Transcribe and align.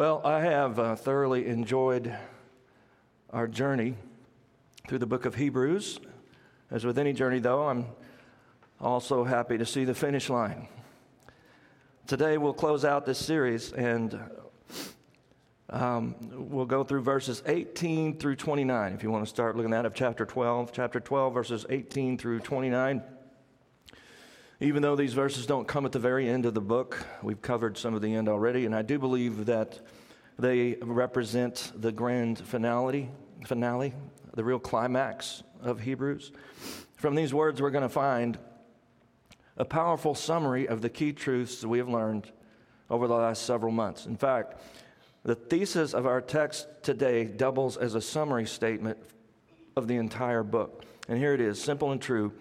Well, 0.00 0.22
I 0.24 0.40
have 0.40 0.78
uh, 0.78 0.96
thoroughly 0.96 1.46
enjoyed 1.46 2.16
our 3.28 3.46
journey 3.46 3.96
through 4.88 4.96
the 4.96 5.06
book 5.06 5.26
of 5.26 5.34
Hebrews. 5.34 6.00
As 6.70 6.86
with 6.86 6.96
any 6.96 7.12
journey, 7.12 7.38
though, 7.38 7.68
I'm 7.68 7.84
also 8.80 9.24
happy 9.24 9.58
to 9.58 9.66
see 9.66 9.84
the 9.84 9.94
finish 9.94 10.30
line. 10.30 10.68
Today, 12.06 12.38
we'll 12.38 12.54
close 12.54 12.82
out 12.82 13.04
this 13.04 13.18
series 13.18 13.74
and 13.74 14.18
um, 15.68 16.14
we'll 16.32 16.64
go 16.64 16.82
through 16.82 17.02
verses 17.02 17.42
18 17.44 18.16
through 18.16 18.36
29. 18.36 18.94
If 18.94 19.02
you 19.02 19.10
want 19.10 19.26
to 19.26 19.28
start 19.28 19.54
looking 19.54 19.74
at 19.74 19.84
of 19.84 19.92
chapter 19.92 20.24
12, 20.24 20.72
chapter 20.72 20.98
12, 20.98 21.34
verses 21.34 21.66
18 21.68 22.16
through 22.16 22.40
29. 22.40 23.02
Even 24.62 24.82
though 24.82 24.94
these 24.94 25.14
verses 25.14 25.46
don't 25.46 25.66
come 25.66 25.86
at 25.86 25.92
the 25.92 25.98
very 25.98 26.28
end 26.28 26.44
of 26.44 26.52
the 26.52 26.60
book, 26.60 27.06
we've 27.22 27.40
covered 27.40 27.78
some 27.78 27.94
of 27.94 28.02
the 28.02 28.14
end 28.14 28.28
already, 28.28 28.66
and 28.66 28.74
I 28.74 28.82
do 28.82 28.98
believe 28.98 29.46
that 29.46 29.80
they 30.38 30.76
represent 30.82 31.72
the 31.74 31.90
grand 31.90 32.38
finality, 32.38 33.08
finale, 33.46 33.94
the 34.34 34.44
real 34.44 34.58
climax 34.58 35.42
of 35.62 35.80
Hebrews. 35.80 36.32
From 36.96 37.14
these 37.14 37.32
words, 37.32 37.62
we're 37.62 37.70
going 37.70 37.82
to 37.82 37.88
find 37.88 38.38
a 39.56 39.64
powerful 39.64 40.14
summary 40.14 40.68
of 40.68 40.82
the 40.82 40.90
key 40.90 41.14
truths 41.14 41.62
that 41.62 41.68
we 41.68 41.78
have 41.78 41.88
learned 41.88 42.30
over 42.90 43.06
the 43.06 43.14
last 43.14 43.46
several 43.46 43.72
months. 43.72 44.04
In 44.04 44.16
fact, 44.18 44.60
the 45.22 45.34
thesis 45.34 45.94
of 45.94 46.06
our 46.06 46.20
text 46.20 46.66
today 46.82 47.24
doubles 47.24 47.78
as 47.78 47.94
a 47.94 48.00
summary 48.02 48.46
statement 48.46 48.98
of 49.74 49.88
the 49.88 49.96
entire 49.96 50.42
book. 50.42 50.84
And 51.08 51.16
here 51.16 51.32
it 51.32 51.40
is 51.40 51.58
simple 51.58 51.92
and 51.92 52.00
true. 52.00 52.32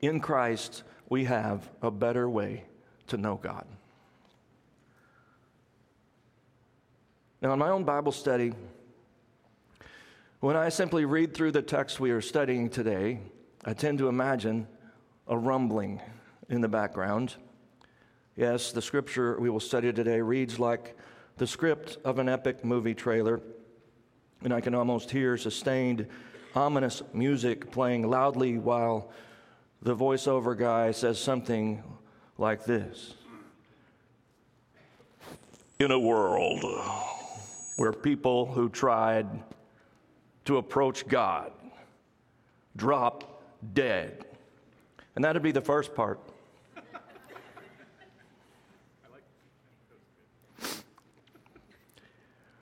In 0.00 0.20
Christ, 0.20 0.82
we 1.10 1.24
have 1.24 1.68
a 1.82 1.90
better 1.90 2.30
way 2.30 2.64
to 3.08 3.18
know 3.18 3.34
God. 3.34 3.66
Now, 7.42 7.52
in 7.52 7.58
my 7.58 7.68
own 7.68 7.84
Bible 7.84 8.12
study, 8.12 8.52
when 10.38 10.56
I 10.56 10.68
simply 10.68 11.04
read 11.04 11.34
through 11.34 11.52
the 11.52 11.62
text 11.62 11.98
we 11.98 12.12
are 12.12 12.20
studying 12.20 12.70
today, 12.70 13.18
I 13.64 13.74
tend 13.74 13.98
to 13.98 14.08
imagine 14.08 14.68
a 15.26 15.36
rumbling 15.36 16.00
in 16.48 16.60
the 16.60 16.68
background. 16.68 17.34
Yes, 18.36 18.72
the 18.72 18.82
scripture 18.82 19.38
we 19.40 19.50
will 19.50 19.60
study 19.60 19.92
today 19.92 20.20
reads 20.20 20.58
like 20.58 20.96
the 21.38 21.46
script 21.46 21.98
of 22.04 22.18
an 22.18 22.28
epic 22.28 22.64
movie 22.64 22.94
trailer, 22.94 23.40
and 24.44 24.52
I 24.52 24.60
can 24.60 24.74
almost 24.74 25.10
hear 25.10 25.36
sustained, 25.36 26.06
ominous 26.54 27.02
music 27.12 27.72
playing 27.72 28.08
loudly 28.08 28.58
while 28.58 29.10
the 29.82 29.96
voiceover 29.96 30.56
guy 30.56 30.90
says 30.90 31.18
something 31.18 31.82
like 32.38 32.64
this 32.64 33.14
In 35.78 35.90
a 35.90 35.98
world 35.98 36.64
where 37.76 37.92
people 37.92 38.46
who 38.46 38.68
tried 38.68 39.26
to 40.44 40.58
approach 40.58 41.06
God 41.08 41.52
drop 42.76 43.42
dead. 43.74 44.24
And 45.14 45.24
that'd 45.24 45.42
be 45.42 45.52
the 45.52 45.60
first 45.60 45.94
part. 45.94 46.20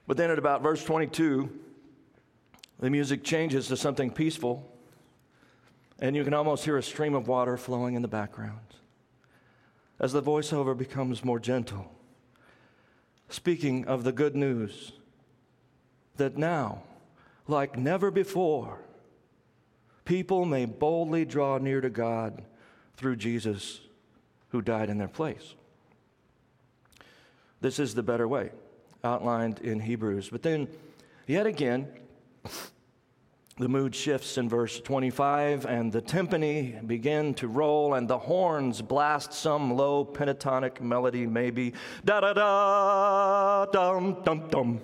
But 0.06 0.16
then 0.16 0.30
at 0.30 0.38
about 0.38 0.62
verse 0.62 0.82
22, 0.82 1.50
the 2.80 2.88
music 2.88 3.22
changes 3.22 3.68
to 3.68 3.76
something 3.76 4.10
peaceful, 4.10 4.66
and 5.98 6.14
you 6.14 6.24
can 6.24 6.34
almost 6.34 6.64
hear 6.64 6.76
a 6.76 6.82
stream 6.82 7.14
of 7.14 7.28
water 7.28 7.56
flowing 7.56 7.94
in 7.94 8.02
the 8.02 8.08
background 8.08 8.60
as 10.00 10.12
the 10.12 10.22
voiceover 10.22 10.76
becomes 10.76 11.24
more 11.24 11.40
gentle, 11.40 11.90
speaking 13.28 13.84
of 13.86 14.04
the 14.04 14.12
good 14.12 14.36
news 14.36 14.92
that 16.16 16.36
now, 16.36 16.82
like 17.46 17.76
never 17.76 18.10
before, 18.10 18.78
people 20.04 20.44
may 20.44 20.64
boldly 20.64 21.24
draw 21.24 21.58
near 21.58 21.80
to 21.80 21.90
God 21.90 22.42
through 22.96 23.16
Jesus 23.16 23.80
who 24.50 24.62
died 24.62 24.88
in 24.88 24.98
their 24.98 25.08
place. 25.08 25.54
This 27.60 27.78
is 27.78 27.94
the 27.94 28.02
better 28.02 28.28
way 28.28 28.50
outlined 29.02 29.60
in 29.60 29.80
Hebrews. 29.80 30.28
But 30.30 30.42
then, 30.42 30.68
yet 31.26 31.46
again, 31.46 31.88
the 33.58 33.68
mood 33.68 33.94
shifts 33.94 34.38
in 34.38 34.48
verse 34.48 34.80
25, 34.80 35.66
and 35.66 35.90
the 35.90 36.00
timpani 36.00 36.86
begin 36.86 37.34
to 37.34 37.48
roll, 37.48 37.94
and 37.94 38.08
the 38.08 38.18
horns 38.18 38.80
blast 38.80 39.32
some 39.32 39.76
low 39.76 40.04
pentatonic 40.04 40.80
melody, 40.80 41.26
maybe 41.26 41.72
da 42.04 42.20
da 42.20 42.32
da, 42.32 43.66
dum 43.66 44.22
dum 44.24 44.48
dum. 44.48 44.80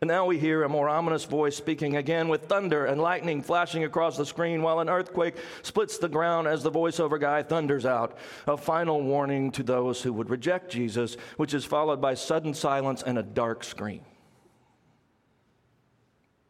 And 0.00 0.08
now 0.08 0.24
we 0.24 0.38
hear 0.38 0.62
a 0.62 0.68
more 0.68 0.88
ominous 0.88 1.26
voice 1.26 1.54
speaking 1.54 1.96
again 1.96 2.28
with 2.28 2.46
thunder 2.46 2.86
and 2.86 3.02
lightning 3.02 3.42
flashing 3.42 3.84
across 3.84 4.16
the 4.16 4.24
screen 4.24 4.62
while 4.62 4.80
an 4.80 4.88
earthquake 4.88 5.34
splits 5.60 5.98
the 5.98 6.08
ground 6.08 6.48
as 6.48 6.62
the 6.62 6.70
voiceover 6.70 7.20
guy 7.20 7.42
thunders 7.42 7.84
out. 7.84 8.16
A 8.46 8.56
final 8.56 9.02
warning 9.02 9.50
to 9.52 9.62
those 9.62 10.00
who 10.00 10.14
would 10.14 10.30
reject 10.30 10.72
Jesus, 10.72 11.18
which 11.36 11.52
is 11.52 11.66
followed 11.66 12.00
by 12.00 12.14
sudden 12.14 12.54
silence 12.54 13.02
and 13.02 13.18
a 13.18 13.22
dark 13.22 13.62
screen. 13.62 14.00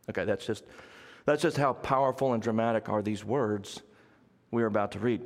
Okay, 0.08 0.24
that's 0.24 0.46
just, 0.46 0.64
that's 1.24 1.42
just 1.42 1.56
how 1.56 1.72
powerful 1.72 2.34
and 2.34 2.42
dramatic 2.42 2.88
are 2.88 3.02
these 3.02 3.24
words 3.24 3.82
we 4.52 4.62
are 4.62 4.66
about 4.66 4.92
to 4.92 5.00
read. 5.00 5.22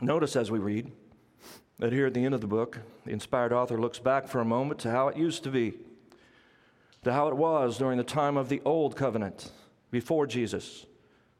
Notice 0.00 0.36
as 0.36 0.52
we 0.52 0.60
read 0.60 0.92
that 1.80 1.92
here 1.92 2.06
at 2.06 2.14
the 2.14 2.24
end 2.24 2.34
of 2.36 2.40
the 2.40 2.46
book, 2.46 2.78
the 3.04 3.10
inspired 3.10 3.52
author 3.52 3.80
looks 3.80 3.98
back 3.98 4.28
for 4.28 4.40
a 4.40 4.44
moment 4.44 4.78
to 4.80 4.92
how 4.92 5.08
it 5.08 5.16
used 5.16 5.42
to 5.42 5.50
be 5.50 5.74
to 7.06 7.12
how 7.12 7.28
it 7.28 7.36
was 7.36 7.78
during 7.78 7.98
the 7.98 8.02
time 8.02 8.36
of 8.36 8.48
the 8.48 8.60
Old 8.64 8.96
Covenant 8.96 9.52
before 9.92 10.26
Jesus. 10.26 10.86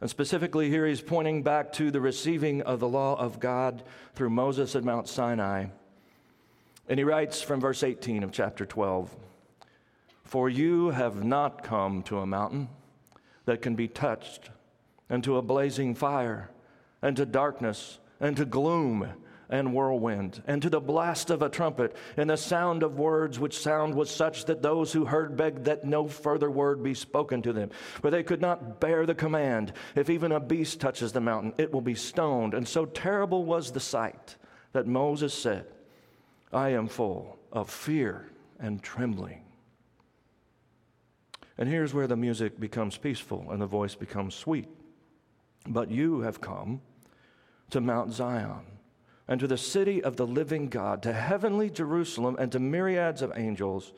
And 0.01 0.09
specifically, 0.09 0.71
here 0.71 0.87
he's 0.87 1.01
pointing 1.01 1.43
back 1.43 1.73
to 1.73 1.91
the 1.91 2.01
receiving 2.01 2.63
of 2.63 2.79
the 2.79 2.89
law 2.89 3.19
of 3.19 3.41
God 3.41 3.83
through 4.15 4.31
Moses 4.31 4.77
at 4.77 4.85
Mount 4.85 5.09
Sinai. 5.09 5.67
And 6.89 7.01
he 7.01 7.05
writes 7.05 7.43
from 7.43 7.61
verse 7.61 7.83
18 7.83 8.23
of 8.23 8.31
chapter 8.31 8.65
12 8.65 9.13
For 10.23 10.49
you 10.49 10.91
have 10.91 11.25
not 11.25 11.65
come 11.65 12.05
to 12.05 12.21
a 12.21 12.27
mountain 12.27 12.69
that 13.45 13.61
can 13.61 13.75
be 13.75 13.89
touched, 13.89 14.51
and 15.11 15.25
to 15.25 15.37
a 15.37 15.43
blazing 15.43 15.97
fire, 15.97 16.49
and 17.03 17.17
to 17.17 17.27
darkness, 17.27 17.99
and 18.21 18.37
to 18.37 18.45
gloom 18.45 19.15
and 19.49 19.73
whirlwind, 19.73 20.43
and 20.47 20.61
to 20.63 20.71
the 20.71 20.81
blast 20.81 21.31
of 21.31 21.43
a 21.43 21.49
trumpet, 21.49 21.95
and 22.17 22.31
the 22.31 22.37
sound 22.37 22.83
of 22.83 22.99
words, 22.99 23.39
which 23.39 23.59
sound 23.59 23.95
was 23.95 24.11
such 24.11 24.45
that 24.47 24.63
those 24.63 24.93
who 24.93 25.05
heard 25.05 25.37
begged 25.37 25.65
that 25.65 25.85
no 25.85 26.09
further 26.09 26.51
word 26.51 26.83
be 26.83 26.95
spoken 26.95 27.43
to 27.43 27.53
them. 27.53 27.71
For 28.01 28.11
they 28.11 28.23
could 28.23 28.41
not 28.41 28.81
bear 28.81 29.07
the 29.07 29.15
command 29.15 29.73
if 29.95 30.11
even 30.11 30.33
a 30.33 30.41
beast 30.41 30.81
touches 30.81 31.13
the 31.13 31.21
mountain, 31.21 31.55
it 31.59 31.73
will 31.73 31.81
be 31.81 31.95
stoned. 31.95 32.55
And 32.55 32.67
so 32.67 32.87
terrible 32.87 33.45
was 33.45 33.71
the 33.71 33.81
sight 33.81 34.37
that 34.73 34.87
Moses 34.87 35.33
said, 35.33 35.67
I 36.53 36.71
am 36.71 36.89
full 36.89 37.39
of 37.53 37.71
fear 37.71 38.29
and 38.59 38.83
trembling. 38.83 39.43
And 41.59 41.69
here's 41.69 41.95
where 41.95 42.07
the 42.07 42.17
music 42.17 42.61
becomes 42.61 42.99
peaceful 42.99 43.51
and 43.51 43.61
the 43.61 43.67
voice 43.67 43.95
becomes 43.95 44.35
sweet. 44.35 44.69
But 45.67 45.91
you 45.91 46.21
have 46.21 46.41
come 46.41 46.81
to 47.71 47.81
Mount 47.81 48.13
Zion 48.13 48.61
and 49.29 49.41
to 49.41 49.47
the 49.47 49.59
city 49.59 50.03
of 50.03 50.17
the 50.17 50.27
living 50.27 50.69
God, 50.69 51.03
to 51.03 51.13
heavenly 51.13 51.69
Jerusalem, 51.69 52.37
and 52.39 52.53
to 52.53 52.61
myriads 52.61 53.23
of 53.23 53.33
angels, 53.35 53.93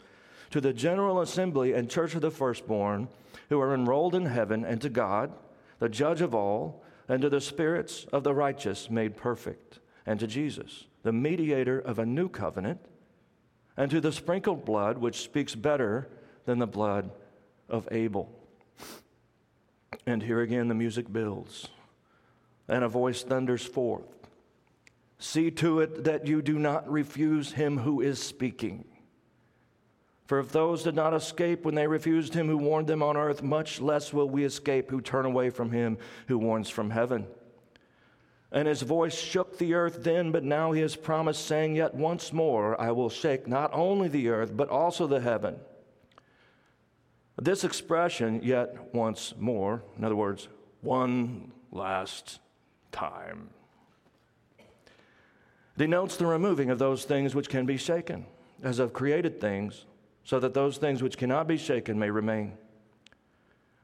to 0.51 0.61
the 0.61 0.73
general 0.73 1.21
assembly 1.21 1.75
and 1.75 1.91
church 1.91 2.15
of 2.15 2.23
the 2.23 2.31
firstborn 2.31 3.09
who 3.51 3.61
are 3.61 3.75
enrolled 3.75 4.15
in 4.15 4.27
heaven, 4.27 4.65
and 4.65 4.81
to 4.81 4.89
God, 4.89 5.33
the 5.79 5.89
judge 5.89 6.23
of 6.23 6.35
all, 6.35 6.83
and 7.09 7.23
to 7.23 7.29
the 7.29 7.41
spirits 7.41 8.07
of 8.13 8.25
the 8.25 8.35
righteous 8.35 8.91
made 8.91 9.17
perfect, 9.17 9.81
and 10.07 10.19
to 10.21 10.27
Jesus, 10.27 10.87
the 11.03 11.13
mediator 11.13 11.79
of 11.79 11.99
a 11.99 12.07
new 12.07 12.29
covenant, 12.29 12.81
and 13.77 13.91
to 13.91 14.01
the 14.01 14.13
sprinkled 14.13 14.65
blood 14.65 14.99
which 14.99 15.21
speaks 15.21 15.55
better 15.55 16.09
than 16.47 16.59
the 16.59 16.67
blood 16.67 17.11
of 17.69 17.87
Abel. 17.91 18.35
And 20.07 20.23
here 20.23 20.41
again 20.41 20.69
the 20.69 20.75
music 20.75 21.13
builds, 21.13 21.69
and 22.67 22.83
a 22.83 22.89
voice 22.89 23.23
thunders 23.23 23.65
forth 23.65 24.18
See 25.19 25.51
to 25.53 25.81
it 25.81 26.05
that 26.05 26.27
you 26.27 26.43
do 26.43 26.59
not 26.59 26.89
refuse 26.89 27.53
him 27.53 27.79
who 27.79 28.01
is 28.01 28.23
speaking. 28.23 28.85
For 30.27 30.39
if 30.39 30.53
those 30.53 30.83
did 30.83 30.95
not 30.95 31.15
escape 31.15 31.65
when 31.65 31.75
they 31.75 31.87
refused 31.87 32.35
him 32.35 32.49
who 32.49 32.59
warned 32.59 32.87
them 32.87 33.03
on 33.03 33.17
earth, 33.17 33.43
much 33.43 33.81
less 33.81 34.13
will 34.13 34.29
we 34.29 34.45
escape 34.45 34.91
who 34.91 35.01
turn 35.01 35.25
away 35.25 35.51
from 35.51 35.73
him 35.73 35.99
who 36.29 36.39
warns 36.39 36.69
from 36.69 36.91
heaven. 36.91 37.27
And 38.53 38.69
his 38.69 38.83
voice 38.83 39.19
shook 39.19 39.59
the 39.59 39.75
earth 39.75 40.05
then, 40.05 40.31
but 40.31 40.45
now 40.45 40.73
he 40.73 40.81
has 40.83 40.97
promised, 40.97 41.47
saying, 41.47 41.77
Yet 41.77 41.95
once 41.95 42.33
more 42.33 42.81
I 42.81 42.93
will 42.93 43.11
shake 43.11 43.49
not 43.49 43.71
only 43.73 44.09
the 44.09 44.29
earth, 44.29 44.57
but 44.57 44.69
also 44.69 45.07
the 45.07 45.21
heaven. 45.21 45.57
This 47.41 47.65
expression, 47.65 48.41
yet 48.43 48.95
once 48.95 49.35
more, 49.39 49.83
in 49.97 50.05
other 50.05 50.17
words, 50.17 50.49
one 50.81 51.53
last 51.71 52.41
time 52.93 53.51
denotes 55.79 56.17
the 56.17 56.27
removing 56.27 56.71
of 56.71 56.79
those 56.81 57.05
things 57.05 57.37
which 57.37 57.49
can 57.49 57.65
be 57.65 57.77
shaken, 57.77 58.27
as 58.65 58.81
of 58.81 58.93
created 58.93 59.41
things, 59.41 59.87
so 60.25 60.41
that 60.41 60.53
those 60.53 60.77
things 60.77 61.03
which 61.03 61.17
cannot 61.17 61.47
be 61.47 61.57
shaken 61.57 61.97
may 61.97 62.11
remain. 62.11 62.59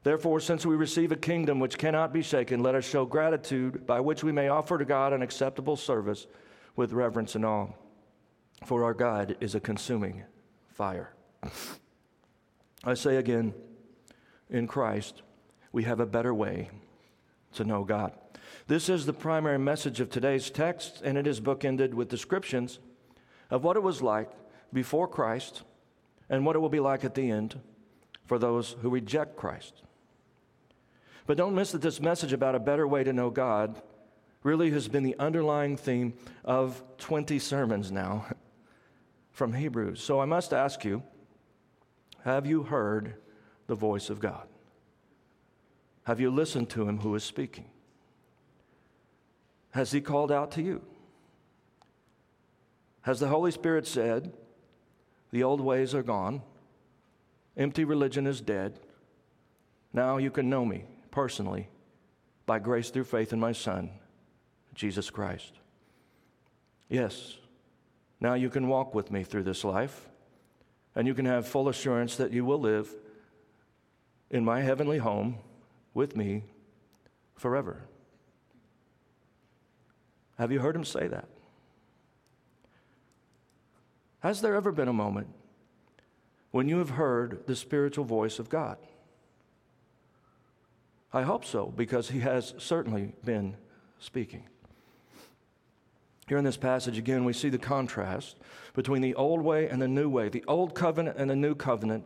Therefore, 0.03 0.41
since 0.41 0.67
we 0.67 0.75
receive 0.75 1.13
a 1.13 1.17
kingdom 1.17 1.61
which 1.61 1.79
cannot 1.79 2.13
be 2.13 2.21
shaken, 2.21 2.63
let 2.63 2.75
us 2.75 2.85
show 2.85 3.07
gratitude 3.07 3.87
by 3.87 4.01
which 4.01 4.25
we 4.25 4.33
may 4.33 4.49
offer 4.49 4.77
to 4.77 4.85
God 4.85 5.13
an 5.13 5.23
acceptable 5.23 5.77
service 5.77 6.27
with 6.75 6.93
reverence 6.93 7.37
and 7.37 7.47
awe. 7.47 7.69
For 8.67 8.83
our 8.83 8.93
God 8.93 9.37
is 9.41 9.55
a 9.55 9.61
consuming 9.61 10.25
fire. 10.67 11.15
I 12.83 12.95
say 12.95 13.17
again, 13.17 13.55
in 14.51 14.67
Christ, 14.67 15.23
we 15.71 15.85
have 15.85 16.01
a 16.01 16.07
better 16.07 16.35
way 16.35 16.71
to 17.53 17.65
know 17.65 17.85
God. 17.85 18.13
This 18.67 18.89
is 18.89 19.07
the 19.07 19.13
primary 19.13 19.59
message 19.59 20.01
of 20.01 20.11
today's 20.11 20.51
text, 20.51 21.03
and 21.05 21.19
it 21.19 21.27
is 21.27 21.41
bookended 21.41 21.95
with 21.95 22.09
descriptions 22.09 22.79
of 23.51 23.65
what 23.65 23.77
it 23.77 23.83
was 23.83 24.03
like 24.03 24.31
before 24.73 25.09
Christ 25.09 25.63
and 26.29 26.45
what 26.45 26.57
it 26.57 26.59
will 26.59 26.69
be 26.69 26.81
like 26.81 27.05
at 27.05 27.15
the 27.15 27.31
end 27.31 27.61
for 28.27 28.39
those 28.39 28.77
who 28.81 28.89
reject 28.89 29.37
Christ. 29.37 29.83
But 31.27 31.37
don't 31.37 31.55
miss 31.55 31.73
that 31.73 31.83
this 31.83 32.01
message 32.01 32.33
about 32.33 32.55
a 32.55 32.61
better 32.61 32.87
way 32.87 33.05
to 33.05 33.13
know 33.13 33.31
God 33.31 33.81
really 34.43 34.71
has 34.71 34.89
been 34.89 35.03
the 35.03 35.17
underlying 35.19 35.77
theme 35.77 36.15
of 36.45 36.83
20 36.99 37.39
sermons 37.39 37.91
now 37.91 38.27
from 39.31 39.55
Hebrews. 39.55 40.03
So 40.03 40.21
I 40.21 40.27
must 40.27 40.53
ask 40.53 40.85
you 40.85 41.03
have 42.25 42.47
you 42.47 42.63
heard 42.63 43.17
the 43.67 43.75
voice 43.75 44.09
of 44.09 44.21
God? 44.21 44.47
Have 46.05 46.21
you 46.21 46.31
listened 46.31 46.71
to 46.71 46.89
him 46.89 46.99
who 46.99 47.15
is 47.15 47.25
speaking? 47.25 47.67
Has 49.75 49.93
he 49.93 50.01
called 50.01 50.33
out 50.33 50.51
to 50.53 50.63
you? 50.63 50.83
Has 53.03 53.21
the 53.21 53.29
Holy 53.29 53.51
Spirit 53.51 53.87
said, 53.87 54.33
The 55.31 55.45
old 55.45 55.61
ways 55.61 55.95
are 55.95 56.03
gone, 56.03 56.43
empty 57.57 57.85
religion 57.85 58.27
is 58.27 58.41
dead, 58.41 58.81
now 59.93 60.17
you 60.17 60.31
can 60.31 60.51
know 60.51 60.65
me? 60.65 60.85
personally 61.15 61.69
by 62.45 62.59
grace 62.59 62.91
through 62.91 63.05
faith 63.05 63.33
in 63.33 63.39
my 63.39 63.53
Son, 63.53 63.89
Jesus 64.75 65.09
Christ. 65.09 65.53
Yes, 66.89 67.37
now 68.21 68.35
you 68.35 68.51
can 68.51 68.69
walk 68.69 68.95
with 68.95 69.13
me 69.13 69.23
through 69.23 69.45
this 69.45 69.65
life, 69.65 70.09
and 70.97 71.07
you 71.07 71.15
can 71.15 71.25
have 71.25 71.47
full 71.47 71.69
assurance 71.69 72.17
that 72.17 72.33
you 72.33 72.45
will 72.45 72.59
live 72.59 72.93
in 74.29 74.45
my 74.45 74.61
heavenly 74.61 74.99
home 74.99 75.39
with 75.95 76.17
me 76.17 76.43
forever. 77.37 77.83
Have 80.39 80.51
you 80.51 80.61
heard 80.61 80.77
him 80.77 80.85
say 80.85 81.07
that? 81.09 81.29
Has 84.21 84.41
there 84.41 84.55
ever 84.55 84.73
been 84.73 84.89
a 84.89 84.93
moment 84.93 85.29
when 86.51 86.69
you 86.69 86.79
have 86.79 86.91
heard 86.91 87.47
the 87.47 87.55
spiritual 87.55 88.05
voice 88.05 88.39
of 88.39 88.49
God? 88.49 88.79
I 91.13 91.23
hope 91.23 91.45
so, 91.45 91.67
because 91.67 92.09
he 92.09 92.21
has 92.21 92.55
certainly 92.59 93.13
been 93.25 93.57
speaking. 94.01 94.49
Here 96.27 96.39
in 96.39 96.45
this 96.45 96.57
passage, 96.57 96.97
again, 96.97 97.25
we 97.25 97.35
see 97.35 97.51
the 97.51 97.59
contrast 97.59 98.37
between 98.73 99.03
the 99.03 99.15
old 99.15 99.43
way 99.43 99.69
and 99.69 99.81
the 99.81 99.87
new 99.87 100.09
way, 100.09 100.29
the 100.29 100.45
old 100.49 100.75
covenant 100.75 101.19
and 101.19 101.31
the 101.31 101.37
new 101.37 101.55
covenant. 101.55 102.05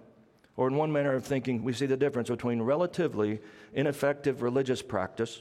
Or, 0.56 0.66
in 0.66 0.74
one 0.74 0.90
manner 0.90 1.14
of 1.14 1.24
thinking, 1.24 1.62
we 1.62 1.72
see 1.72 1.86
the 1.86 1.96
difference 1.96 2.28
between 2.28 2.60
relatively 2.60 3.40
ineffective 3.72 4.42
religious 4.42 4.82
practice, 4.82 5.40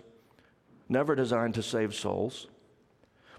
never 0.87 1.15
designed 1.15 1.55
to 1.55 1.63
save 1.63 1.95
souls, 1.95 2.47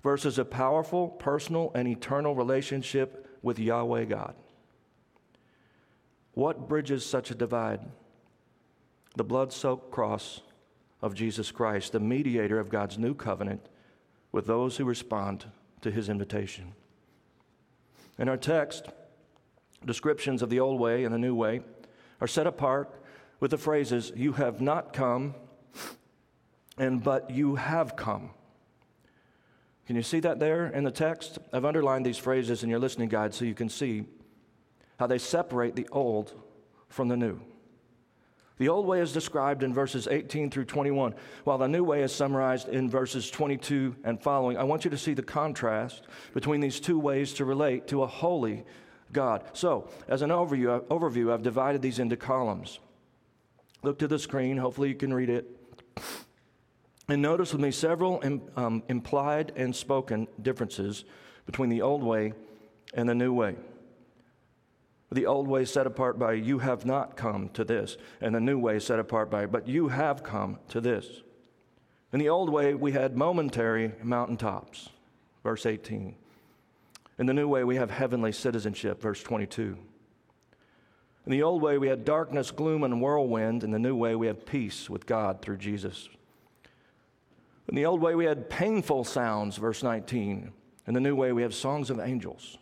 versus 0.02 0.38
a 0.38 0.44
powerful, 0.44 1.08
personal, 1.08 1.72
and 1.74 1.88
eternal 1.88 2.34
relationship 2.34 3.38
with 3.42 3.58
Yahweh 3.58 4.04
God. 4.04 4.34
What 6.34 6.68
bridges 6.68 7.04
such 7.04 7.30
a 7.30 7.34
divide? 7.34 7.80
the 9.18 9.24
blood 9.24 9.52
soaked 9.52 9.90
cross 9.90 10.40
of 11.02 11.12
Jesus 11.12 11.50
Christ, 11.50 11.92
the 11.92 12.00
mediator 12.00 12.60
of 12.60 12.70
God's 12.70 12.98
new 12.98 13.14
covenant 13.14 13.68
with 14.30 14.46
those 14.46 14.76
who 14.76 14.84
respond 14.84 15.46
to 15.80 15.90
his 15.90 16.08
invitation. 16.08 16.72
In 18.16 18.28
our 18.28 18.36
text, 18.36 18.86
descriptions 19.84 20.40
of 20.40 20.50
the 20.50 20.60
old 20.60 20.80
way 20.80 21.04
and 21.04 21.12
the 21.12 21.18
new 21.18 21.34
way 21.34 21.62
are 22.20 22.28
set 22.28 22.46
apart 22.46 22.94
with 23.40 23.50
the 23.50 23.58
phrases, 23.58 24.12
You 24.14 24.32
have 24.32 24.60
not 24.60 24.92
come, 24.92 25.34
and 26.76 27.02
but 27.02 27.30
you 27.30 27.56
have 27.56 27.96
come. 27.96 28.30
Can 29.88 29.96
you 29.96 30.02
see 30.02 30.20
that 30.20 30.38
there 30.38 30.67
in 30.67 30.85
the 30.85 30.90
text? 30.90 31.38
I've 31.50 31.64
underlined 31.64 32.05
these 32.05 32.19
phrases 32.19 32.62
in 32.62 32.69
your 32.69 32.79
listening 32.79 33.08
guide 33.08 33.32
so 33.32 33.46
you 33.46 33.55
can 33.55 33.70
see 33.70 34.05
how 34.99 35.06
they 35.06 35.17
separate 35.17 35.76
the 35.76 35.88
old 35.90 36.35
from 36.90 37.08
the 37.08 37.17
new. 37.17 37.40
The 38.58 38.69
old 38.69 38.85
way 38.85 39.00
is 39.00 39.14
described 39.14 39.62
in 39.62 39.73
verses 39.73 40.06
18 40.06 40.50
through 40.50 40.67
21, 40.67 41.14
while 41.44 41.56
the 41.56 41.69
new 41.69 41.82
way 41.85 42.02
is 42.02 42.14
summarized 42.14 42.69
in 42.69 42.90
verses 42.90 43.31
22 43.31 43.96
and 44.05 44.20
following. 44.20 44.58
I 44.58 44.64
want 44.64 44.85
you 44.85 44.90
to 44.90 44.99
see 44.99 45.14
the 45.14 45.23
contrast 45.23 46.02
between 46.34 46.61
these 46.61 46.81
two 46.81 46.99
ways 46.99 47.32
to 47.34 47.46
relate 47.46 47.88
to 47.88 48.02
a 48.02 48.06
holy 48.06 48.67
God. 49.14 49.43
So, 49.55 49.88
as 50.06 50.20
an 50.20 50.29
overview, 50.29 50.82
overview 50.88 51.32
I've 51.32 51.43
divided 51.43 51.81
these 51.81 51.99
into 51.99 52.19
columns. 52.19 52.79
Look 53.82 54.00
to 54.00 54.06
the 54.06 54.19
screen, 54.19 54.58
hopefully, 54.58 54.91
you 54.91 54.96
can 54.96 55.14
read 55.14 55.31
it. 55.31 55.49
And 57.08 57.22
notice 57.22 57.52
with 57.52 57.62
me 57.62 57.70
several 57.70 58.22
um, 58.56 58.82
implied 58.88 59.52
and 59.56 59.75
spoken 59.75 60.28
differences 60.43 61.05
between 61.46 61.70
the 61.70 61.81
old 61.81 62.02
way 62.02 62.34
and 62.93 63.08
the 63.08 63.14
new 63.14 63.32
way. 63.32 63.56
The 65.10 65.25
old 65.25 65.49
way 65.49 65.64
set 65.64 65.87
apart 65.87 66.19
by, 66.19 66.34
you 66.34 66.58
have 66.58 66.84
not 66.84 67.16
come 67.16 67.49
to 67.50 67.64
this, 67.64 67.96
and 68.20 68.34
the 68.34 68.40
new 68.40 68.58
way 68.58 68.78
set 68.78 68.99
apart 68.99 69.31
by, 69.31 69.46
but 69.46 69.66
you 69.66 69.88
have 69.88 70.22
come 70.22 70.58
to 70.69 70.82
this. 70.82 71.22
In 72.12 72.19
the 72.19 72.28
old 72.28 72.50
way, 72.50 72.75
we 72.75 72.93
had 72.93 73.16
momentary 73.16 73.93
mountaintops, 74.02 74.90
verse 75.43 75.64
18. 75.64 76.14
In 77.19 77.26
the 77.26 77.32
new 77.32 77.49
way, 77.49 77.64
we 77.64 77.76
have 77.76 77.90
heavenly 77.90 78.32
citizenship, 78.32 79.00
verse 79.00 79.22
22. 79.22 79.78
In 81.25 81.32
the 81.32 81.43
old 81.43 81.62
way, 81.62 81.78
we 81.78 81.88
had 81.88 82.05
darkness, 82.05 82.50
gloom, 82.50 82.84
and 82.84 83.00
whirlwind. 83.00 83.64
In 83.64 83.70
the 83.70 83.78
new 83.78 83.96
way, 83.96 84.14
we 84.14 84.26
have 84.26 84.44
peace 84.44 84.90
with 84.90 85.06
God 85.06 85.40
through 85.40 85.56
Jesus. 85.56 86.08
In 87.69 87.75
the 87.75 87.87
old 87.87 88.00
way, 88.00 88.15
we 88.15 88.25
had 88.25 88.49
painful 88.49 89.05
sounds, 89.05 89.56
verse 89.56 89.82
19. 89.82 90.53
In 90.87 90.94
the 90.94 91.00
new 91.00 91.15
way, 91.15 91.32
we 91.32 91.43
have 91.43 91.55
songs 91.55 91.91
of 91.91 92.00
angels 92.00 92.58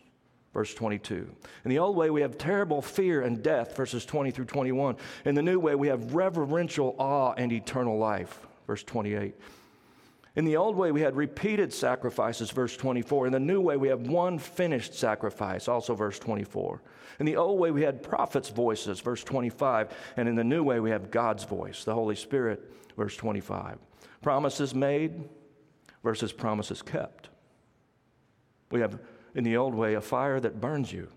verse 0.57 0.73
22. 0.73 1.29
In 1.65 1.69
the 1.69 1.77
old 1.77 1.95
way, 1.95 2.09
we 2.09 2.21
have 2.21 2.35
terrible 2.35 2.81
fear 2.81 3.21
and 3.21 3.43
death, 3.43 3.77
verses 3.77 4.07
20 4.07 4.31
through 4.31 4.45
21. 4.45 4.95
In 5.25 5.35
the 5.35 5.41
new 5.43 5.59
way, 5.59 5.75
we 5.75 5.87
have 5.87 6.15
reverential 6.15 6.95
awe 6.97 7.33
and 7.37 7.51
eternal 7.51 7.99
life, 7.99 8.39
verse 8.65 8.83
28. 8.83 9.35
In 10.35 10.45
the 10.45 10.57
old 10.57 10.75
way, 10.75 10.91
we 10.91 11.01
had 11.01 11.15
repeated 11.15 11.71
sacrifices, 11.71 12.49
verse 12.49 12.75
24. 12.75 13.27
In 13.27 13.33
the 13.33 13.39
new 13.39 13.61
way, 13.61 13.77
we 13.77 13.87
have 13.89 14.07
one 14.07 14.39
finished 14.39 14.95
sacrifice, 14.95 15.67
also 15.67 15.93
verse 15.93 16.17
24. 16.17 16.81
In 17.19 17.27
the 17.27 17.35
old 17.35 17.59
way, 17.59 17.69
we 17.69 17.83
had 17.83 18.01
prophets' 18.01 18.49
voices, 18.49 18.99
verse 18.99 19.23
25. 19.23 19.95
And 20.17 20.27
in 20.27 20.33
the 20.33 20.43
new 20.43 20.63
way, 20.63 20.79
we 20.79 20.89
have 20.89 21.11
God's 21.11 21.43
voice, 21.43 21.83
the 21.83 21.93
Holy 21.93 22.15
Spirit, 22.15 22.71
verse 22.95 23.15
25. 23.15 23.77
Promises 24.21 24.73
made 24.73 25.29
versus 26.03 26.31
promises 26.31 26.81
kept. 26.81 27.29
We 28.71 28.81
have 28.81 28.99
in 29.37 29.43
the 29.43 29.55
old 29.55 29.75
way, 29.75 29.93
a 29.93 30.01
fire 30.01 30.39
that 30.39 30.59
burns 30.59 30.91
you. 30.91 31.09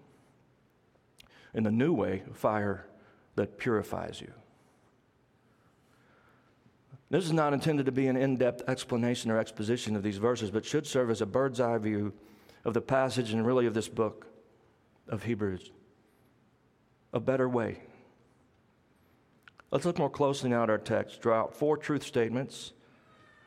In 1.54 1.64
the 1.64 1.70
new 1.70 1.94
way, 1.94 2.22
a 2.30 2.34
fire 2.34 2.86
that 3.34 3.56
purifies 3.56 4.20
you. 4.20 4.30
This 7.08 7.24
is 7.24 7.32
not 7.32 7.54
intended 7.54 7.86
to 7.86 7.92
be 7.92 8.08
an 8.08 8.18
in 8.18 8.36
depth 8.36 8.62
explanation 8.68 9.30
or 9.30 9.38
exposition 9.38 9.96
of 9.96 10.02
these 10.02 10.18
verses, 10.18 10.50
but 10.50 10.66
should 10.66 10.86
serve 10.86 11.10
as 11.10 11.22
a 11.22 11.26
bird's 11.26 11.60
eye 11.60 11.78
view 11.78 12.12
of 12.66 12.74
the 12.74 12.82
passage 12.82 13.32
and 13.32 13.46
really 13.46 13.64
of 13.64 13.72
this 13.72 13.88
book 13.88 14.26
of 15.08 15.22
Hebrews. 15.22 15.70
A 17.14 17.20
better 17.20 17.48
way. 17.48 17.80
Let's 19.70 19.84
look 19.84 19.98
more 19.98 20.10
closely 20.10 20.50
now 20.50 20.64
at 20.64 20.70
our 20.70 20.78
text. 20.78 21.20
Draw 21.20 21.38
out 21.38 21.54
four 21.54 21.76
truth 21.76 22.02
statements 22.02 22.72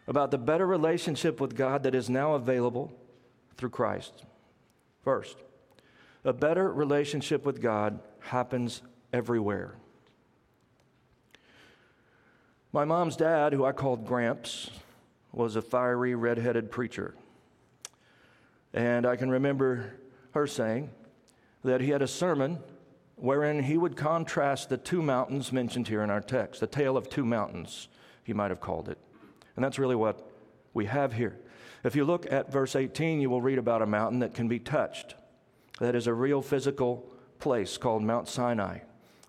about 0.07 0.31
the 0.31 0.37
better 0.37 0.65
relationship 0.65 1.41
with 1.41 1.55
God 1.55 1.83
that 1.83 1.95
is 1.95 2.09
now 2.09 2.33
available 2.33 2.93
through 3.57 3.71
Christ. 3.71 4.23
First, 5.03 5.37
a 6.23 6.33
better 6.33 6.71
relationship 6.71 7.45
with 7.45 7.61
God 7.61 7.99
happens 8.19 8.81
everywhere. 9.11 9.75
My 12.71 12.85
mom's 12.85 13.15
dad, 13.15 13.53
who 13.53 13.65
I 13.65 13.71
called 13.71 14.05
Gramps, 14.05 14.71
was 15.31 15.55
a 15.55 15.61
fiery, 15.61 16.15
red-headed 16.15 16.71
preacher. 16.71 17.13
And 18.73 19.05
I 19.05 19.15
can 19.15 19.29
remember 19.29 19.93
her 20.31 20.47
saying 20.47 20.89
that 21.63 21.81
he 21.81 21.89
had 21.89 22.01
a 22.01 22.07
sermon 22.07 22.59
wherein 23.23 23.63
he 23.63 23.77
would 23.77 23.95
contrast 23.95 24.67
the 24.67 24.75
two 24.75 25.01
mountains 25.01 25.53
mentioned 25.53 25.87
here 25.87 26.01
in 26.01 26.09
our 26.09 26.19
text, 26.19 26.59
the 26.59 26.67
tale 26.67 26.97
of 26.97 27.09
two 27.09 27.23
mountains, 27.23 27.87
he 28.25 28.33
might 28.33 28.51
have 28.51 28.59
called 28.59 28.89
it. 28.89 28.97
And 29.55 29.63
that's 29.63 29.79
really 29.79 29.95
what 29.95 30.29
we 30.73 30.87
have 30.87 31.13
here. 31.13 31.39
If 31.85 31.95
you 31.95 32.03
look 32.03 32.29
at 32.29 32.51
verse 32.51 32.75
18, 32.75 33.21
you 33.21 33.29
will 33.29 33.41
read 33.41 33.59
about 33.59 33.81
a 33.81 33.85
mountain 33.85 34.19
that 34.19 34.33
can 34.33 34.49
be 34.49 34.59
touched. 34.59 35.15
That 35.79 35.95
is 35.95 36.05
a 36.05 36.13
real 36.13 36.41
physical 36.41 37.09
place 37.39 37.77
called 37.77 38.03
Mount 38.03 38.27
Sinai. 38.27 38.79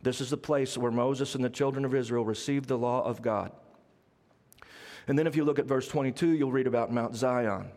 This 0.02 0.20
is 0.20 0.28
the 0.28 0.36
place 0.36 0.76
where 0.76 0.90
Moses 0.90 1.36
and 1.36 1.44
the 1.44 1.48
children 1.48 1.84
of 1.84 1.94
Israel 1.94 2.24
received 2.24 2.66
the 2.66 2.76
law 2.76 3.04
of 3.04 3.22
God. 3.22 3.52
And 5.06 5.16
then 5.16 5.28
if 5.28 5.36
you 5.36 5.44
look 5.44 5.60
at 5.60 5.66
verse 5.66 5.86
22, 5.86 6.30
you'll 6.30 6.50
read 6.50 6.66
about 6.66 6.92
Mount 6.92 7.14
Zion. 7.14 7.68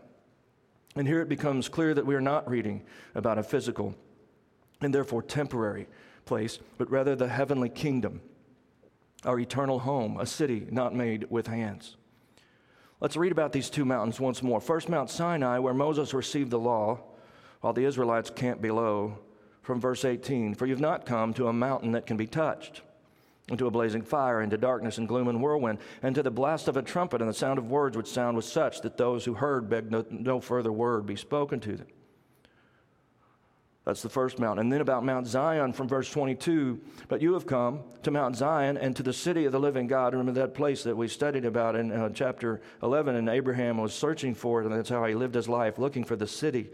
And 0.95 1.07
here 1.07 1.21
it 1.21 1.29
becomes 1.29 1.69
clear 1.69 1.93
that 1.93 2.07
we 2.07 2.15
are 2.15 2.21
not 2.21 2.49
reading 2.49 2.81
about 3.13 3.37
a 3.37 3.43
physical 3.43 3.93
and 4.81 4.91
therefore 4.91 5.21
temporary 5.21 5.87
place, 6.27 6.59
but 6.77 6.91
rather 6.91 7.15
the 7.15 7.27
heavenly 7.27 7.69
kingdom, 7.69 8.21
our 9.25 9.39
eternal 9.39 9.79
home, 9.79 10.19
a 10.19 10.25
city 10.25 10.67
not 10.69 10.93
made 10.93 11.25
with 11.29 11.47
hands. 11.47 11.97
Let's 12.99 13.17
read 13.17 13.31
about 13.31 13.51
these 13.51 13.69
two 13.69 13.85
mountains 13.85 14.19
once 14.19 14.43
more. 14.43 14.59
First, 14.59 14.89
Mount 14.89 15.09
Sinai, 15.09 15.59
where 15.59 15.73
Moses 15.73 16.13
received 16.13 16.51
the 16.51 16.59
law, 16.59 16.99
while 17.61 17.73
the 17.73 17.85
Israelites 17.85 18.29
camped 18.29 18.61
below, 18.61 19.19
from 19.61 19.79
verse 19.81 20.05
18 20.05 20.55
For 20.55 20.65
you've 20.65 20.79
not 20.79 21.05
come 21.05 21.33
to 21.35 21.47
a 21.47 21.53
mountain 21.53 21.91
that 21.91 22.05
can 22.05 22.17
be 22.17 22.27
touched, 22.27 22.81
into 23.49 23.67
a 23.67 23.71
blazing 23.71 24.01
fire, 24.01 24.41
into 24.41 24.57
darkness 24.57 24.97
and 24.97 25.07
gloom 25.07 25.27
and 25.27 25.41
whirlwind, 25.41 25.79
and 26.01 26.15
to 26.15 26.23
the 26.23 26.31
blast 26.31 26.67
of 26.67 26.77
a 26.77 26.81
trumpet 26.81 27.21
and 27.21 27.29
the 27.29 27.33
sound 27.33 27.59
of 27.59 27.69
words 27.69 27.95
which 27.95 28.07
sound 28.07 28.35
was 28.35 28.45
such 28.45 28.81
that 28.81 28.97
those 28.97 29.25
who 29.25 29.33
heard 29.33 29.69
begged 29.69 29.91
no, 29.91 30.05
no 30.09 30.39
further 30.39 30.71
word 30.71 31.05
be 31.05 31.15
spoken 31.15 31.59
to 31.59 31.75
them. 31.77 31.87
That's 33.87 34.01
the 34.01 34.09
first 34.09 34.37
mountain. 34.37 34.65
And 34.65 34.73
then 34.73 34.81
about 34.81 35.05
Mount 35.05 35.27
Zion 35.27 35.71
from 35.71 35.87
verse 35.87 36.11
22. 36.11 36.77
But 37.07 37.21
you 37.21 37.31
have 37.35 37.45
come 37.45 37.83
to 38.03 38.11
Mount 38.11 38.35
Zion 38.35 38.75
and 38.75 38.93
to 38.97 39.01
the 39.01 39.13
city 39.13 39.45
of 39.45 39.53
the 39.53 39.61
living 39.61 39.87
God. 39.87 40.11
Remember 40.11 40.41
that 40.41 40.53
place 40.53 40.83
that 40.83 40.97
we 40.97 41.07
studied 41.07 41.45
about 41.45 41.77
in 41.77 41.93
uh, 41.93 42.09
chapter 42.09 42.59
11, 42.83 43.15
and 43.15 43.29
Abraham 43.29 43.77
was 43.77 43.93
searching 43.93 44.35
for 44.35 44.59
it, 44.59 44.65
and 44.65 44.75
that's 44.75 44.89
how 44.89 45.05
he 45.05 45.15
lived 45.15 45.35
his 45.35 45.47
life, 45.47 45.77
looking 45.77 46.03
for 46.03 46.17
the 46.17 46.27
city 46.27 46.69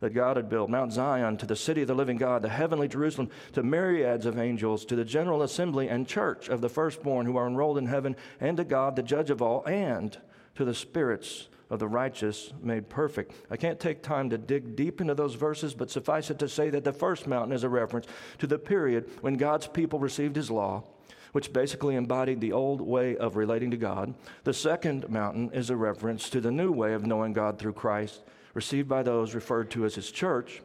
that 0.00 0.12
God 0.12 0.36
had 0.36 0.50
built 0.50 0.68
Mount 0.68 0.92
Zion, 0.92 1.38
to 1.38 1.46
the 1.46 1.56
city 1.56 1.80
of 1.80 1.88
the 1.88 1.94
living 1.94 2.18
God, 2.18 2.42
the 2.42 2.50
heavenly 2.50 2.86
Jerusalem, 2.86 3.30
to 3.54 3.62
myriads 3.62 4.26
of 4.26 4.38
angels, 4.38 4.84
to 4.84 4.94
the 4.94 5.06
general 5.06 5.42
assembly 5.44 5.88
and 5.88 6.06
church 6.06 6.50
of 6.50 6.60
the 6.60 6.68
firstborn 6.68 7.24
who 7.24 7.38
are 7.38 7.46
enrolled 7.46 7.78
in 7.78 7.86
heaven, 7.86 8.14
and 8.40 8.58
to 8.58 8.64
God, 8.64 8.94
the 8.94 9.02
judge 9.02 9.30
of 9.30 9.40
all, 9.40 9.64
and 9.64 10.18
to 10.56 10.66
the 10.66 10.74
spirits 10.74 11.48
of 11.70 11.78
the 11.78 11.88
righteous 11.88 12.52
made 12.62 12.88
perfect. 12.88 13.32
I 13.50 13.56
can't 13.56 13.78
take 13.78 14.02
time 14.02 14.30
to 14.30 14.38
dig 14.38 14.74
deep 14.74 15.00
into 15.00 15.14
those 15.14 15.34
verses, 15.34 15.74
but 15.74 15.90
suffice 15.90 16.30
it 16.30 16.38
to 16.38 16.48
say 16.48 16.70
that 16.70 16.84
the 16.84 16.92
first 16.92 17.26
mountain 17.26 17.52
is 17.52 17.64
a 17.64 17.68
reference 17.68 18.06
to 18.38 18.46
the 18.46 18.58
period 18.58 19.08
when 19.20 19.36
God's 19.36 19.66
people 19.66 19.98
received 19.98 20.36
his 20.36 20.50
law, 20.50 20.84
which 21.32 21.52
basically 21.52 21.94
embodied 21.94 22.40
the 22.40 22.52
old 22.52 22.80
way 22.80 23.16
of 23.16 23.36
relating 23.36 23.70
to 23.70 23.76
God. 23.76 24.14
The 24.44 24.54
second 24.54 25.10
mountain 25.10 25.50
is 25.52 25.68
a 25.68 25.76
reference 25.76 26.30
to 26.30 26.40
the 26.40 26.50
new 26.50 26.72
way 26.72 26.94
of 26.94 27.06
knowing 27.06 27.34
God 27.34 27.58
through 27.58 27.74
Christ, 27.74 28.22
received 28.54 28.88
by 28.88 29.02
those 29.02 29.34
referred 29.34 29.70
to 29.72 29.84
as 29.84 29.94
his 29.94 30.10
church. 30.10 30.62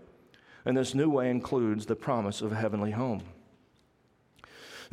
And 0.65 0.77
this 0.77 0.95
new 0.95 1.09
way 1.09 1.29
includes 1.29 1.85
the 1.85 1.95
promise 1.95 2.41
of 2.41 2.53
a 2.53 2.55
heavenly 2.55 2.91
home. 2.91 3.23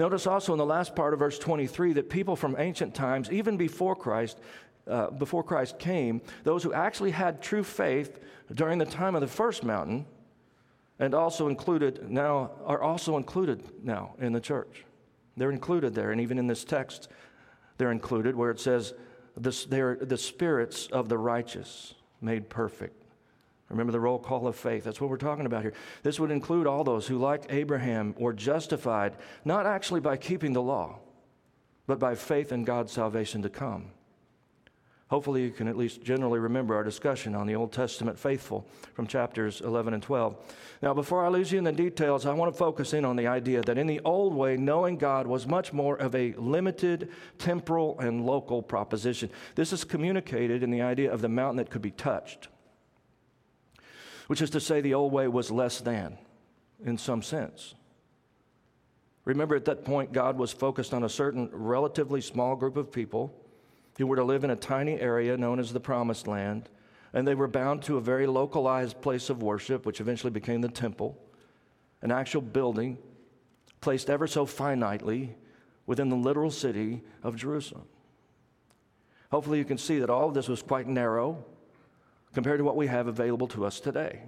Notice 0.01 0.27
also 0.27 0.53
in 0.53 0.59
the 0.59 0.65
last 0.65 0.97
part 0.97 1.13
of 1.13 1.19
verse 1.19 1.39
23 1.39 1.93
that 1.93 2.09
people 2.11 2.35
from 2.35 2.57
ancient 2.59 2.95
times, 2.95 3.31
even 3.31 3.57
before 3.57 3.95
Christ, 3.95 4.39
uh, 4.87 5.11
before 5.11 5.43
Christ 5.43 5.79
came, 5.79 6.21
those 6.45 6.63
who 6.63 6.73
actually 6.73 7.11
had 7.11 7.43
true 7.43 7.63
faith 7.63 8.19
during 8.53 8.79
the 8.79 8.87
time 8.87 9.15
of 9.15 9.21
the 9.21 9.27
first 9.27 9.65
mountain, 9.65 10.07
and 10.99 11.15
also 11.15 11.49
included 11.49 12.11
now 12.11 12.51
are 12.67 12.83
also 12.83 13.17
included 13.17 13.63
now 13.83 14.15
in 14.19 14.33
the 14.33 14.41
church. 14.41 14.85
They're 15.37 15.51
included 15.51 15.95
there, 15.95 16.13
and 16.13 16.21
even 16.21 16.39
in 16.39 16.47
this 16.47 16.65
text, 16.65 17.09
they're 17.79 17.93
included 17.93 18.37
where 18.37 18.51
it 18.51 18.61
says, 18.61 18.93
this, 19.37 19.65
they're 19.65 19.97
the 19.97 20.19
spirits 20.19 20.89
of 20.89 21.09
the 21.09 21.17
righteous 21.17 21.95
made 22.21 22.51
perfect. 22.51 23.01
Remember 23.71 23.93
the 23.93 24.01
roll 24.01 24.19
call 24.19 24.49
of 24.49 24.57
faith. 24.57 24.83
That's 24.83 25.01
what 25.01 25.09
we're 25.09 25.17
talking 25.17 25.47
about 25.47 25.63
here. 25.63 25.73
This 26.03 26.19
would 26.19 26.33
include 26.33 26.67
all 26.67 26.83
those 26.83 27.07
who, 27.07 27.19
like 27.19 27.45
Abraham, 27.51 28.15
were 28.19 28.33
justified 28.33 29.17
not 29.45 29.65
actually 29.65 30.01
by 30.01 30.17
keeping 30.17 30.53
the 30.53 30.61
law, 30.61 30.99
but 31.87 32.01
by 32.01 32.17
faith 32.17 32.51
in 32.51 32.65
God's 32.65 32.93
salvation 32.93 33.43
to 33.43 33.49
come. 33.49 33.93
Hopefully, 35.11 35.43
you 35.43 35.51
can 35.51 35.67
at 35.67 35.77
least 35.77 36.05
generally 36.05 36.39
remember 36.39 36.77
our 36.77 36.85
discussion 36.85 37.35
on 37.35 37.49
the 37.49 37.57
Old 37.57 37.73
Testament 37.73 38.17
faithful 38.17 38.65
from 38.95 39.09
chapters 39.09 39.61
11 39.61 39.93
and 39.93 40.01
12. 40.01 40.37
Now, 40.83 40.95
before 40.95 41.27
I 41.27 41.29
lose 41.29 41.51
you 41.51 41.59
in 41.59 41.65
the 41.65 41.73
details, 41.73 42.27
I 42.27 42.33
want 42.33 42.55
to 42.55 42.57
focus 42.57 42.95
in 42.95 43.05
on 43.05 43.17
the 43.17 43.27
idea 43.27 43.61
that 43.63 43.77
in 43.77 43.89
the 43.89 44.01
old 44.05 44.33
way, 44.33 44.57
knowing 44.57 44.99
God 44.99 45.27
was 45.27 45.49
much 45.49 45.73
more 45.73 45.97
of 45.97 46.15
a 46.15 46.33
limited, 46.35 47.11
temporal, 47.39 47.99
and 47.99 48.25
local 48.25 48.63
proposition. 48.63 49.31
This 49.57 49.73
is 49.73 49.83
communicated 49.83 50.63
in 50.63 50.71
the 50.71 50.83
idea 50.83 51.13
of 51.13 51.23
the 51.23 51.29
mountain 51.29 51.57
that 51.57 51.71
could 51.71 51.83
be 51.83 51.91
touched, 51.91 52.47
which 54.29 54.41
is 54.41 54.51
to 54.51 54.61
say, 54.61 54.81
the 54.81 54.95
old 54.95 55.13
way 55.13 55.27
was 55.27 55.51
less 55.51 55.81
than 55.81 56.19
in 56.85 56.97
some 56.97 57.21
sense. 57.21 57.75
Remember, 59.25 59.57
at 59.57 59.65
that 59.65 59.85
point, 59.85 60.13
God 60.13 60.39
was 60.39 60.53
focused 60.53 60.95
on 60.95 61.03
a 61.03 61.09
certain 61.09 61.51
relatively 61.53 62.21
small 62.21 62.55
group 62.55 62.77
of 62.77 62.93
people 62.93 63.40
who 64.01 64.07
were 64.07 64.17
to 64.17 64.25
live 64.25 64.45
in 64.45 64.51
a 64.51 64.57
tiny 64.57 64.99
area 64.99 65.37
known 65.37 65.59
as 65.59 65.73
the 65.73 65.81
Promised 65.81 66.27
Land, 66.27 66.69
and 67.13 67.27
they 67.27 67.35
were 67.35 67.49
bound 67.49 67.83
to 67.83 67.97
a 67.97 68.01
very 68.01 68.27
localized 68.27 69.01
place 69.01 69.31
of 69.31 69.43
worship, 69.43 69.85
which 69.85 70.01
eventually 70.01 70.31
became 70.31 70.61
the 70.61 70.69
temple, 70.69 71.19
an 72.03 72.11
actual 72.11 72.41
building 72.41 72.99
placed 73.81 74.09
ever 74.09 74.27
so 74.27 74.47
finitely 74.47 75.31
within 75.87 76.09
the 76.09 76.17
literal 76.17 76.51
city 76.51 77.03
of 77.23 77.37
Jerusalem. 77.37 77.85
Hopefully, 79.31 79.59
you 79.59 79.65
can 79.65 79.79
see 79.79 79.99
that 79.99 80.11
all 80.11 80.29
of 80.29 80.35
this 80.35 80.49
was 80.49 80.63
quite 80.63 80.87
narrow 80.87 81.45
compared 82.33 82.59
to 82.59 82.65
what 82.65 82.77
we 82.77 82.87
have 82.87 83.07
available 83.07 83.49
to 83.49 83.65
us 83.65 83.81
today 83.81 84.23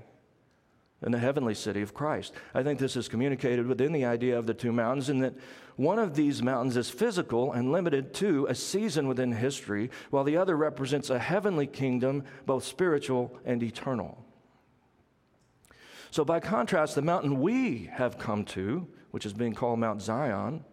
in 1.03 1.13
the 1.13 1.19
heavenly 1.19 1.55
city 1.55 1.83
of 1.83 1.95
Christ. 1.95 2.33
I 2.55 2.63
think 2.63 2.79
this 2.79 2.97
is 2.97 3.09
communicated 3.09 3.67
within 3.67 3.93
the 3.93 4.05
idea 4.05 4.39
of 4.39 4.47
the 4.47 4.55
two 4.55 4.73
mountains, 4.73 5.09
in 5.09 5.21
that 5.21 5.35
one 5.77 5.99
of 5.99 6.15
these 6.15 6.43
mountains 6.43 6.77
is 6.77 6.91
physical 6.91 7.53
and 7.53 7.73
limited 7.73 8.15
to 8.15 8.47
a 8.47 8.55
season 8.55 9.09
within 9.09 9.33
history, 9.33 9.91
while 10.11 10.25
the 10.25 10.37
other 10.37 10.57
represents 10.57 11.11
a 11.11 11.19
heavenly 11.19 11.67
kingdom, 11.67 12.25
both 12.47 12.65
spiritual 12.65 13.37
and 13.45 13.63
eternal. 13.63 14.25
So, 16.11 16.25
by 16.25 16.41
contrast, 16.41 16.95
the 16.95 17.03
mountain 17.03 17.41
we 17.41 17.91
have 17.93 18.19
come 18.19 18.45
to, 18.47 18.87
which 19.13 19.25
is 19.25 19.33
being 19.33 19.55
called 19.55 19.79
Mount 19.79 20.03
Zion, 20.03 20.65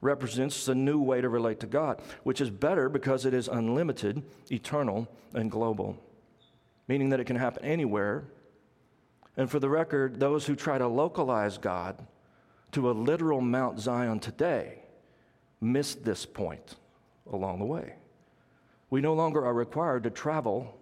represents 0.00 0.64
the 0.64 0.74
new 0.74 1.00
way 1.00 1.20
to 1.20 1.28
relate 1.28 1.60
to 1.60 1.66
God, 1.66 2.00
which 2.22 2.40
is 2.40 2.50
better 2.50 2.88
because 2.88 3.26
it 3.26 3.34
is 3.34 3.48
unlimited, 3.48 4.22
eternal, 4.50 5.08
and 5.34 5.50
global, 5.50 5.98
meaning 6.88 7.10
that 7.10 7.20
it 7.20 7.26
can 7.26 7.36
happen 7.36 7.64
anywhere 7.64 8.24
and 9.40 9.50
for 9.50 9.58
the 9.58 9.70
record, 9.70 10.20
those 10.20 10.44
who 10.44 10.54
try 10.54 10.76
to 10.76 10.86
localize 10.86 11.56
God 11.56 12.06
to 12.72 12.90
a 12.90 12.92
literal 12.92 13.40
Mount 13.40 13.80
Zion 13.80 14.20
today 14.20 14.80
miss 15.62 15.94
this 15.94 16.26
point 16.26 16.76
along 17.32 17.58
the 17.58 17.64
way. 17.64 17.94
We 18.90 19.00
no 19.00 19.14
longer 19.14 19.42
are 19.42 19.54
required 19.54 20.02
to 20.02 20.10
travel 20.10 20.78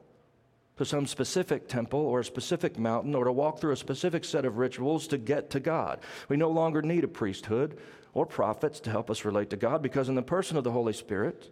to 0.76 0.84
some 0.84 1.06
specific 1.06 1.68
temple 1.68 2.00
or 2.00 2.18
a 2.18 2.24
specific 2.24 2.80
mountain 2.80 3.14
or 3.14 3.26
to 3.26 3.30
walk 3.30 3.60
through 3.60 3.74
a 3.74 3.76
specific 3.76 4.24
set 4.24 4.44
of 4.44 4.58
rituals 4.58 5.06
to 5.06 5.18
get 5.18 5.50
to 5.50 5.60
God. 5.60 6.00
We 6.28 6.36
no 6.36 6.50
longer 6.50 6.82
need 6.82 7.04
a 7.04 7.08
priesthood 7.08 7.78
or 8.12 8.26
prophets 8.26 8.80
to 8.80 8.90
help 8.90 9.08
us 9.08 9.24
relate 9.24 9.50
to 9.50 9.56
God 9.56 9.82
because, 9.82 10.08
in 10.08 10.16
the 10.16 10.22
person 10.22 10.56
of 10.56 10.64
the 10.64 10.72
Holy 10.72 10.94
Spirit, 10.94 11.48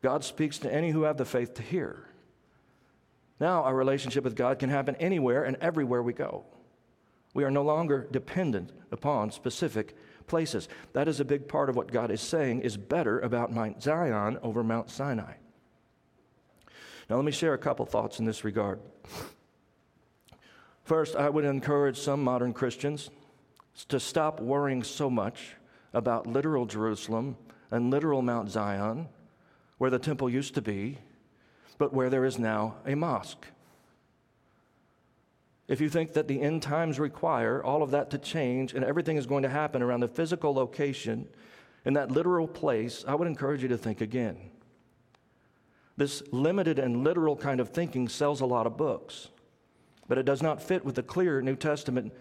God 0.00 0.24
speaks 0.24 0.56
to 0.60 0.72
any 0.72 0.90
who 0.90 1.02
have 1.02 1.18
the 1.18 1.26
faith 1.26 1.52
to 1.52 1.62
hear. 1.62 2.05
Now, 3.38 3.62
our 3.64 3.74
relationship 3.74 4.24
with 4.24 4.36
God 4.36 4.58
can 4.58 4.70
happen 4.70 4.96
anywhere 4.96 5.44
and 5.44 5.56
everywhere 5.60 6.02
we 6.02 6.12
go. 6.12 6.44
We 7.34 7.44
are 7.44 7.50
no 7.50 7.62
longer 7.62 8.08
dependent 8.10 8.72
upon 8.90 9.30
specific 9.30 9.94
places. 10.26 10.68
That 10.94 11.06
is 11.06 11.20
a 11.20 11.24
big 11.24 11.48
part 11.48 11.68
of 11.68 11.76
what 11.76 11.92
God 11.92 12.10
is 12.10 12.22
saying 12.22 12.62
is 12.62 12.76
better 12.76 13.20
about 13.20 13.52
Mount 13.52 13.82
Zion 13.82 14.38
over 14.42 14.64
Mount 14.64 14.90
Sinai. 14.90 15.34
Now, 17.08 17.16
let 17.16 17.24
me 17.24 17.32
share 17.32 17.54
a 17.54 17.58
couple 17.58 17.84
thoughts 17.86 18.18
in 18.18 18.24
this 18.24 18.42
regard. 18.42 18.80
First, 20.82 21.14
I 21.14 21.28
would 21.28 21.44
encourage 21.44 21.98
some 21.98 22.24
modern 22.24 22.52
Christians 22.52 23.10
to 23.88 24.00
stop 24.00 24.40
worrying 24.40 24.82
so 24.82 25.10
much 25.10 25.56
about 25.92 26.26
literal 26.26 26.64
Jerusalem 26.64 27.36
and 27.70 27.90
literal 27.90 28.22
Mount 28.22 28.50
Zion, 28.50 29.08
where 29.78 29.90
the 29.90 29.98
temple 29.98 30.30
used 30.30 30.54
to 30.54 30.62
be, 30.62 30.98
but 31.78 31.92
where 31.92 32.10
there 32.10 32.24
is 32.24 32.38
now 32.38 32.76
a 32.86 32.94
mosque. 32.94 33.46
If 35.68 35.80
you 35.80 35.88
think 35.88 36.12
that 36.12 36.28
the 36.28 36.40
end 36.40 36.62
times 36.62 37.00
require 37.00 37.62
all 37.62 37.82
of 37.82 37.90
that 37.90 38.10
to 38.10 38.18
change 38.18 38.72
and 38.72 38.84
everything 38.84 39.16
is 39.16 39.26
going 39.26 39.42
to 39.42 39.48
happen 39.48 39.82
around 39.82 40.00
the 40.00 40.08
physical 40.08 40.54
location 40.54 41.26
in 41.84 41.94
that 41.94 42.12
literal 42.12 42.46
place, 42.46 43.04
I 43.06 43.14
would 43.14 43.26
encourage 43.26 43.62
you 43.62 43.68
to 43.68 43.78
think 43.78 44.00
again. 44.00 44.36
This 45.96 46.22
limited 46.30 46.78
and 46.78 47.02
literal 47.02 47.36
kind 47.36 47.58
of 47.58 47.70
thinking 47.70 48.08
sells 48.08 48.40
a 48.40 48.46
lot 48.46 48.66
of 48.66 48.76
books, 48.76 49.28
but 50.06 50.18
it 50.18 50.24
does 50.24 50.42
not 50.42 50.62
fit 50.62 50.84
with 50.84 50.94
the 50.94 51.02
clear 51.02 51.40
New 51.40 51.56
Testament 51.56 52.12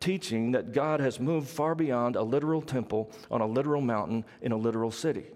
teaching 0.00 0.52
that 0.52 0.72
God 0.72 1.00
has 1.00 1.18
moved 1.18 1.48
far 1.48 1.74
beyond 1.74 2.16
a 2.16 2.22
literal 2.22 2.60
temple 2.60 3.10
on 3.30 3.40
a 3.40 3.46
literal 3.46 3.80
mountain 3.80 4.24
in 4.42 4.52
a 4.52 4.56
literal 4.56 4.90
city. 4.90 5.26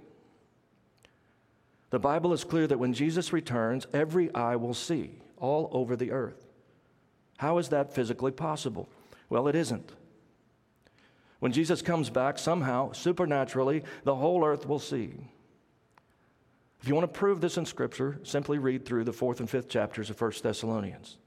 The 1.93 1.99
Bible 1.99 2.33
is 2.33 2.43
clear 2.43 2.67
that 2.69 2.79
when 2.79 2.95
Jesus 2.95 3.35
returns, 3.35 3.87
every 3.93 4.35
eye 4.35 4.57
will 4.57 4.73
see 4.73 5.11
all 5.37 5.69
over 5.73 5.95
the 5.95 6.11
earth. 6.11 6.47
How 7.37 7.59
is 7.59 7.69
that 7.69 7.93
physically 7.93 8.33
possible? 8.33 8.89
Well, 9.29 9.47
it 9.47 9.55
isn't. 9.55 9.93
When 11.41 11.53
Jesus 11.53 11.83
comes 11.83 12.09
back, 12.09 12.39
somehow, 12.39 12.93
supernaturally, 12.93 13.85
the 14.05 14.15
whole 14.15 14.43
earth 14.43 14.67
will 14.67 14.79
see. 14.79 15.13
If 16.81 16.89
you 16.89 16.95
want 16.95 17.13
to 17.13 17.19
prove 17.19 17.43
this 17.43 17.59
in 17.59 17.67
Scripture, 17.67 18.19
simply 18.23 18.59
read 18.59 18.87
through 18.87 19.05
the 19.05 19.13
fourth 19.13 19.41
and 19.41 19.51
fifth 19.51 19.69
chapters 19.69 20.09
of 20.09 20.19
1 20.19 20.33
Thessalonians. 20.43 21.19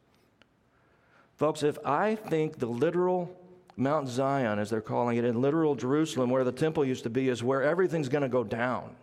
Folks, 1.36 1.62
if 1.62 1.77
I 1.86 2.15
think 2.15 2.57
the 2.57 2.65
literal 2.65 3.39
Mount 3.77 4.07
Zion, 4.07 4.57
as 4.57 4.72
they're 4.72 4.81
calling 4.81 5.17
it, 5.17 5.25
in 5.25 5.41
literal 5.41 5.75
Jerusalem, 5.75 6.31
where 6.31 6.43
the 6.43 6.51
temple 6.51 6.84
used 6.84 7.03
to 7.03 7.12
be, 7.12 7.29
is 7.29 7.43
where 7.43 7.62
everything's 7.62 8.10
going 8.10 8.24
to 8.24 8.29
go 8.29 8.43
down, 8.43 8.95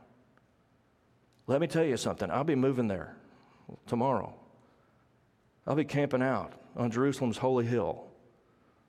let 1.52 1.60
me 1.60 1.66
tell 1.66 1.84
you 1.84 1.98
something. 1.98 2.30
I'll 2.30 2.44
be 2.44 2.54
moving 2.54 2.88
there 2.88 3.14
tomorrow. 3.86 4.34
I'll 5.66 5.76
be 5.76 5.84
camping 5.84 6.22
out 6.22 6.54
on 6.76 6.90
Jerusalem's 6.90 7.36
holy 7.36 7.66
hill, 7.66 8.06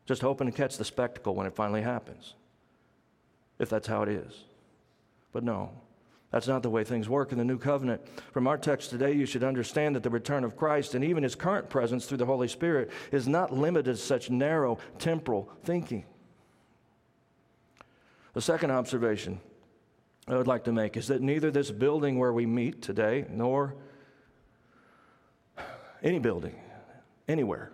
just 0.05 0.21
hoping 0.21 0.49
to 0.49 0.53
catch 0.53 0.77
the 0.77 0.85
spectacle 0.85 1.35
when 1.35 1.45
it 1.45 1.53
finally 1.53 1.81
happens, 1.81 2.35
if 3.59 3.69
that's 3.69 3.87
how 3.87 4.01
it 4.03 4.09
is. 4.09 4.45
But 5.33 5.43
no, 5.43 5.71
that's 6.31 6.47
not 6.47 6.63
the 6.63 6.69
way 6.69 6.85
things 6.85 7.09
work 7.09 7.33
in 7.33 7.37
the 7.37 7.43
new 7.43 7.57
covenant. 7.57 8.01
From 8.31 8.47
our 8.47 8.57
text 8.57 8.89
today, 8.89 9.11
you 9.11 9.25
should 9.25 9.43
understand 9.43 9.95
that 9.97 10.03
the 10.03 10.09
return 10.09 10.45
of 10.45 10.55
Christ 10.55 10.95
and 10.95 11.03
even 11.03 11.21
his 11.21 11.35
current 11.35 11.69
presence 11.69 12.05
through 12.05 12.19
the 12.19 12.25
Holy 12.25 12.47
Spirit 12.47 12.91
is 13.11 13.27
not 13.27 13.51
limited 13.51 13.91
to 13.91 14.01
such 14.01 14.29
narrow 14.29 14.77
temporal 14.99 15.51
thinking. 15.63 16.05
The 18.33 18.41
second 18.41 18.71
observation 18.71 19.41
I 20.27 20.37
would 20.37 20.47
like 20.47 20.63
to 20.65 20.71
make 20.71 20.95
is 20.95 21.07
that 21.07 21.21
neither 21.21 21.51
this 21.51 21.71
building 21.71 22.17
where 22.17 22.31
we 22.31 22.45
meet 22.45 22.81
today 22.81 23.25
nor 23.29 23.75
any 26.01 26.19
building 26.19 26.55
anywhere 27.27 27.71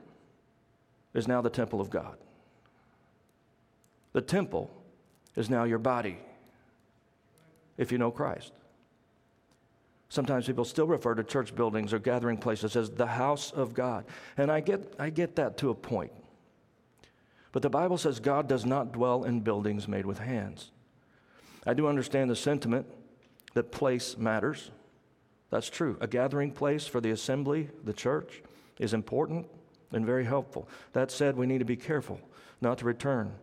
is 1.13 1.27
now 1.27 1.41
the 1.41 1.49
temple 1.49 1.81
of 1.81 1.89
God. 1.89 2.17
The 4.13 4.21
temple 4.21 4.71
is 5.35 5.49
now 5.49 5.63
your 5.63 5.77
body 5.77 6.17
if 7.77 7.91
you 7.91 7.97
know 7.97 8.11
Christ. 8.11 8.51
Sometimes 10.09 10.47
people 10.47 10.65
still 10.65 10.87
refer 10.87 11.13
to 11.13 11.23
church 11.23 11.53
buildings 11.55 11.93
or 11.93 11.99
gathering 11.99 12.37
places 12.37 12.75
as 12.75 12.89
the 12.89 13.05
house 13.05 13.51
of 13.51 13.75
God. 13.75 14.05
And 14.37 14.51
I 14.51 14.59
get, 14.59 14.95
I 14.97 15.11
get 15.11 15.35
that 15.35 15.57
to 15.57 15.69
a 15.69 15.75
point. 15.75 16.11
But 17.51 17.61
the 17.61 17.69
Bible 17.69 17.97
says 17.97 18.19
God 18.19 18.47
does 18.47 18.65
not 18.65 18.91
dwell 18.91 19.23
in 19.23 19.41
buildings 19.41 19.87
made 19.87 20.07
with 20.07 20.17
hands. 20.17 20.71
I 21.69 21.75
do 21.75 21.87
understand 21.87 22.31
the 22.31 22.35
sentiment 22.35 22.87
that 23.53 23.71
place 23.71 24.17
matters. 24.17 24.71
That's 25.51 25.69
true. 25.69 25.97
A 26.01 26.07
gathering 26.07 26.51
place 26.51 26.87
for 26.87 26.99
the 26.99 27.11
assembly, 27.11 27.69
the 27.83 27.93
church, 27.93 28.41
is 28.79 28.91
important 28.91 29.45
and 29.91 30.03
very 30.03 30.25
helpful. 30.25 30.67
That 30.93 31.11
said, 31.11 31.37
we 31.37 31.45
need 31.45 31.59
to 31.59 31.65
be 31.65 31.75
careful 31.75 32.19
not 32.59 32.79
to 32.79 32.85
return 32.85 33.33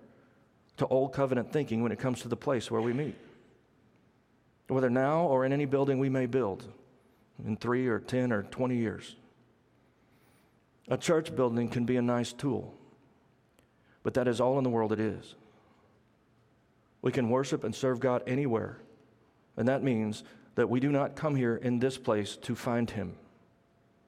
to 0.78 0.88
old 0.88 1.12
covenant 1.12 1.52
thinking 1.52 1.84
when 1.84 1.92
it 1.92 2.00
comes 2.00 2.20
to 2.22 2.28
the 2.28 2.36
place 2.36 2.68
where 2.68 2.80
we 2.80 2.92
meet 2.92 3.14
whether 4.66 4.90
now 4.90 5.20
or 5.20 5.44
in 5.44 5.52
any 5.52 5.64
building 5.64 6.00
we 6.00 6.08
may 6.08 6.26
build 6.26 6.64
in 7.46 7.56
three 7.56 7.86
or 7.86 8.00
10 8.00 8.32
or 8.32 8.42
20 8.42 8.76
years. 8.76 9.14
A 10.88 10.96
church 10.96 11.36
building 11.36 11.68
can 11.68 11.84
be 11.84 11.96
a 11.96 12.02
nice 12.02 12.32
tool, 12.32 12.74
but 14.02 14.14
that 14.14 14.26
is 14.26 14.40
all 14.40 14.58
in 14.58 14.64
the 14.64 14.70
world 14.70 14.92
it 14.92 14.98
is. 14.98 15.36
We 17.06 17.12
can 17.12 17.30
worship 17.30 17.62
and 17.62 17.72
serve 17.72 18.00
God 18.00 18.24
anywhere, 18.26 18.78
and 19.56 19.68
that 19.68 19.84
means 19.84 20.24
that 20.56 20.68
we 20.68 20.80
do 20.80 20.90
not 20.90 21.14
come 21.14 21.36
here 21.36 21.54
in 21.54 21.78
this 21.78 21.96
place 21.96 22.34
to 22.38 22.56
find 22.56 22.90
Him 22.90 23.14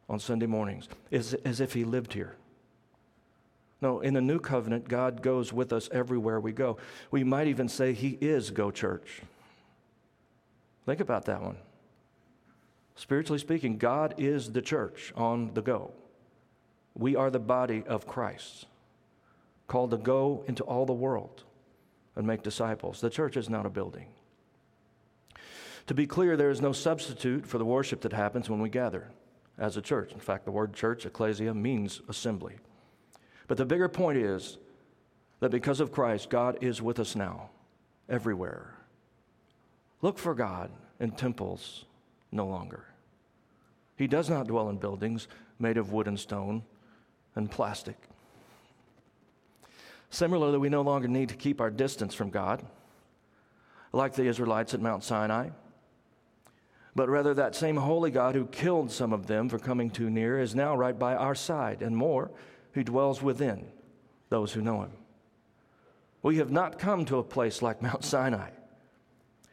on 0.08 0.18
Sunday 0.18 0.46
mornings 0.46 0.88
as, 1.12 1.32
as 1.44 1.60
if 1.60 1.74
He 1.74 1.84
lived 1.84 2.12
here. 2.12 2.34
No, 3.80 4.00
in 4.00 4.14
the 4.14 4.20
new 4.20 4.40
covenant, 4.40 4.88
God 4.88 5.22
goes 5.22 5.52
with 5.52 5.72
us 5.72 5.88
everywhere 5.92 6.40
we 6.40 6.50
go. 6.50 6.78
We 7.12 7.22
might 7.22 7.46
even 7.46 7.68
say 7.68 7.92
He 7.92 8.18
is 8.20 8.50
Go 8.50 8.72
Church. 8.72 9.22
Think 10.84 10.98
about 10.98 11.26
that 11.26 11.40
one. 11.40 11.58
Spiritually 12.96 13.38
speaking, 13.38 13.78
God 13.78 14.16
is 14.18 14.50
the 14.50 14.60
church 14.60 15.12
on 15.14 15.54
the 15.54 15.62
go. 15.62 15.92
We 16.96 17.14
are 17.14 17.30
the 17.30 17.38
body 17.38 17.84
of 17.86 18.08
Christ, 18.08 18.66
called 19.68 19.92
to 19.92 19.98
go 19.98 20.42
into 20.48 20.64
all 20.64 20.84
the 20.84 20.92
world 20.92 21.44
and 22.18 22.26
make 22.26 22.42
disciples. 22.42 23.00
The 23.00 23.08
church 23.08 23.36
is 23.36 23.48
not 23.48 23.64
a 23.64 23.70
building. 23.70 24.08
To 25.86 25.94
be 25.94 26.06
clear, 26.06 26.36
there 26.36 26.50
is 26.50 26.60
no 26.60 26.72
substitute 26.72 27.46
for 27.46 27.56
the 27.56 27.64
worship 27.64 28.02
that 28.02 28.12
happens 28.12 28.50
when 28.50 28.60
we 28.60 28.68
gather 28.68 29.08
as 29.56 29.76
a 29.76 29.82
church. 29.82 30.12
In 30.12 30.18
fact, 30.18 30.44
the 30.44 30.50
word 30.50 30.74
church, 30.74 31.06
ecclesia, 31.06 31.54
means 31.54 32.02
assembly. 32.08 32.56
But 33.46 33.56
the 33.56 33.64
bigger 33.64 33.88
point 33.88 34.18
is 34.18 34.58
that 35.40 35.50
because 35.50 35.80
of 35.80 35.92
Christ, 35.92 36.28
God 36.28 36.58
is 36.60 36.82
with 36.82 36.98
us 36.98 37.16
now, 37.16 37.50
everywhere. 38.08 38.74
Look 40.02 40.18
for 40.18 40.34
God 40.34 40.70
in 41.00 41.12
temples 41.12 41.84
no 42.32 42.46
longer. 42.46 42.84
He 43.96 44.08
does 44.08 44.28
not 44.28 44.48
dwell 44.48 44.68
in 44.68 44.76
buildings 44.76 45.28
made 45.58 45.76
of 45.76 45.92
wood 45.92 46.08
and 46.08 46.18
stone 46.18 46.64
and 47.36 47.50
plastic. 47.50 47.96
Similarly, 50.10 50.58
we 50.58 50.68
no 50.68 50.82
longer 50.82 51.08
need 51.08 51.28
to 51.30 51.36
keep 51.36 51.60
our 51.60 51.70
distance 51.70 52.14
from 52.14 52.30
God, 52.30 52.64
like 53.92 54.14
the 54.14 54.26
Israelites 54.26 54.74
at 54.74 54.80
Mount 54.80 55.04
Sinai. 55.04 55.50
But 56.94 57.08
rather, 57.08 57.34
that 57.34 57.54
same 57.54 57.76
holy 57.76 58.10
God 58.10 58.34
who 58.34 58.46
killed 58.46 58.90
some 58.90 59.12
of 59.12 59.26
them 59.26 59.48
for 59.48 59.58
coming 59.58 59.90
too 59.90 60.10
near 60.10 60.40
is 60.40 60.54
now 60.54 60.76
right 60.76 60.98
by 60.98 61.14
our 61.14 61.34
side, 61.34 61.82
and 61.82 61.96
more, 61.96 62.30
who 62.72 62.82
dwells 62.82 63.22
within 63.22 63.66
those 64.30 64.52
who 64.52 64.62
know 64.62 64.82
him. 64.82 64.92
We 66.22 66.38
have 66.38 66.50
not 66.50 66.78
come 66.78 67.04
to 67.06 67.18
a 67.18 67.22
place 67.22 67.62
like 67.62 67.82
Mount 67.82 68.04
Sinai 68.04 68.50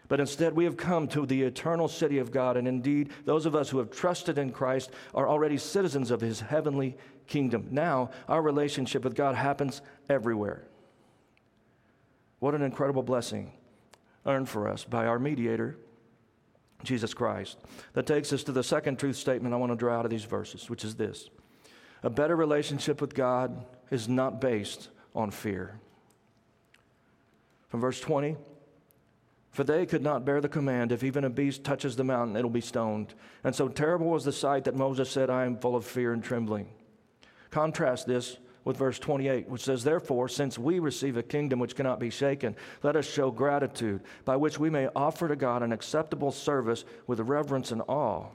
but 0.07 0.19
instead, 0.19 0.53
we 0.53 0.65
have 0.65 0.77
come 0.77 1.07
to 1.09 1.25
the 1.25 1.41
eternal 1.43 1.87
city 1.87 2.19
of 2.19 2.31
God. 2.31 2.57
And 2.57 2.67
indeed, 2.67 3.09
those 3.25 3.45
of 3.45 3.55
us 3.55 3.69
who 3.69 3.79
have 3.79 3.89
trusted 3.89 4.37
in 4.37 4.51
Christ 4.51 4.91
are 5.13 5.27
already 5.27 5.57
citizens 5.57 6.11
of 6.11 6.21
his 6.21 6.41
heavenly 6.41 6.95
kingdom. 7.27 7.67
Now, 7.71 8.11
our 8.27 8.41
relationship 8.41 9.03
with 9.03 9.15
God 9.15 9.35
happens 9.35 9.81
everywhere. 10.09 10.67
What 12.39 12.55
an 12.55 12.61
incredible 12.61 13.03
blessing 13.03 13.51
earned 14.25 14.49
for 14.49 14.67
us 14.67 14.83
by 14.83 15.05
our 15.05 15.19
mediator, 15.19 15.77
Jesus 16.83 17.13
Christ. 17.13 17.57
That 17.93 18.05
takes 18.05 18.33
us 18.33 18.43
to 18.43 18.51
the 18.51 18.63
second 18.63 18.99
truth 18.99 19.15
statement 19.15 19.53
I 19.53 19.57
want 19.57 19.71
to 19.71 19.77
draw 19.77 19.97
out 19.97 20.05
of 20.05 20.11
these 20.11 20.25
verses, 20.25 20.69
which 20.69 20.83
is 20.83 20.95
this 20.95 21.29
A 22.03 22.09
better 22.09 22.35
relationship 22.35 23.01
with 23.01 23.13
God 23.13 23.65
is 23.91 24.07
not 24.07 24.41
based 24.41 24.89
on 25.15 25.31
fear. 25.31 25.79
From 27.69 27.81
verse 27.81 27.99
20, 27.99 28.37
for 29.51 29.63
they 29.63 29.85
could 29.85 30.03
not 30.03 30.25
bear 30.25 30.41
the 30.41 30.49
command 30.49 30.91
if 30.91 31.03
even 31.03 31.23
a 31.23 31.29
beast 31.29 31.63
touches 31.63 31.95
the 31.95 32.03
mountain, 32.03 32.35
it'll 32.35 32.49
be 32.49 32.61
stoned. 32.61 33.13
And 33.43 33.55
so 33.55 33.69
terrible 33.69 34.07
was 34.07 34.25
the 34.25 34.33
sight 34.33 34.65
that 34.65 34.75
Moses 34.75 35.09
said, 35.09 35.29
I 35.29 35.45
am 35.45 35.57
full 35.57 35.77
of 35.77 35.85
fear 35.85 36.11
and 36.11 36.21
trembling. 36.21 36.67
Contrast 37.55 38.05
this 38.05 38.37
with 38.65 38.75
verse 38.75 38.99
28, 38.99 39.47
which 39.47 39.63
says, 39.63 39.81
Therefore, 39.81 40.27
since 40.27 40.59
we 40.59 40.79
receive 40.79 41.15
a 41.15 41.23
kingdom 41.23 41.57
which 41.57 41.73
cannot 41.73 42.01
be 42.01 42.09
shaken, 42.09 42.53
let 42.83 42.97
us 42.97 43.09
show 43.09 43.31
gratitude, 43.31 44.01
by 44.25 44.35
which 44.35 44.59
we 44.59 44.69
may 44.69 44.89
offer 44.93 45.29
to 45.29 45.37
God 45.37 45.63
an 45.63 45.71
acceptable 45.71 46.33
service 46.33 46.83
with 47.07 47.21
reverence 47.21 47.71
and 47.71 47.81
awe, 47.87 48.25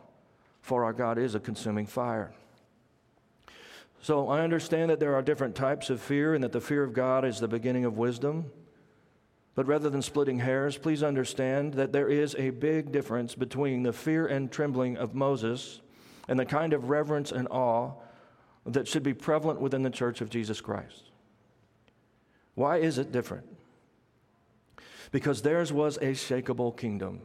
for 0.63 0.85
our 0.85 0.95
God 0.95 1.19
is 1.19 1.35
a 1.35 1.39
consuming 1.39 1.85
fire. 1.85 2.33
So 4.01 4.31
I 4.31 4.41
understand 4.41 4.91
that 4.91 5.01
there 5.01 5.15
are 5.15 5.21
different 5.21 5.55
types 5.55 5.91
of 5.91 6.01
fear, 6.01 6.33
and 6.33 6.43
that 6.43 6.53
the 6.53 6.59
fear 6.63 6.83
of 6.83 6.95
God 6.95 7.27
is 7.27 7.41
the 7.41 7.47
beginning 7.47 7.85
of 7.85 7.99
wisdom. 7.99 8.51
But 9.55 9.67
rather 9.67 9.91
than 9.91 10.01
splitting 10.01 10.39
hairs, 10.39 10.79
please 10.79 11.03
understand 11.03 11.75
that 11.75 11.93
there 11.93 12.09
is 12.09 12.35
a 12.39 12.49
big 12.49 12.91
difference 12.91 13.35
between 13.35 13.83
the 13.83 13.93
fear 13.93 14.27
and 14.27 14.51
trembling 14.51 14.97
of 14.97 15.15
Moses 15.15 15.83
and 16.27 16.39
the 16.39 16.47
kind 16.47 16.73
of 16.73 16.89
reverence 16.89 17.33
and 17.33 17.49
awe 17.51 17.93
that 18.67 18.89
should 18.89 19.03
be 19.03 19.15
prevalent 19.15 19.61
within 19.61 19.83
the 19.83 19.91
church 19.91 20.21
of 20.21 20.31
Jesus 20.31 20.61
Christ. 20.61 21.11
Why 22.55 22.79
is 22.79 22.99
it 22.99 23.13
different? 23.13 23.47
Because 25.13 25.43
theirs 25.43 25.73
was 25.73 25.97
a 25.99 26.13
shakable 26.13 26.77
kingdom, 26.77 27.21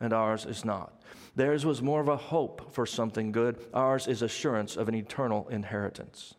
and 0.00 0.12
ours 0.12 0.46
is 0.46 0.64
not. 0.64 1.02
Theirs 1.34 1.66
was 1.66 1.82
more 1.82 2.00
of 2.00 2.08
a 2.08 2.16
hope 2.16 2.72
for 2.72 2.86
something 2.86 3.32
good, 3.32 3.64
ours 3.74 4.06
is 4.06 4.22
assurance 4.22 4.76
of 4.76 4.88
an 4.88 4.94
eternal 4.94 5.48
inheritance. 5.48 6.34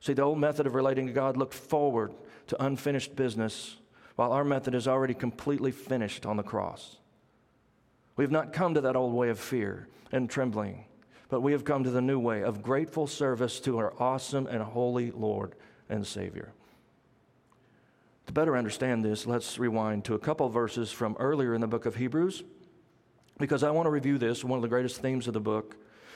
See, 0.00 0.12
the 0.12 0.22
old 0.22 0.38
method 0.38 0.66
of 0.66 0.74
relating 0.74 1.06
to 1.06 1.12
God 1.12 1.36
looked 1.36 1.54
forward 1.54 2.12
to 2.48 2.64
unfinished 2.64 3.14
business 3.14 3.76
while 4.16 4.32
our 4.32 4.44
method 4.44 4.74
is 4.74 4.88
already 4.88 5.14
completely 5.14 5.70
finished 5.70 6.26
on 6.26 6.36
the 6.36 6.42
cross. 6.42 6.98
We 8.16 8.24
have 8.24 8.30
not 8.30 8.52
come 8.52 8.74
to 8.74 8.80
that 8.82 8.96
old 8.96 9.14
way 9.14 9.30
of 9.30 9.38
fear 9.38 9.88
and 10.10 10.28
trembling, 10.28 10.84
but 11.32 11.40
we 11.40 11.52
have 11.52 11.64
come 11.64 11.82
to 11.82 11.90
the 11.90 12.02
new 12.02 12.18
way 12.18 12.42
of 12.42 12.62
grateful 12.62 13.06
service 13.06 13.58
to 13.58 13.78
our 13.78 13.94
awesome 13.98 14.46
and 14.46 14.62
holy 14.62 15.10
Lord 15.12 15.54
and 15.88 16.06
Savior. 16.06 16.52
To 18.26 18.34
better 18.34 18.54
understand 18.54 19.02
this, 19.02 19.26
let's 19.26 19.58
rewind 19.58 20.04
to 20.04 20.14
a 20.14 20.18
couple 20.18 20.46
verses 20.50 20.92
from 20.92 21.16
earlier 21.18 21.54
in 21.54 21.62
the 21.62 21.66
book 21.66 21.86
of 21.86 21.94
Hebrews, 21.94 22.42
because 23.38 23.62
I 23.62 23.70
want 23.70 23.86
to 23.86 23.90
review 23.90 24.18
this, 24.18 24.44
one 24.44 24.58
of 24.58 24.62
the 24.62 24.68
greatest 24.68 25.00
themes 25.00 25.26
of 25.26 25.32
the 25.32 25.40
book, 25.40 25.74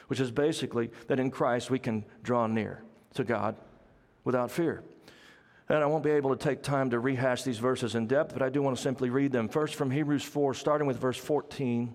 which 0.09 0.21
is 0.21 0.31
basically 0.31 0.91
that 1.07 1.19
in 1.19 1.31
Christ 1.31 1.71
we 1.71 1.79
can 1.79 2.05
draw 2.23 2.47
near 2.47 2.83
to 3.15 3.25
God 3.25 3.57
without 4.23 4.51
fear. 4.51 4.83
And 5.71 5.79
I 5.79 5.87
won't 5.87 6.05
be 6.05 6.11
able 6.11 6.37
to 6.37 6.45
take 6.45 6.63
time 6.63 6.91
to 6.91 7.01
rehash 7.01 7.43
these 7.43 7.57
verses 7.57 7.95
in 7.95 8.07
depth, 8.07 8.35
but 8.35 8.43
I 8.43 8.51
do 8.51 8.61
want 8.61 8.77
to 8.77 8.83
simply 8.83 9.09
read 9.09 9.33
them. 9.33 9.49
First, 9.49 9.77
from 9.77 9.91
Hebrews 9.91 10.25
4, 10.25 10.53
starting 10.53 10.87
with 10.87 10.99
verse 10.99 11.17
14. 11.17 11.95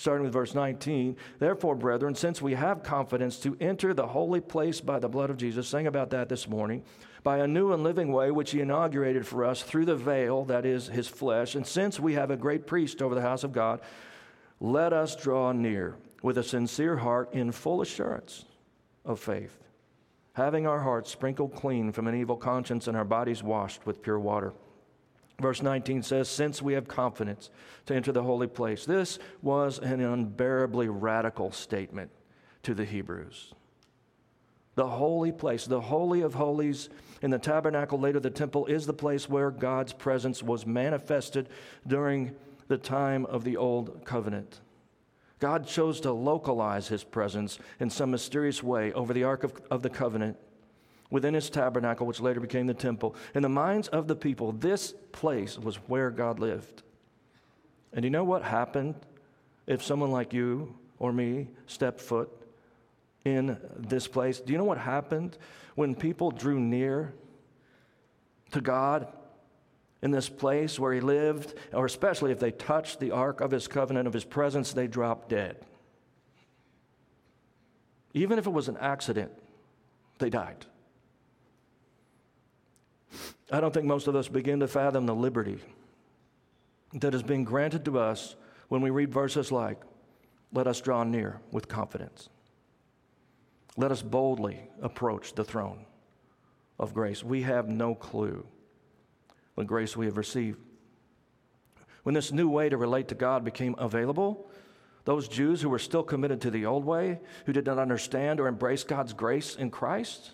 starting 0.00 0.24
with 0.24 0.32
verse 0.32 0.54
19. 0.54 1.16
Therefore, 1.38 1.74
brethren, 1.74 2.14
since 2.14 2.40
we 2.40 2.54
have 2.54 2.82
confidence 2.82 3.38
to 3.40 3.56
enter 3.60 3.92
the 3.92 4.06
holy 4.06 4.40
place 4.40 4.80
by 4.80 4.98
the 4.98 5.08
blood 5.08 5.28
of 5.28 5.36
Jesus, 5.36 5.68
sang 5.68 5.86
about 5.86 6.10
that 6.10 6.28
this 6.28 6.48
morning, 6.48 6.82
by 7.22 7.38
a 7.38 7.46
new 7.46 7.72
and 7.72 7.82
living 7.82 8.10
way 8.10 8.30
which 8.30 8.52
he 8.52 8.60
inaugurated 8.60 9.26
for 9.26 9.44
us 9.44 9.62
through 9.62 9.84
the 9.84 9.96
veil, 9.96 10.44
that 10.46 10.64
is 10.64 10.86
his 10.86 11.06
flesh, 11.06 11.54
and 11.54 11.66
since 11.66 12.00
we 12.00 12.14
have 12.14 12.30
a 12.30 12.36
great 12.36 12.66
priest 12.66 13.02
over 13.02 13.14
the 13.14 13.20
house 13.20 13.44
of 13.44 13.52
God, 13.52 13.80
let 14.58 14.92
us 14.92 15.14
draw 15.14 15.52
near 15.52 15.96
with 16.22 16.38
a 16.38 16.42
sincere 16.42 16.96
heart 16.96 17.32
in 17.34 17.52
full 17.52 17.82
assurance 17.82 18.46
of 19.04 19.20
faith, 19.20 19.58
having 20.32 20.66
our 20.66 20.80
hearts 20.80 21.10
sprinkled 21.10 21.54
clean 21.54 21.92
from 21.92 22.06
an 22.06 22.14
evil 22.14 22.36
conscience 22.36 22.88
and 22.88 22.96
our 22.96 23.04
bodies 23.04 23.42
washed 23.42 23.84
with 23.84 24.02
pure 24.02 24.18
water. 24.18 24.54
Verse 25.40 25.62
19 25.62 26.02
says, 26.02 26.28
Since 26.28 26.60
we 26.60 26.74
have 26.74 26.86
confidence 26.86 27.50
to 27.86 27.94
enter 27.94 28.12
the 28.12 28.22
holy 28.22 28.46
place. 28.46 28.84
This 28.84 29.18
was 29.42 29.78
an 29.78 30.00
unbearably 30.00 30.88
radical 30.88 31.50
statement 31.50 32.10
to 32.62 32.74
the 32.74 32.84
Hebrews. 32.84 33.54
The 34.74 34.86
holy 34.86 35.32
place, 35.32 35.66
the 35.66 35.80
Holy 35.80 36.20
of 36.20 36.34
Holies 36.34 36.90
in 37.22 37.30
the 37.30 37.38
tabernacle, 37.38 37.98
later 37.98 38.20
the 38.20 38.30
temple, 38.30 38.66
is 38.66 38.86
the 38.86 38.92
place 38.92 39.28
where 39.28 39.50
God's 39.50 39.92
presence 39.92 40.42
was 40.42 40.66
manifested 40.66 41.48
during 41.86 42.34
the 42.68 42.78
time 42.78 43.26
of 43.26 43.42
the 43.42 43.56
Old 43.56 44.04
Covenant. 44.04 44.60
God 45.38 45.66
chose 45.66 46.00
to 46.00 46.12
localize 46.12 46.88
his 46.88 47.02
presence 47.02 47.58
in 47.80 47.90
some 47.90 48.10
mysterious 48.10 48.62
way 48.62 48.92
over 48.92 49.12
the 49.12 49.24
Ark 49.24 49.42
of, 49.42 49.54
of 49.70 49.82
the 49.82 49.90
Covenant 49.90 50.36
within 51.10 51.34
his 51.34 51.50
tabernacle, 51.50 52.06
which 52.06 52.20
later 52.20 52.40
became 52.40 52.66
the 52.66 52.74
temple. 52.74 53.14
In 53.34 53.42
the 53.42 53.48
minds 53.48 53.88
of 53.88 54.08
the 54.08 54.16
people, 54.16 54.52
this 54.52 54.94
place 55.12 55.58
was 55.58 55.76
where 55.88 56.10
God 56.10 56.38
lived. 56.38 56.82
And 57.92 58.04
you 58.04 58.10
know 58.10 58.24
what 58.24 58.42
happened 58.42 58.94
if 59.66 59.82
someone 59.82 60.10
like 60.10 60.32
you 60.32 60.74
or 60.98 61.12
me 61.12 61.48
stepped 61.66 62.00
foot 62.00 62.30
in 63.24 63.58
this 63.76 64.06
place? 64.06 64.40
Do 64.40 64.52
you 64.52 64.58
know 64.58 64.64
what 64.64 64.78
happened 64.78 65.36
when 65.74 65.94
people 65.94 66.30
drew 66.30 66.60
near 66.60 67.12
to 68.52 68.60
God 68.60 69.08
in 70.02 70.10
this 70.10 70.28
place 70.28 70.78
where 70.78 70.92
He 70.92 71.00
lived, 71.00 71.54
or 71.72 71.86
especially 71.86 72.32
if 72.32 72.38
they 72.38 72.50
touched 72.52 73.00
the 73.00 73.10
ark 73.10 73.40
of 73.40 73.50
His 73.50 73.68
covenant, 73.68 74.06
of 74.06 74.12
His 74.12 74.24
presence, 74.24 74.72
they 74.72 74.86
dropped 74.86 75.28
dead? 75.28 75.56
Even 78.14 78.38
if 78.38 78.46
it 78.46 78.50
was 78.50 78.68
an 78.68 78.76
accident, 78.78 79.30
they 80.18 80.30
died. 80.30 80.66
I 83.50 83.60
don't 83.60 83.74
think 83.74 83.86
most 83.86 84.06
of 84.06 84.14
us 84.14 84.28
begin 84.28 84.60
to 84.60 84.68
fathom 84.68 85.06
the 85.06 85.14
liberty 85.14 85.58
that 86.94 87.12
has 87.12 87.22
been 87.22 87.44
granted 87.44 87.84
to 87.86 87.98
us 87.98 88.36
when 88.68 88.80
we 88.80 88.90
read 88.90 89.12
verses 89.12 89.50
like, 89.50 89.80
Let 90.52 90.66
us 90.66 90.80
draw 90.80 91.04
near 91.04 91.40
with 91.50 91.68
confidence. 91.68 92.28
Let 93.76 93.90
us 93.90 94.02
boldly 94.02 94.60
approach 94.82 95.34
the 95.34 95.44
throne 95.44 95.86
of 96.78 96.94
grace. 96.94 97.24
We 97.24 97.42
have 97.42 97.68
no 97.68 97.94
clue 97.94 98.46
what 99.54 99.66
grace 99.66 99.96
we 99.96 100.06
have 100.06 100.16
received. 100.16 100.58
When 102.02 102.14
this 102.14 102.32
new 102.32 102.48
way 102.48 102.68
to 102.68 102.76
relate 102.76 103.08
to 103.08 103.14
God 103.14 103.44
became 103.44 103.74
available, 103.78 104.50
those 105.04 105.28
Jews 105.28 105.60
who 105.60 105.68
were 105.68 105.78
still 105.78 106.02
committed 106.02 106.40
to 106.42 106.50
the 106.50 106.66
old 106.66 106.84
way, 106.84 107.20
who 107.46 107.52
did 107.52 107.66
not 107.66 107.78
understand 107.78 108.40
or 108.40 108.48
embrace 108.48 108.84
God's 108.84 109.12
grace 109.12 109.56
in 109.56 109.70
Christ, 109.70 110.32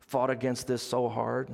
fought 0.00 0.30
against 0.30 0.66
this 0.66 0.82
so 0.82 1.08
hard 1.08 1.50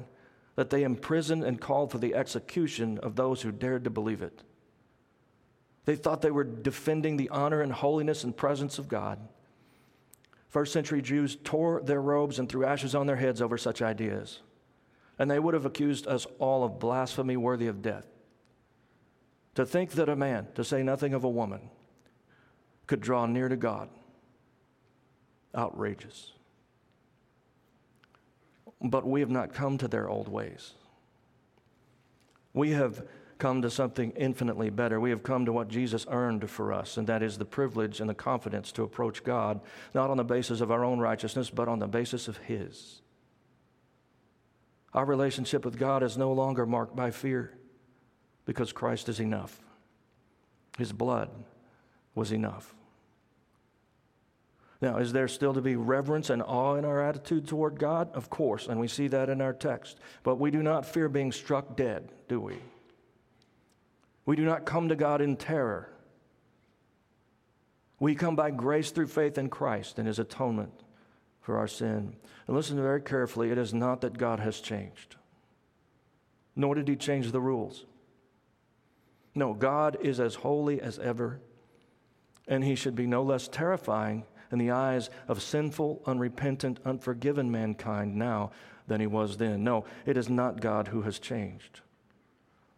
that 0.61 0.68
they 0.68 0.83
imprisoned 0.83 1.42
and 1.42 1.59
called 1.59 1.90
for 1.90 1.96
the 1.96 2.14
execution 2.14 2.99
of 2.99 3.16
those 3.16 3.40
who 3.40 3.51
dared 3.51 3.83
to 3.83 3.88
believe 3.88 4.20
it. 4.20 4.42
They 5.87 5.96
thought 5.96 6.20
they 6.20 6.31
were 6.31 6.44
defending 6.44 7.16
the 7.16 7.31
honor 7.31 7.62
and 7.62 7.73
holiness 7.73 8.25
and 8.25 8.37
presence 8.37 8.79
of 8.79 8.87
God. 8.87 9.27
First 10.51 10.75
century 10.75 11.01
Jews 11.01 11.38
tore 11.44 11.81
their 11.81 12.03
robes 12.03 12.38
and 12.38 12.46
threw 12.46 12.66
ashes 12.66 12.94
on 12.94 13.07
their 13.07 13.16
heads 13.16 13.40
over 13.40 13.57
such 13.57 13.81
ideas. 13.81 14.40
And 15.18 15.31
they 15.31 15.38
would 15.38 15.55
have 15.55 15.64
accused 15.64 16.07
us 16.07 16.27
all 16.38 16.62
of 16.62 16.79
blasphemy 16.79 17.38
worthy 17.38 17.66
of 17.66 17.81
death. 17.81 18.07
To 19.55 19.64
think 19.64 19.92
that 19.92 20.11
a 20.11 20.14
man, 20.14 20.49
to 20.57 20.62
say 20.62 20.83
nothing 20.83 21.14
of 21.14 21.25
a 21.25 21.31
woman, 21.31 21.70
could 22.87 23.01
draw 23.01 23.25
near 23.25 23.49
to 23.49 23.57
God, 23.57 23.88
outrageous 25.55 26.33
but 28.83 29.07
we 29.07 29.21
have 29.21 29.31
not 29.31 29.53
come 29.53 29.79
to 29.79 29.88
their 29.88 30.09
old 30.09 30.29
ways. 30.29 30.75
We 32.53 32.71
have 32.71 33.07
come 33.38 33.62
to 33.62 33.71
something 33.71 34.12
infinitely 34.12 34.71
better. 34.71 35.01
We 35.01 35.11
have 35.11 35.23
come 35.23 35.47
to 35.47 35.53
what 35.53 35.69
Jesus 35.69 36.07
earned 36.11 36.49
for 36.49 36.73
us, 36.73 36.97
and 36.97 37.07
that 37.07 37.23
is 37.23 37.38
the 37.38 37.45
privilege 37.45 38.01
and 38.01 38.09
the 38.09 38.14
confidence 38.14 38.71
to 38.73 38.83
approach 38.83 39.25
God, 39.25 39.61
not 39.95 40.11
on 40.11 40.16
the 40.16 40.25
basis 40.25 40.61
of 40.61 40.71
our 40.71 40.85
own 40.85 40.99
righteousness, 40.99 41.51
but 41.51 41.69
on 41.69 41.79
the 41.79 41.88
basis 41.88 42.29
of 42.29 42.37
His. 42.38 43.01
Our 44.93 45.05
relationship 45.05 45.64
with 45.64 45.79
God 45.79 46.03
is 46.03 46.19
no 46.19 46.33
longer 46.33 46.66
marked 46.66 46.97
by 46.97 47.11
fear 47.11 47.57
because 48.45 48.73
Christ 48.73 49.09
is 49.09 49.21
enough. 49.21 49.61
His 50.79 50.93
blood 50.93 51.31
was 52.14 52.33
enough. 52.33 52.75
Now, 54.81 54.97
is 54.97 55.12
there 55.12 55.29
still 55.29 55.53
to 55.53 55.61
be 55.61 55.77
reverence 55.77 56.31
and 56.31 56.43
awe 56.43 56.77
in 56.77 56.87
our 56.87 57.03
attitude 57.03 57.47
toward 57.47 57.79
God? 57.79 58.11
Of 58.14 58.31
course, 58.31 58.66
and 58.66 58.81
we 58.81 58.88
see 58.88 59.09
that 59.09 59.29
in 59.29 59.43
our 59.43 59.53
text. 59.53 59.99
But 60.23 60.37
we 60.37 60.51
do 60.51 60.62
not 60.62 60.87
fear 60.87 61.09
being 61.09 61.33
struck 61.33 61.77
dead, 61.77 62.11
do 62.29 62.40
we? 62.40 62.57
We 64.25 64.37
do 64.37 64.45
not 64.45 64.64
come 64.64 64.88
to 64.88 64.97
God 64.97 65.21
in 65.21 65.37
terror. 65.37 65.93
We 67.99 68.14
come 68.14 68.37
by 68.37 68.51
grace 68.51 68.90
through 68.90 69.09
faith 69.09 69.37
in 69.37 69.51
Christ 69.51 69.99
and 69.99 70.09
his 70.09 70.19
atonement 70.19 70.73
for 71.43 71.59
our 71.59 71.69
sin. 71.69 72.16
And 72.47 72.57
listen 72.57 72.81
very 72.81 73.03
carefully 73.03 73.51
it 73.51 73.59
is 73.59 73.75
not 73.75 74.01
that 74.01 74.16
God 74.16 74.40
has 74.40 74.61
changed, 74.61 75.16
nor 76.57 76.75
did 76.75 76.88
he 76.88 76.97
change 76.97 77.33
the 77.33 77.40
rules. 77.40 77.85
No, 79.35 79.53
God 79.53 79.99
is 80.01 80.19
as 80.21 80.37
holy 80.37 80.81
as 80.81 80.99
ever, 80.99 81.40
and 82.49 82.64
he 82.64 82.75
should 82.75 82.95
be 82.95 83.07
no 83.07 83.23
less 83.23 83.47
terrifying 83.47 84.25
in 84.53 84.59
the 84.59 84.71
eyes 84.71 85.11
of 85.29 85.43
sinful, 85.43 86.03
unrepentant, 86.07 86.81
unforgiven 86.85 87.51
mankind 87.51 88.17
now 88.17 88.51
than 88.87 89.01
he 89.01 89.07
was 89.07 89.37
then. 89.37 89.63
No, 89.63 89.85
it 90.07 90.17
is 90.17 90.29
not 90.29 90.61
God 90.61 90.89
who 90.89 91.03
has 91.03 91.19
changed, 91.19 91.81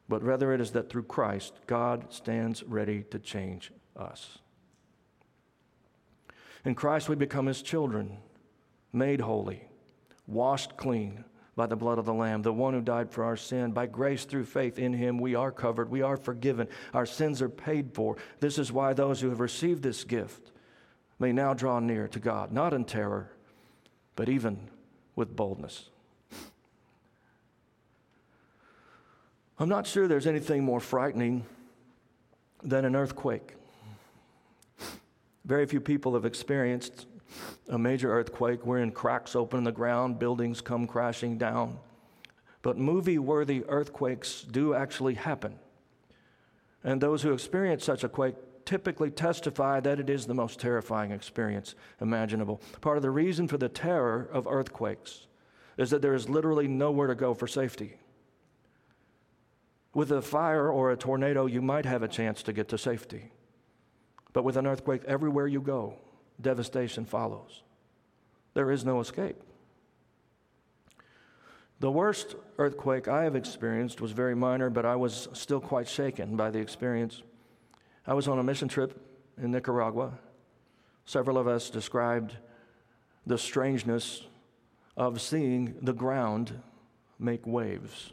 but 0.08 0.22
rather 0.22 0.52
it 0.52 0.60
is 0.60 0.72
that 0.72 0.90
through 0.90 1.04
Christ, 1.04 1.54
God 1.66 2.12
stands 2.12 2.62
ready 2.64 3.04
to 3.10 3.18
change 3.18 3.72
us. 3.96 4.38
In 6.64 6.74
Christ, 6.74 7.08
we 7.08 7.16
become 7.16 7.46
his 7.46 7.62
children, 7.62 8.18
made 8.92 9.20
holy, 9.20 9.64
washed 10.26 10.76
clean 10.76 11.24
by 11.56 11.66
the 11.66 11.76
blood 11.76 11.98
of 11.98 12.04
the 12.04 12.14
Lamb, 12.14 12.42
the 12.42 12.52
one 12.52 12.72
who 12.72 12.80
died 12.80 13.10
for 13.10 13.24
our 13.24 13.36
sin. 13.36 13.72
By 13.72 13.86
grace 13.86 14.24
through 14.24 14.44
faith 14.44 14.78
in 14.78 14.92
him, 14.92 15.18
we 15.18 15.34
are 15.34 15.50
covered, 15.50 15.90
we 15.90 16.02
are 16.02 16.16
forgiven, 16.16 16.68
our 16.94 17.04
sins 17.04 17.42
are 17.42 17.48
paid 17.48 17.94
for. 17.94 18.16
This 18.40 18.58
is 18.58 18.72
why 18.72 18.92
those 18.92 19.20
who 19.20 19.28
have 19.28 19.40
received 19.40 19.82
this 19.82 20.04
gift 20.04 20.52
may 21.22 21.32
now 21.32 21.54
draw 21.54 21.78
near 21.78 22.08
to 22.08 22.18
God, 22.18 22.52
not 22.52 22.74
in 22.74 22.84
terror, 22.84 23.30
but 24.16 24.28
even 24.28 24.58
with 25.14 25.36
boldness. 25.36 25.88
I'm 29.56 29.68
not 29.68 29.86
sure 29.86 30.08
there's 30.08 30.26
anything 30.26 30.64
more 30.64 30.80
frightening 30.80 31.46
than 32.64 32.84
an 32.84 32.96
earthquake. 32.96 33.54
Very 35.44 35.64
few 35.64 35.80
people 35.80 36.14
have 36.14 36.24
experienced 36.24 37.06
a 37.68 37.78
major 37.78 38.12
earthquake 38.12 38.66
wherein 38.66 38.90
cracks 38.90 39.36
open 39.36 39.58
in 39.58 39.64
the 39.64 39.70
ground, 39.70 40.18
buildings 40.18 40.60
come 40.60 40.88
crashing 40.88 41.38
down. 41.38 41.78
But 42.62 42.78
movie 42.78 43.20
worthy 43.20 43.64
earthquakes 43.68 44.42
do 44.42 44.74
actually 44.74 45.14
happen. 45.14 45.60
And 46.82 47.00
those 47.00 47.22
who 47.22 47.32
experience 47.32 47.84
such 47.84 48.02
a 48.02 48.08
quake 48.08 48.34
typically 48.64 49.10
testify 49.10 49.80
that 49.80 50.00
it 50.00 50.08
is 50.08 50.26
the 50.26 50.34
most 50.34 50.60
terrifying 50.60 51.10
experience 51.10 51.74
imaginable. 52.00 52.60
Part 52.80 52.96
of 52.96 53.02
the 53.02 53.10
reason 53.10 53.48
for 53.48 53.58
the 53.58 53.68
terror 53.68 54.28
of 54.32 54.46
earthquakes 54.46 55.26
is 55.76 55.90
that 55.90 56.02
there 56.02 56.14
is 56.14 56.28
literally 56.28 56.68
nowhere 56.68 57.08
to 57.08 57.14
go 57.14 57.34
for 57.34 57.46
safety. 57.46 57.96
With 59.94 60.10
a 60.10 60.22
fire 60.22 60.70
or 60.70 60.90
a 60.90 60.96
tornado, 60.96 61.46
you 61.46 61.60
might 61.60 61.84
have 61.84 62.02
a 62.02 62.08
chance 62.08 62.42
to 62.44 62.52
get 62.52 62.68
to 62.68 62.78
safety. 62.78 63.32
But 64.32 64.44
with 64.44 64.56
an 64.56 64.66
earthquake, 64.66 65.02
everywhere 65.06 65.46
you 65.46 65.60
go, 65.60 65.96
devastation 66.40 67.04
follows. 67.04 67.62
There 68.54 68.70
is 68.70 68.84
no 68.84 69.00
escape. 69.00 69.36
The 71.80 71.90
worst 71.90 72.36
earthquake 72.58 73.08
I 73.08 73.24
have 73.24 73.34
experienced 73.34 74.00
was 74.00 74.12
very 74.12 74.36
minor, 74.36 74.70
but 74.70 74.86
I 74.86 74.94
was 74.94 75.28
still 75.32 75.60
quite 75.60 75.88
shaken 75.88 76.36
by 76.36 76.50
the 76.50 76.60
experience. 76.60 77.22
I 78.06 78.14
was 78.14 78.26
on 78.28 78.38
a 78.38 78.42
mission 78.42 78.68
trip 78.68 78.98
in 79.40 79.50
Nicaragua. 79.52 80.12
Several 81.04 81.38
of 81.38 81.46
us 81.46 81.70
described 81.70 82.36
the 83.26 83.38
strangeness 83.38 84.22
of 84.96 85.20
seeing 85.20 85.76
the 85.82 85.92
ground 85.92 86.60
make 87.18 87.46
waves. 87.46 88.12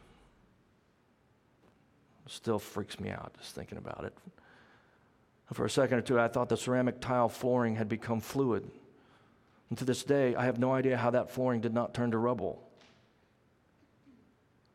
Still 2.27 2.59
freaks 2.59 2.99
me 2.99 3.09
out 3.09 3.33
just 3.39 3.55
thinking 3.55 3.79
about 3.79 4.03
it. 4.05 4.15
For 5.53 5.65
a 5.65 5.69
second 5.69 5.97
or 5.97 6.01
two, 6.01 6.19
I 6.19 6.27
thought 6.27 6.49
the 6.49 6.57
ceramic 6.57 7.01
tile 7.01 7.27
flooring 7.27 7.75
had 7.75 7.89
become 7.89 8.19
fluid. 8.19 8.69
And 9.69 9.77
to 9.79 9.85
this 9.85 10.03
day, 10.03 10.35
I 10.35 10.45
have 10.45 10.59
no 10.59 10.71
idea 10.73 10.95
how 10.95 11.09
that 11.09 11.31
flooring 11.31 11.61
did 11.61 11.73
not 11.73 11.95
turn 11.95 12.11
to 12.11 12.19
rubble. 12.19 12.61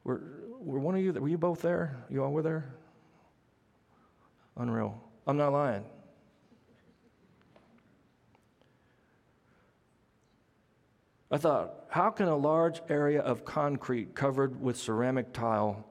Were, 0.03 0.21
were 0.59 0.81
one 0.81 0.97
of 0.97 1.01
you, 1.01 1.13
were 1.13 1.29
you 1.29 1.39
both 1.39 1.63
there? 1.63 1.97
You 2.11 2.25
all 2.25 2.33
were 2.33 2.43
there? 2.43 2.75
Unreal. 4.57 5.01
I'm 5.27 5.37
not 5.37 5.53
lying. 5.53 5.85
I 11.31 11.37
thought, 11.37 11.87
how 11.89 12.11
can 12.11 12.29
a 12.29 12.37
large 12.37 12.81
area 12.89 13.21
of 13.21 13.45
concrete 13.45 14.15
covered 14.15 14.61
with 14.61 14.77
ceramic 14.77 15.33
tile 15.33 15.85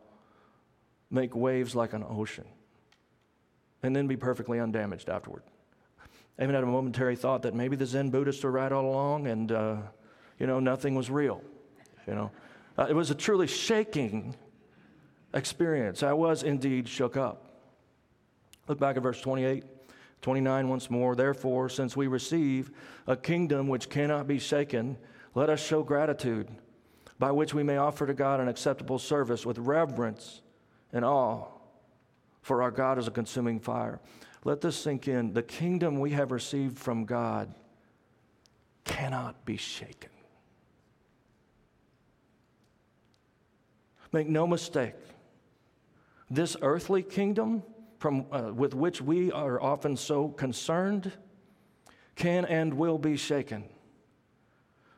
make 1.12 1.36
waves 1.36 1.76
like 1.76 1.92
an 1.94 2.06
ocean 2.08 2.46
and 3.82 3.94
then 3.94 4.08
be 4.08 4.16
perfectly 4.16 4.60
undamaged 4.60 5.10
afterward? 5.10 5.44
I 6.40 6.44
even 6.44 6.56
had 6.56 6.64
a 6.64 6.68
momentary 6.68 7.18
thought 7.18 7.42
that 7.42 7.54
maybe 7.54 7.76
the 7.76 7.86
Zen 7.86 8.10
Buddhists 8.10 8.44
were 8.44 8.52
right 8.52 8.72
all 8.72 8.86
along 8.86 9.28
and, 9.28 9.52
uh, 9.52 9.78
you 10.40 10.48
know, 10.48 10.62
nothing 10.62 10.96
was 10.96 11.10
real. 11.10 11.42
You 12.08 12.16
know, 12.16 12.32
uh, 12.78 12.88
it 12.90 12.94
was 12.94 13.12
a 13.12 13.16
truly 13.16 13.48
shaking 13.48 14.36
experience. 15.34 16.04
I 16.04 16.14
was 16.14 16.44
indeed 16.44 16.88
shook 16.88 17.18
up. 17.18 17.53
Look 18.68 18.80
back 18.80 18.98
at 18.98 19.04
verse 19.04 19.20
28, 19.22 19.64
29 20.22 20.70
once 20.70 20.90
more. 20.90 21.16
Therefore, 21.16 21.70
since 21.70 21.98
we 21.98 22.08
receive 22.08 22.72
a 23.08 23.16
kingdom 23.16 23.68
which 23.68 23.90
cannot 23.90 24.28
be 24.28 24.40
shaken, 24.40 24.98
let 25.36 25.50
us 25.50 25.64
show 25.64 25.84
gratitude 25.84 26.48
by 27.20 27.32
which 27.32 27.54
we 27.54 27.64
may 27.64 27.78
offer 27.78 28.08
to 28.08 28.14
God 28.14 28.40
an 28.40 28.48
acceptable 28.48 29.00
service 29.00 29.46
with 29.46 29.58
reverence 29.58 30.42
and 30.92 31.04
awe, 31.04 31.46
for 32.42 32.62
our 32.62 32.72
God 32.72 32.98
is 32.98 33.08
a 33.08 33.12
consuming 33.12 33.60
fire. 33.60 34.00
Let 34.46 34.62
this 34.62 34.76
sink 34.76 35.08
in. 35.08 35.34
The 35.34 35.44
kingdom 35.44 36.00
we 36.00 36.12
have 36.12 36.32
received 36.32 36.78
from 36.78 37.06
God 37.06 37.54
cannot 38.84 39.46
be 39.46 39.58
shaken. 39.58 40.10
Make 44.12 44.28
no 44.28 44.46
mistake, 44.46 44.94
this 46.30 46.56
earthly 46.62 47.02
kingdom 47.02 47.64
from, 48.04 48.26
uh, 48.34 48.52
with 48.54 48.74
which 48.74 49.02
we 49.02 49.32
are 49.32 49.62
often 49.62 49.96
so 49.96 50.28
concerned 50.28 51.14
can 52.18 52.44
and 52.44 52.74
will 52.74 52.98
be 52.98 53.16
shaken. 53.16 53.64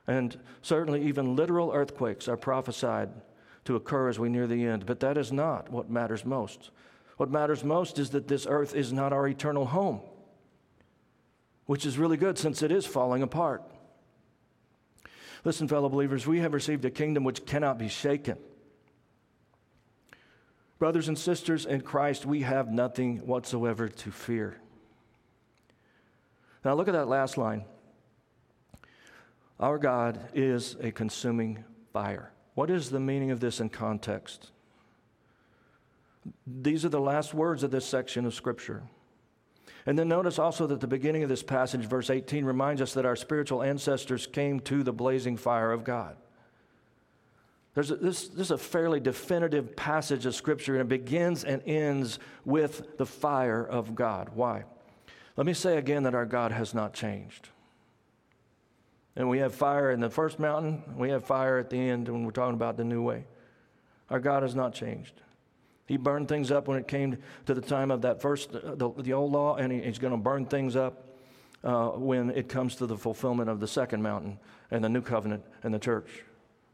And 0.08 0.36
certainly, 0.64 1.04
even 1.04 1.36
literal 1.36 1.72
earthquakes 1.72 2.28
are 2.28 2.36
prophesied 2.36 3.12
to 3.66 3.76
occur 3.76 4.10
as 4.10 4.18
we 4.18 4.28
near 4.28 4.48
the 4.48 4.66
end. 4.66 4.88
But 4.88 5.02
that 5.02 5.20
is 5.20 5.32
not 5.32 5.70
what 5.70 5.88
matters 5.88 6.26
most. 6.26 6.72
What 7.18 7.30
matters 7.30 7.64
most 7.64 8.00
is 8.00 8.10
that 8.10 8.28
this 8.28 8.48
earth 8.50 8.74
is 8.74 8.92
not 8.92 9.14
our 9.14 9.28
eternal 9.28 9.68
home, 9.68 10.02
which 11.68 11.86
is 11.86 12.00
really 12.00 12.18
good 12.18 12.40
since 12.40 12.64
it 12.64 12.72
is 12.72 12.88
falling 12.88 13.22
apart. 13.22 13.62
Listen, 15.44 15.68
fellow 15.68 15.90
believers, 15.90 16.26
we 16.26 16.40
have 16.40 16.56
received 16.56 16.84
a 16.86 16.90
kingdom 16.90 17.24
which 17.24 17.46
cannot 17.46 17.78
be 17.78 17.88
shaken. 17.88 18.40
Brothers 20.78 21.08
and 21.08 21.18
sisters 21.18 21.66
in 21.66 21.82
Christ, 21.82 22.26
we 22.26 22.42
have 22.42 22.70
nothing 22.70 23.20
whatsoever 23.20 23.88
to 23.88 24.12
fear. 24.12 24.60
Now, 26.66 26.74
look 26.74 26.88
at 26.88 26.94
that 26.94 27.08
last 27.08 27.38
line. 27.38 27.64
Our 29.60 29.78
God 29.78 30.20
is 30.34 30.76
a 30.82 30.92
consuming 30.92 31.64
fire. 31.94 32.32
What 32.56 32.70
is 32.70 32.90
the 32.90 33.00
meaning 33.00 33.32
of 33.32 33.40
this 33.40 33.60
in 33.62 33.70
context? 33.70 34.52
These 36.46 36.84
are 36.84 36.90
the 36.90 37.00
last 37.00 37.34
words 37.34 37.64
of 37.64 37.72
this 37.72 37.86
section 37.86 38.26
of 38.26 38.34
Scripture. 38.34 38.84
And 39.86 39.98
then 39.98 40.08
notice 40.08 40.40
also 40.40 40.66
that 40.68 40.82
the 40.82 40.88
beginning 40.88 41.24
of 41.24 41.30
this 41.30 41.44
passage, 41.44 41.86
verse 41.86 42.10
18, 42.10 42.44
reminds 42.44 42.82
us 42.82 42.94
that 42.96 43.06
our 43.06 43.16
spiritual 43.16 43.62
ancestors 43.62 44.26
came 44.26 44.60
to 44.62 44.84
the 44.84 44.92
blazing 44.92 45.38
fire 45.38 45.72
of 45.72 45.84
God. 45.84 46.18
There's 47.76 47.92
a, 47.92 47.98
this, 47.98 48.30
this 48.30 48.48
is 48.48 48.52
a 48.52 48.58
fairly 48.58 49.02
definitive 49.02 49.76
passage 49.76 50.26
of 50.26 50.34
Scripture, 50.34 50.74
and 50.74 50.82
it 50.82 50.88
begins 50.88 51.44
and 51.44 51.62
ends 51.66 52.20
with 52.46 52.98
the 52.98 53.06
fire 53.06 53.64
of 53.64 53.94
God. 53.96 54.30
Why? 54.34 54.64
Let 55.36 55.46
me 55.46 55.54
say 55.54 55.78
again 55.78 56.04
that 56.04 56.16
our 56.16 56.26
God 56.26 56.54
has 56.54 56.74
not 56.74 56.94
changed. 56.94 57.50
And 59.18 59.30
we 59.30 59.40
have 59.40 59.54
fire 59.54 59.92
in 59.92 60.00
the 60.00 60.10
first 60.10 60.40
mountain, 60.40 60.84
we 60.98 61.10
have 61.10 61.26
fire 61.26 61.58
at 61.58 61.70
the 61.70 61.78
end 61.78 62.08
when 62.08 62.24
we're 62.26 62.32
talking 62.32 62.56
about 62.56 62.78
the 62.78 62.86
new 62.86 63.02
way. 63.02 63.26
Our 64.10 64.20
God 64.20 64.44
has 64.44 64.56
not 64.56 64.74
changed. 64.74 65.22
He 65.86 65.98
burned 65.98 66.30
things 66.30 66.52
up 66.52 66.68
when 66.68 66.78
it 66.80 66.88
came 66.88 67.18
to 67.46 67.54
the 67.54 67.62
time 67.62 67.92
of 67.92 68.02
that 68.04 68.22
first, 68.22 68.56
uh, 68.56 68.76
the, 68.76 68.90
the 68.98 69.14
old 69.14 69.32
law, 69.34 69.56
and 69.58 69.72
he, 69.72 69.82
he's 69.82 70.00
going 70.00 70.12
to 70.12 70.18
burn 70.18 70.46
things 70.46 70.76
up 70.76 71.18
uh, 71.64 71.90
when 71.90 72.30
it 72.32 72.48
comes 72.48 72.76
to 72.78 72.86
the 72.86 72.98
fulfillment 72.98 73.50
of 73.50 73.60
the 73.60 73.68
second 73.68 74.02
mountain 74.02 74.40
and 74.72 74.84
the 74.84 74.90
new 74.90 75.02
covenant 75.02 75.44
and 75.64 75.74
the 75.74 75.80
church. 75.80 76.24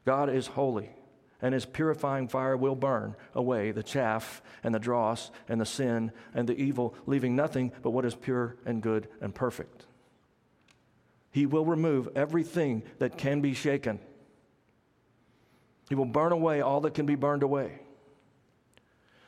God 0.05 0.29
is 0.29 0.47
holy, 0.47 0.89
and 1.41 1.53
his 1.53 1.65
purifying 1.65 2.27
fire 2.27 2.57
will 2.57 2.75
burn 2.75 3.15
away 3.33 3.71
the 3.71 3.83
chaff 3.83 4.41
and 4.63 4.73
the 4.73 4.79
dross 4.79 5.31
and 5.47 5.61
the 5.61 5.65
sin 5.65 6.11
and 6.33 6.47
the 6.47 6.55
evil, 6.55 6.95
leaving 7.05 7.35
nothing 7.35 7.71
but 7.81 7.91
what 7.91 8.05
is 8.05 8.15
pure 8.15 8.57
and 8.65 8.81
good 8.81 9.07
and 9.21 9.35
perfect. 9.35 9.85
He 11.31 11.45
will 11.45 11.65
remove 11.65 12.09
everything 12.15 12.83
that 12.99 13.17
can 13.17 13.41
be 13.41 13.53
shaken. 13.53 13.99
He 15.87 15.95
will 15.95 16.05
burn 16.05 16.31
away 16.31 16.61
all 16.61 16.81
that 16.81 16.93
can 16.93 17.05
be 17.05 17.15
burned 17.15 17.43
away. 17.43 17.79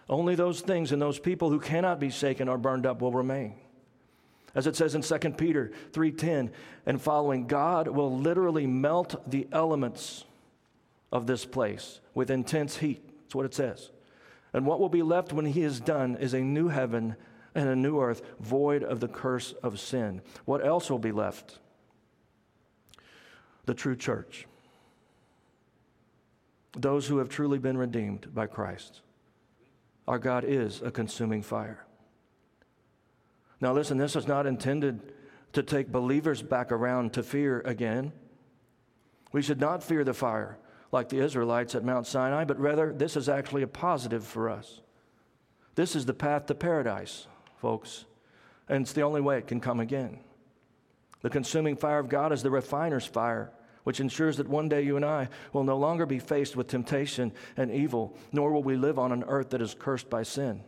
Only 0.10 0.36
those 0.36 0.62
things 0.62 0.92
and 0.92 1.02
those 1.02 1.20
people 1.20 1.50
who 1.50 1.60
cannot 1.60 2.00
be 2.00 2.10
shaken 2.10 2.50
or 2.50 2.58
burned 2.58 2.86
up 2.86 3.02
will 3.02 3.14
remain. 3.14 3.56
As 4.54 4.68
it 4.68 4.76
says 4.76 4.96
in 4.96 5.02
2 5.02 5.38
Peter 5.38 5.72
3:10 5.94 6.52
and 6.86 7.02
following, 7.02 7.48
God 7.48 7.88
will 7.88 8.16
literally 8.16 8.68
melt 8.68 9.30
the 9.30 9.48
elements 9.52 10.26
of 11.14 11.28
this 11.28 11.46
place 11.46 12.02
with 12.16 12.32
intense 12.32 12.78
heat. 12.78 13.08
That's 13.22 13.36
what 13.36 13.46
it 13.46 13.54
says. 13.54 13.92
And 14.52 14.66
what 14.66 14.80
will 14.80 14.90
be 14.90 15.04
left 15.04 15.32
when 15.32 15.46
he 15.46 15.62
is 15.62 15.80
done 15.80 16.18
is 16.18 16.34
a 16.34 16.42
new 16.42 16.68
heaven 16.68 17.16
and 17.56 17.70
a 17.70 17.76
new 17.76 18.02
earth, 18.02 18.24
void 18.40 18.84
of 18.84 19.00
the 19.00 19.08
curse 19.08 19.54
of 19.64 19.80
sin. 19.80 20.22
What 20.46 20.66
else 20.66 20.90
will 20.90 21.00
be 21.00 21.12
left? 21.12 21.60
The 23.66 23.76
true 23.76 23.96
church. 23.96 24.48
Those 26.76 27.08
who 27.08 27.20
have 27.20 27.30
truly 27.30 27.60
been 27.60 27.78
redeemed 27.78 28.34
by 28.34 28.48
Christ. 28.48 29.02
Our 30.08 30.18
God 30.18 30.44
is 30.44 30.82
a 30.82 30.90
consuming 30.90 31.44
fire. 31.44 31.86
Now, 33.62 33.72
listen, 33.72 34.00
this 34.00 34.16
is 34.16 34.28
not 34.28 34.48
intended 34.48 35.14
to 35.54 35.62
take 35.62 35.92
believers 35.92 36.42
back 36.42 36.72
around 36.72 37.14
to 37.14 37.22
fear 37.22 37.62
again. 37.62 38.12
We 39.32 39.44
should 39.44 39.62
not 39.62 39.84
fear 39.84 40.04
the 40.04 40.16
fire 40.16 40.58
like 40.94 41.10
the 41.10 41.20
Israelites 41.20 41.74
at 41.74 41.84
Mount 41.84 42.06
Sinai, 42.06 42.46
but 42.46 42.60
rather 42.60 42.94
this 42.94 43.18
is 43.18 43.28
actually 43.28 43.64
a 43.64 43.68
positive 43.68 44.24
for 44.24 44.50
us. 44.50 44.80
This 45.74 45.96
is 45.96 46.06
the 46.06 46.14
path 46.14 46.46
to 46.46 46.56
paradise, 46.56 47.26
folks, 47.58 48.06
and 48.70 48.84
it's 48.84 48.94
the 48.94 49.02
only 49.02 49.20
way 49.20 49.40
it 49.40 49.48
can 49.48 49.60
come 49.60 49.80
again. 49.80 50.20
The 51.22 51.32
consuming 51.32 51.76
fire 51.76 51.98
of 51.98 52.10
God 52.10 52.32
is 52.32 52.44
the 52.44 52.52
refiner's 52.52 53.08
fire, 53.08 53.52
which 53.84 54.00
ensures 54.00 54.38
that 54.38 54.48
one 54.48 54.70
day 54.70 54.84
you 54.84 54.96
and 54.96 55.04
I 55.04 55.30
will 55.52 55.64
no 55.64 55.78
longer 55.78 56.06
be 56.06 56.20
faced 56.20 56.56
with 56.56 56.68
temptation 56.68 57.32
and 57.58 57.72
evil, 57.72 58.16
nor 58.32 58.52
will 58.52 58.64
we 58.64 58.76
live 58.76 59.00
on 59.00 59.12
an 59.12 59.24
earth 59.28 59.50
that 59.50 59.62
is 59.62 59.76
cursed 59.78 60.12
by 60.12 60.22
sin. 60.22 60.64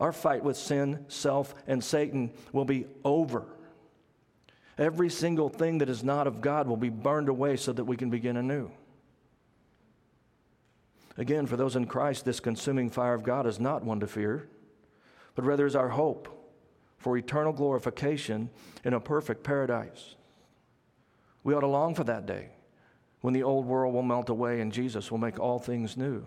Our 0.00 0.12
fight 0.12 0.42
with 0.42 0.56
sin, 0.56 1.04
self, 1.06 1.54
and 1.68 1.82
Satan 1.82 2.32
will 2.52 2.64
be 2.64 2.86
over. 3.04 3.44
Every 4.76 5.10
single 5.10 5.48
thing 5.48 5.78
that 5.78 5.88
is 5.88 6.02
not 6.02 6.26
of 6.26 6.40
God 6.40 6.66
will 6.66 6.76
be 6.76 6.90
burned 6.90 7.28
away 7.28 7.56
so 7.56 7.72
that 7.72 7.84
we 7.84 7.96
can 7.96 8.10
begin 8.10 8.36
anew. 8.36 8.70
Again, 11.18 11.46
for 11.46 11.56
those 11.56 11.76
in 11.76 11.86
Christ, 11.86 12.24
this 12.24 12.40
consuming 12.40 12.90
fire 12.90 13.14
of 13.14 13.22
God 13.22 13.46
is 13.46 13.58
not 13.58 13.84
one 13.84 14.00
to 14.00 14.06
fear, 14.06 14.48
but 15.34 15.44
rather 15.44 15.66
is 15.66 15.76
our 15.76 15.88
hope, 15.88 16.28
for 16.98 17.16
eternal 17.16 17.52
glorification 17.52 18.50
in 18.84 18.92
a 18.92 19.00
perfect 19.00 19.42
paradise. 19.42 20.16
We 21.42 21.54
ought 21.54 21.60
to 21.60 21.66
long 21.66 21.94
for 21.94 22.04
that 22.04 22.26
day 22.26 22.50
when 23.20 23.32
the 23.32 23.42
old 23.42 23.66
world 23.66 23.94
will 23.94 24.02
melt 24.02 24.28
away 24.28 24.60
and 24.60 24.72
Jesus 24.72 25.10
will 25.10 25.18
make 25.18 25.38
all 25.38 25.58
things 25.58 25.96
new. 25.96 26.24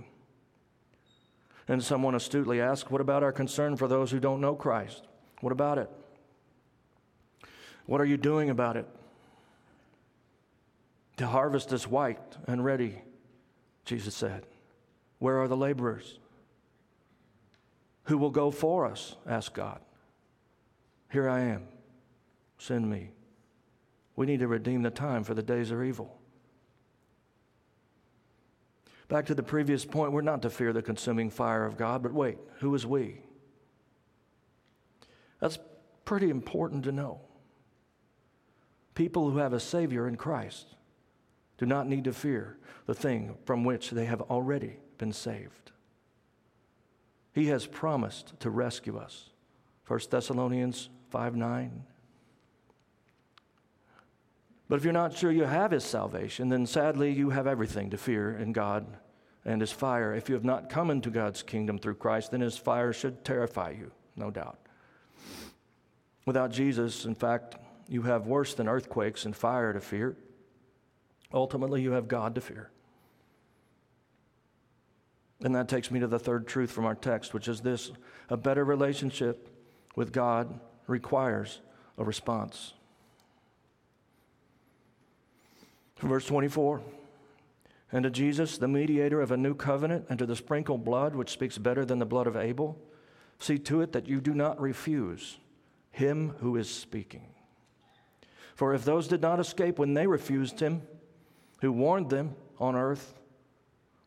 And 1.68 1.84
someone 1.84 2.16
astutely 2.16 2.60
asked, 2.60 2.90
What 2.90 3.02
about 3.02 3.24
our 3.24 3.32
concern 3.32 3.78
for 3.78 3.88
those 3.88 4.10
who 4.10 4.20
don't 4.20 4.42
know 4.42 4.56
Christ? 4.56 5.08
What 5.42 5.52
about 5.52 5.78
it? 5.78 5.90
What 7.86 8.02
are 8.02 8.06
you 8.06 8.18
doing 8.18 8.50
about 8.50 8.76
it? 8.76 8.88
The 11.18 11.28
harvest 11.28 11.74
is 11.74 11.88
white 11.88 12.38
and 12.48 12.64
ready, 12.64 13.02
Jesus 13.86 14.16
said. 14.16 14.46
Where 15.20 15.40
are 15.40 15.48
the 15.48 15.58
laborers? 15.58 16.18
Who 18.06 18.18
will 18.18 18.32
go 18.32 18.50
for 18.50 18.86
us? 18.86 19.16
Ask 19.28 19.54
God. 19.54 19.82
Here 21.12 21.30
I 21.30 21.42
am. 21.42 21.64
Send 22.58 22.90
me. 22.90 23.12
We 24.16 24.26
need 24.26 24.40
to 24.40 24.48
redeem 24.48 24.82
the 24.82 24.90
time, 24.90 25.24
for 25.24 25.34
the 25.34 25.44
days 25.44 25.72
are 25.72 25.84
evil. 25.84 26.18
Back 29.08 29.26
to 29.28 29.36
the 29.36 29.44
previous 29.44 29.86
point, 29.86 30.12
we're 30.12 30.22
not 30.22 30.42
to 30.44 30.50
fear 30.50 30.72
the 30.72 30.82
consuming 30.82 31.30
fire 31.30 31.66
of 31.66 31.78
God, 31.78 32.04
but 32.04 32.14
wait, 32.14 32.38
who 32.60 32.74
is 32.76 32.86
we? 32.86 33.22
That's 35.40 35.58
pretty 36.06 36.30
important 36.30 36.84
to 36.84 36.92
know. 36.92 37.22
People 38.94 39.30
who 39.32 39.38
have 39.38 39.54
a 39.54 39.60
Savior 39.60 40.08
in 40.08 40.16
Christ 40.16 40.76
do 41.58 41.66
not 41.66 41.88
need 41.88 42.04
to 42.04 42.14
fear 42.14 42.58
the 42.86 42.94
thing 42.94 43.38
from 43.46 43.64
which 43.64 43.92
they 43.92 44.06
have 44.06 44.22
already 44.22 44.78
been 45.00 45.12
saved. 45.12 45.72
He 47.34 47.48
has 47.48 47.66
promised 47.66 48.40
to 48.42 48.52
rescue 48.52 48.98
us. 48.98 49.30
1 49.88 50.00
Thessalonians 50.12 50.90
5 51.10 51.36
9. 51.36 51.84
But 54.68 54.76
if 54.76 54.84
you're 54.84 54.94
not 54.94 55.18
sure 55.18 55.32
you 55.32 55.46
have 55.46 55.72
His 55.72 55.84
salvation, 55.84 56.50
then 56.50 56.68
sadly 56.68 57.12
you 57.12 57.32
have 57.32 57.48
everything 57.48 57.90
to 57.90 57.98
fear 57.98 58.38
in 58.38 58.54
God 58.54 58.86
and 59.44 59.62
His 59.62 59.72
fire. 59.72 60.14
If 60.14 60.30
you 60.30 60.36
have 60.36 60.46
not 60.46 60.70
come 60.70 60.92
into 60.92 61.10
God's 61.10 61.42
kingdom 61.42 61.80
through 61.80 61.96
Christ, 61.96 62.32
then 62.32 62.42
His 62.42 62.58
fire 62.58 62.94
should 62.94 63.26
terrify 63.26 63.72
you, 63.72 63.92
no 64.16 64.30
doubt. 64.30 64.60
Without 66.28 66.52
Jesus, 66.52 67.06
in 67.06 67.16
fact, 67.16 67.56
you 67.88 68.04
have 68.04 68.28
worse 68.28 68.54
than 68.54 68.70
earthquakes 68.70 69.26
and 69.26 69.36
fire 69.36 69.74
to 69.74 69.82
fear. 69.82 70.16
Ultimately, 71.34 71.82
you 71.82 71.94
have 71.94 72.08
God 72.08 72.36
to 72.36 72.42
fear. 72.42 72.70
And 75.44 75.56
that 75.56 75.70
takes 75.70 75.90
me 75.90 76.00
to 76.00 76.08
the 76.08 76.20
third 76.20 76.48
truth 76.48 76.72
from 76.72 76.86
our 76.86 76.96
text, 76.96 77.34
which 77.34 77.48
is 77.48 77.62
this 77.62 77.92
a 78.30 78.38
better 78.38 78.66
relationship 78.66 79.50
with 79.96 80.12
God 80.12 80.60
requires 80.88 81.62
a 81.98 82.04
response. 82.04 82.74
Verse 86.00 86.26
24 86.26 86.82
And 87.92 88.04
to 88.04 88.10
Jesus, 88.10 88.58
the 88.58 88.68
mediator 88.68 89.22
of 89.22 89.32
a 89.32 89.38
new 89.38 89.54
covenant, 89.54 90.06
and 90.10 90.20
to 90.20 90.26
the 90.26 90.36
sprinkled 90.36 90.84
blood, 90.84 91.16
which 91.16 91.30
speaks 91.30 91.58
better 91.58 91.86
than 91.86 92.00
the 92.00 92.06
blood 92.06 92.28
of 92.28 92.36
Abel, 92.36 92.78
see 93.40 93.58
to 93.60 93.82
it 93.82 93.94
that 93.94 94.08
you 94.08 94.20
do 94.20 94.34
not 94.34 94.60
refuse 94.60 95.38
him 95.92 96.36
who 96.40 96.56
is 96.56 96.70
speaking. 96.70 97.28
For 98.56 98.74
if 98.74 98.84
those 98.84 99.08
did 99.08 99.22
not 99.22 99.40
escape 99.40 99.80
when 99.80 99.94
they 99.94 100.08
refused 100.08 100.60
him, 100.60 100.82
who 101.62 101.72
warned 101.72 102.10
them 102.10 102.36
on 102.60 102.76
earth, 102.76 103.14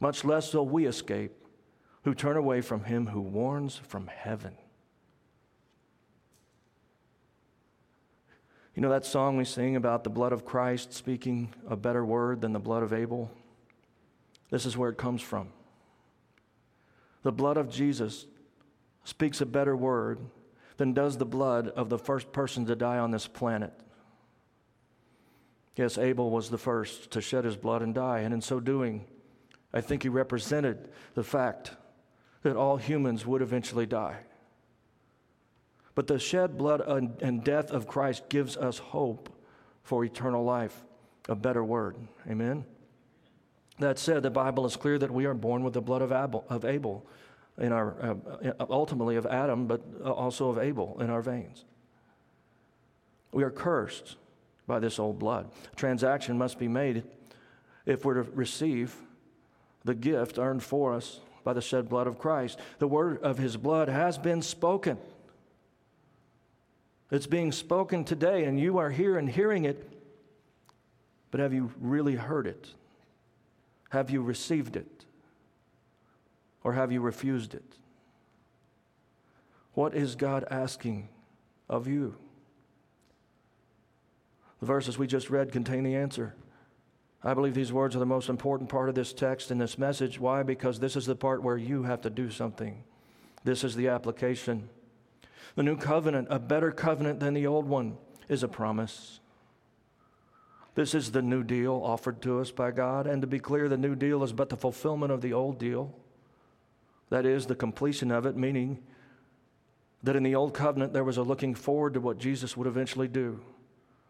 much 0.03 0.25
less 0.25 0.53
will 0.53 0.67
we 0.67 0.87
escape 0.87 1.31
who 2.03 2.12
turn 2.12 2.37
away 2.37 2.61
from 2.61 2.83
him 2.83 3.07
who 3.07 3.21
warns 3.21 3.77
from 3.87 4.09
heaven. 4.09 4.57
You 8.75 8.83
know 8.83 8.91
that 8.91 9.07
song 9.07 9.37
we 9.37 9.45
sing 9.45 9.77
about 9.77 10.03
the 10.03 10.11
blood 10.11 10.33
of 10.33 10.45
Christ 10.45 10.93
speaking 10.93 11.55
a 11.69 11.77
better 11.77 12.05
word 12.05 12.41
than 12.41 12.53
the 12.53 12.59
blood 12.59 12.83
of 12.83 12.93
Abel? 12.93 13.31
This 14.51 14.67
is 14.67 14.77
where 14.77 14.91
it 14.91 14.99
comes 14.99 15.23
from. 15.23 15.51
The 17.23 17.31
blood 17.31 17.57
of 17.57 17.71
Jesus 17.71 18.27
speaks 19.05 19.41
a 19.41 19.47
better 19.47 19.77
word 19.77 20.19
than 20.79 20.95
does 20.95 21.17
the 21.17 21.25
blood 21.25 21.69
of 21.69 21.91
the 21.91 21.99
first 21.99 22.33
person 22.33 22.67
to 22.67 22.75
die 22.75 22.99
on 22.99 23.12
this 23.12 23.29
planet. 23.29 23.73
Yes, 25.77 25.97
Abel 25.97 26.29
was 26.29 26.51
the 26.51 26.59
first 26.59 27.12
to 27.12 27.21
shed 27.21 27.45
his 27.45 27.57
blood 27.57 27.83
and 27.83 27.95
die, 27.95 28.21
and 28.21 28.35
in 28.35 28.41
so 28.41 28.59
doing, 28.59 29.05
I 29.73 29.81
think 29.81 30.03
he 30.03 30.09
represented 30.09 30.91
the 31.15 31.25
fact 31.25 31.73
that 32.43 32.57
all 32.57 32.77
humans 32.77 33.27
would 33.27 33.43
eventually 33.43 33.87
die. 33.87 34.19
But 35.95 36.07
the 36.07 36.19
shed 36.19 36.57
blood 36.57 36.81
and 36.81 37.45
death 37.45 37.71
of 37.71 37.87
Christ 37.87 38.29
gives 38.29 38.57
us 38.57 38.79
hope 38.79 39.29
for 39.83 40.05
eternal 40.05 40.45
life, 40.45 40.85
a 41.29 41.35
better 41.35 41.63
word. 41.63 41.97
Amen? 42.29 42.65
That 43.79 43.99
said, 43.99 44.23
the 44.23 44.31
Bible 44.31 44.65
is 44.67 44.77
clear 44.77 44.99
that 44.99 45.11
we 45.11 45.27
are 45.27 45.35
born 45.35 45.65
with 45.65 45.75
the 45.75 45.81
blood 45.81 46.03
of 46.03 46.13
Abel, 46.13 46.45
of 46.49 46.65
Abel 46.65 47.07
in 47.59 47.73
our, 47.73 47.95
uh, 48.01 48.53
ultimately 48.71 49.17
of 49.17 49.27
Adam, 49.27 49.67
but 49.67 49.83
also 50.05 50.49
of 50.49 50.59
Abel 50.59 50.97
in 51.01 51.11
our 51.11 51.21
veins. 51.21 51.65
We 53.33 53.43
are 53.43 53.51
cursed 53.51 54.17
by 54.67 54.79
this 54.79 54.99
old 54.99 55.19
blood. 55.19 55.51
A 55.73 55.77
transaction 55.77 56.39
must 56.39 56.59
be 56.59 56.69
made 56.69 57.05
if 57.85 58.05
we're 58.05 58.23
to 58.23 58.31
receive 58.33 58.95
the 59.85 59.95
gift 59.95 60.38
earned 60.38 60.62
for 60.62 60.95
us 60.95 61.21
by 61.45 61.53
the 61.53 61.61
shed 61.61 61.88
blood 61.88 62.07
of 62.07 62.18
Christ. 62.18 62.59
The 62.79 62.88
word 62.88 63.23
of 63.23 63.38
his 63.38 63.57
blood 63.57 63.88
has 63.88 64.18
been 64.18 64.42
spoken. 64.42 64.99
It's 67.11 67.27
being 67.27 67.53
spoken 67.53 68.05
today, 68.05 68.45
and 68.45 68.59
you 68.59 68.79
are 68.79 68.90
here 68.90 69.18
and 69.18 69.29
hearing 69.29 69.64
it, 69.64 69.88
but 71.31 71.40
have 71.40 71.53
you 71.53 71.73
really 71.81 72.14
heard 72.14 72.47
it? 72.47 72.68
Have 73.90 74.11
you 74.11 74.23
received 74.23 74.77
it? 74.77 75.05
Or 76.64 76.73
have 76.73 76.92
you 76.92 77.01
refused 77.01 77.55
it? 77.55 77.77
What 79.75 79.95
is 79.95 80.14
God 80.14 80.45
asking 80.51 81.09
of 81.68 81.87
you? 81.88 82.14
The 84.61 84.66
verses 84.66 84.97
we 84.97 85.07
just 85.07 85.29
read 85.29 85.51
contain 85.51 85.83
the 85.83 85.97
answer. 85.97 86.35
I 87.25 87.35
believe 87.35 87.55
these 87.55 87.73
words 87.73 87.95
are 87.95 88.01
the 88.01 88.07
most 88.07 88.29
important 88.29 88.69
part 88.69 88.89
of 88.89 88.95
this 88.95 89.13
text 89.13 89.51
and 89.51 89.61
this 89.61 89.79
message. 89.79 90.19
Why? 90.19 90.43
Because 90.43 90.81
this 90.81 90.97
is 90.97 91.07
the 91.07 91.15
part 91.15 91.43
where 91.43 91.57
you 91.57 91.85
have 91.85 92.01
to 92.01 92.11
do 92.11 92.31
something. 92.31 92.83
This 93.45 93.63
is 93.63 93.77
the 93.77 93.89
application. 93.89 94.69
The 95.55 95.63
new 95.63 95.77
covenant, 95.77 96.29
a 96.31 96.39
better 96.39 96.73
covenant 96.73 97.21
than 97.21 97.35
the 97.35 97.47
old 97.47 97.69
one, 97.69 97.97
is 98.29 98.43
a 98.43 98.49
promise. 98.49 99.21
This 100.75 100.95
is 100.95 101.13
the 101.13 101.23
new 101.23 101.45
deal 101.45 101.81
offered 101.85 102.23
to 102.23 102.41
us 102.41 102.51
by 102.51 102.71
God. 102.73 103.07
And 103.07 103.21
to 103.23 103.29
be 103.29 103.39
clear, 103.39 103.69
the 103.69 103.77
new 103.77 103.95
deal 103.95 104.25
is 104.25 104.33
but 104.33 104.49
the 104.49 104.57
fulfillment 104.57 105.13
of 105.13 105.21
the 105.21 105.33
old 105.33 105.59
deal. 105.59 105.95
That 107.11 107.27
is, 107.27 107.47
the 107.47 107.55
completion 107.55 108.11
of 108.11 108.27
it, 108.27 108.37
meaning 108.37 108.83
that 110.03 110.17
in 110.17 110.23
the 110.23 110.35
old 110.35 110.55
covenant 110.55 110.93
there 110.93 111.05
was 111.05 111.19
a 111.19 111.23
looking 111.23 111.55
forward 111.55 111.95
to 111.95 112.01
what 112.01 112.19
Jesus 112.19 112.57
would 112.57 112.67
eventually 112.67 113.07
do 113.07 113.41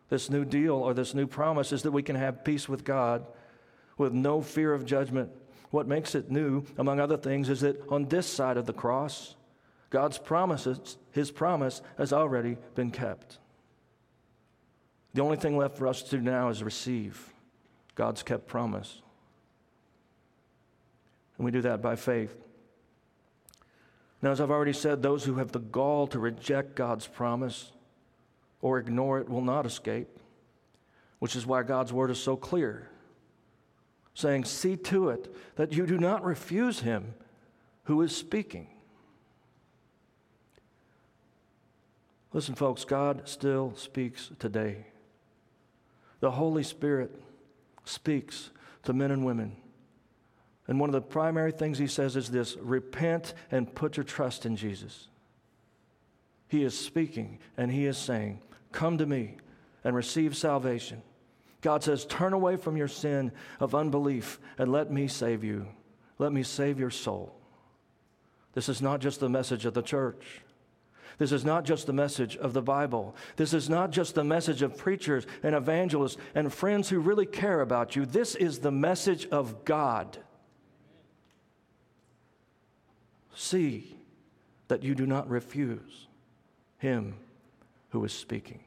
this 0.08 0.28
new 0.28 0.44
deal 0.44 0.74
or 0.74 0.94
this 0.94 1.14
new 1.14 1.26
promise 1.26 1.72
is 1.72 1.82
that 1.82 1.90
we 1.92 2.02
can 2.02 2.16
have 2.16 2.44
peace 2.44 2.68
with 2.68 2.84
God 2.84 3.26
with 3.96 4.12
no 4.12 4.40
fear 4.40 4.74
of 4.74 4.84
judgment. 4.84 5.30
What 5.70 5.86
makes 5.86 6.14
it 6.14 6.30
new, 6.30 6.64
among 6.76 7.00
other 7.00 7.16
things, 7.16 7.48
is 7.48 7.60
that 7.60 7.82
on 7.88 8.08
this 8.08 8.26
side 8.26 8.56
of 8.56 8.66
the 8.66 8.72
cross, 8.72 9.36
God's 9.90 10.18
promises, 10.18 10.98
his 11.12 11.30
promise 11.30 11.80
has 11.98 12.12
already 12.12 12.58
been 12.74 12.90
kept. 12.90 13.38
The 15.14 15.22
only 15.22 15.36
thing 15.36 15.56
left 15.56 15.76
for 15.76 15.86
us 15.86 16.02
to 16.02 16.16
do 16.16 16.20
now 16.22 16.48
is 16.48 16.62
receive 16.62 17.32
God's 17.94 18.22
kept 18.22 18.46
promise. 18.46 19.02
And 21.36 21.44
we 21.44 21.50
do 21.50 21.62
that 21.62 21.82
by 21.82 21.96
faith. 21.96 22.34
Now, 24.22 24.30
as 24.30 24.40
I've 24.40 24.50
already 24.50 24.72
said, 24.72 25.02
those 25.02 25.24
who 25.24 25.34
have 25.34 25.52
the 25.52 25.58
gall 25.58 26.06
to 26.08 26.18
reject 26.18 26.76
God's 26.76 27.06
promise 27.06 27.72
or 28.62 28.78
ignore 28.78 29.18
it 29.18 29.28
will 29.28 29.42
not 29.42 29.66
escape, 29.66 30.08
which 31.18 31.36
is 31.36 31.44
why 31.44 31.62
God's 31.62 31.92
word 31.92 32.10
is 32.10 32.18
so 32.18 32.36
clear, 32.36 32.88
saying, 34.14 34.44
See 34.44 34.76
to 34.76 35.10
it 35.10 35.34
that 35.56 35.72
you 35.72 35.84
do 35.84 35.98
not 35.98 36.24
refuse 36.24 36.80
him 36.80 37.14
who 37.84 38.00
is 38.00 38.16
speaking. 38.16 38.68
Listen, 42.32 42.54
folks, 42.54 42.84
God 42.84 43.22
still 43.28 43.74
speaks 43.76 44.30
today. 44.38 44.86
The 46.20 46.30
Holy 46.30 46.62
Spirit 46.62 47.20
speaks 47.84 48.50
to 48.84 48.92
men 48.92 49.10
and 49.10 49.24
women. 49.24 49.56
And 50.68 50.78
one 50.78 50.88
of 50.88 50.94
the 50.94 51.00
primary 51.00 51.52
things 51.52 51.78
he 51.78 51.88
says 51.88 52.16
is 52.16 52.30
this 52.30 52.56
repent 52.56 53.34
and 53.50 53.74
put 53.74 53.96
your 53.96 54.04
trust 54.04 54.46
in 54.46 54.56
Jesus. 54.56 55.08
He 56.48 56.62
is 56.62 56.78
speaking 56.78 57.38
and 57.56 57.70
he 57.70 57.86
is 57.86 57.98
saying, 57.98 58.40
Come 58.72 58.98
to 58.98 59.06
me 59.06 59.36
and 59.84 59.94
receive 59.94 60.36
salvation. 60.36 61.02
God 61.60 61.84
says, 61.84 62.04
Turn 62.04 62.32
away 62.32 62.56
from 62.56 62.76
your 62.76 62.88
sin 62.88 63.32
of 63.60 63.74
unbelief 63.74 64.40
and 64.58 64.72
let 64.72 64.90
me 64.90 65.06
save 65.06 65.44
you. 65.44 65.68
Let 66.18 66.32
me 66.32 66.42
save 66.42 66.78
your 66.78 66.90
soul. 66.90 67.34
This 68.54 68.68
is 68.68 68.82
not 68.82 69.00
just 69.00 69.20
the 69.20 69.28
message 69.28 69.64
of 69.64 69.74
the 69.74 69.82
church. 69.82 70.42
This 71.18 71.32
is 71.32 71.44
not 71.44 71.64
just 71.64 71.86
the 71.86 71.92
message 71.92 72.36
of 72.36 72.52
the 72.52 72.62
Bible. 72.62 73.14
This 73.36 73.54
is 73.54 73.68
not 73.68 73.90
just 73.90 74.14
the 74.14 74.24
message 74.24 74.62
of 74.62 74.76
preachers 74.76 75.26
and 75.42 75.54
evangelists 75.54 76.16
and 76.34 76.52
friends 76.52 76.88
who 76.88 76.98
really 76.98 77.26
care 77.26 77.60
about 77.60 77.94
you. 77.94 78.06
This 78.06 78.34
is 78.34 78.58
the 78.58 78.72
message 78.72 79.26
of 79.28 79.64
God. 79.64 80.18
See 83.34 83.96
that 84.68 84.82
you 84.82 84.94
do 84.94 85.06
not 85.06 85.28
refuse 85.28 86.08
him 86.78 87.14
who 87.92 88.02
is 88.06 88.12
speaking. 88.12 88.60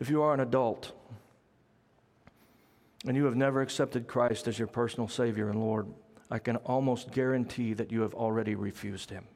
If 0.00 0.08
you 0.08 0.22
are 0.22 0.32
an 0.32 0.40
adult 0.40 0.92
and 3.06 3.14
you 3.14 3.26
have 3.26 3.36
never 3.36 3.60
accepted 3.60 4.06
Christ 4.06 4.48
as 4.48 4.58
your 4.58 4.68
personal 4.68 5.06
Savior 5.06 5.50
and 5.50 5.60
Lord, 5.60 5.86
I 6.30 6.38
can 6.38 6.56
almost 6.56 7.12
guarantee 7.12 7.74
that 7.74 7.92
you 7.92 8.00
have 8.00 8.14
already 8.14 8.54
refused 8.54 9.10
Him. 9.10 9.26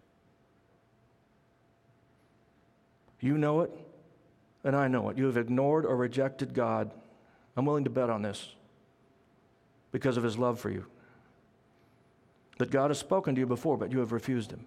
You 3.20 3.36
know 3.36 3.60
it, 3.60 3.70
and 4.64 4.74
I 4.74 4.88
know 4.88 5.10
it. 5.10 5.18
You 5.18 5.26
have 5.26 5.36
ignored 5.36 5.84
or 5.84 5.94
rejected 5.94 6.54
God. 6.54 6.90
I'm 7.54 7.66
willing 7.66 7.84
to 7.84 7.90
bet 7.90 8.08
on 8.08 8.22
this 8.22 8.54
because 9.90 10.16
of 10.16 10.22
His 10.22 10.38
love 10.38 10.58
for 10.58 10.70
you. 10.70 10.86
That 12.56 12.70
God 12.70 12.88
has 12.88 12.98
spoken 12.98 13.34
to 13.34 13.40
you 13.40 13.46
before, 13.46 13.76
but 13.76 13.92
you 13.92 13.98
have 13.98 14.12
refused 14.12 14.52
Him. 14.52 14.64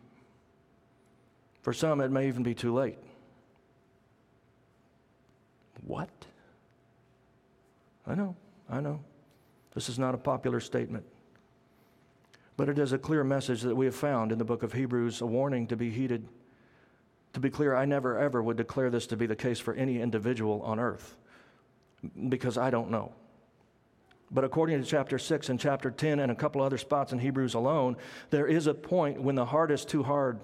For 1.65 1.73
some, 1.73 1.99
it 1.99 2.11
may 2.11 2.27
even 2.27 2.43
be 2.43 2.53
too 2.53 2.75
late. 2.75 2.99
What? 5.81 6.11
I 8.05 8.13
know, 8.13 8.35
I 8.69 8.81
know. 8.81 8.99
This 9.73 9.89
is 9.89 9.97
not 9.97 10.13
a 10.13 10.17
popular 10.19 10.59
statement. 10.59 11.03
But 12.55 12.69
it 12.69 12.77
is 12.77 12.93
a 12.93 12.99
clear 12.99 13.23
message 13.23 13.63
that 13.63 13.75
we 13.75 13.87
have 13.87 13.95
found 13.95 14.31
in 14.31 14.37
the 14.37 14.45
book 14.45 14.61
of 14.61 14.73
Hebrews, 14.73 15.21
a 15.21 15.25
warning 15.25 15.65
to 15.65 15.75
be 15.75 15.89
heeded. 15.89 16.27
To 17.33 17.39
be 17.39 17.49
clear, 17.49 17.75
I 17.75 17.85
never 17.85 18.15
ever 18.15 18.43
would 18.43 18.57
declare 18.57 18.91
this 18.91 19.07
to 19.07 19.17
be 19.17 19.25
the 19.25 19.35
case 19.35 19.59
for 19.59 19.73
any 19.73 19.99
individual 19.99 20.61
on 20.61 20.79
earth 20.79 21.15
because 22.29 22.59
I 22.59 22.69
don't 22.69 22.91
know. 22.91 23.11
But 24.29 24.43
according 24.43 24.83
to 24.83 24.87
chapter 24.87 25.17
6 25.17 25.49
and 25.49 25.59
chapter 25.59 25.89
10 25.89 26.19
and 26.19 26.31
a 26.31 26.35
couple 26.35 26.61
other 26.61 26.77
spots 26.77 27.11
in 27.11 27.17
Hebrews 27.17 27.55
alone, 27.55 27.97
there 28.29 28.45
is 28.45 28.67
a 28.67 28.73
point 28.75 29.19
when 29.19 29.33
the 29.33 29.45
heart 29.45 29.71
is 29.71 29.83
too 29.83 30.03
hard 30.03 30.39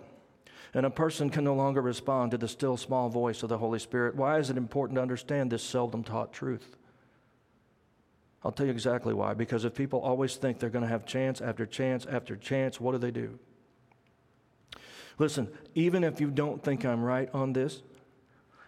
and 0.74 0.86
a 0.86 0.90
person 0.90 1.30
can 1.30 1.44
no 1.44 1.54
longer 1.54 1.82
respond 1.82 2.32
to 2.32 2.38
the 2.38 2.48
still 2.48 2.78
small 2.78 3.10
voice 3.10 3.44
of 3.44 3.50
the 3.50 3.58
Holy 3.58 3.80
Spirit. 3.80 4.16
Why 4.16 4.40
is 4.40 4.50
it 4.50 4.58
important 4.58 4.96
to 4.96 5.02
understand 5.02 5.52
this 5.52 5.64
seldom 5.64 6.04
taught 6.04 6.32
truth? 6.32 6.78
I'll 8.44 8.52
tell 8.52 8.66
you 8.66 8.72
exactly 8.72 9.14
why. 9.14 9.34
Because 9.34 9.66
if 9.66 9.76
people 9.76 10.00
always 10.00 10.36
think 10.36 10.60
they're 10.60 10.70
going 10.70 10.84
to 10.84 10.90
have 10.90 11.06
chance 11.06 11.42
after 11.42 11.66
chance 11.66 12.06
after 12.06 12.36
chance, 12.36 12.80
what 12.80 12.94
do 12.94 12.98
they 12.98 13.12
do? 13.12 13.38
Listen, 15.20 15.50
even 15.76 16.04
if 16.04 16.20
you 16.20 16.32
don't 16.32 16.64
think 16.64 16.86
I'm 16.86 17.04
right 17.04 17.30
on 17.34 17.54
this, 17.54 17.82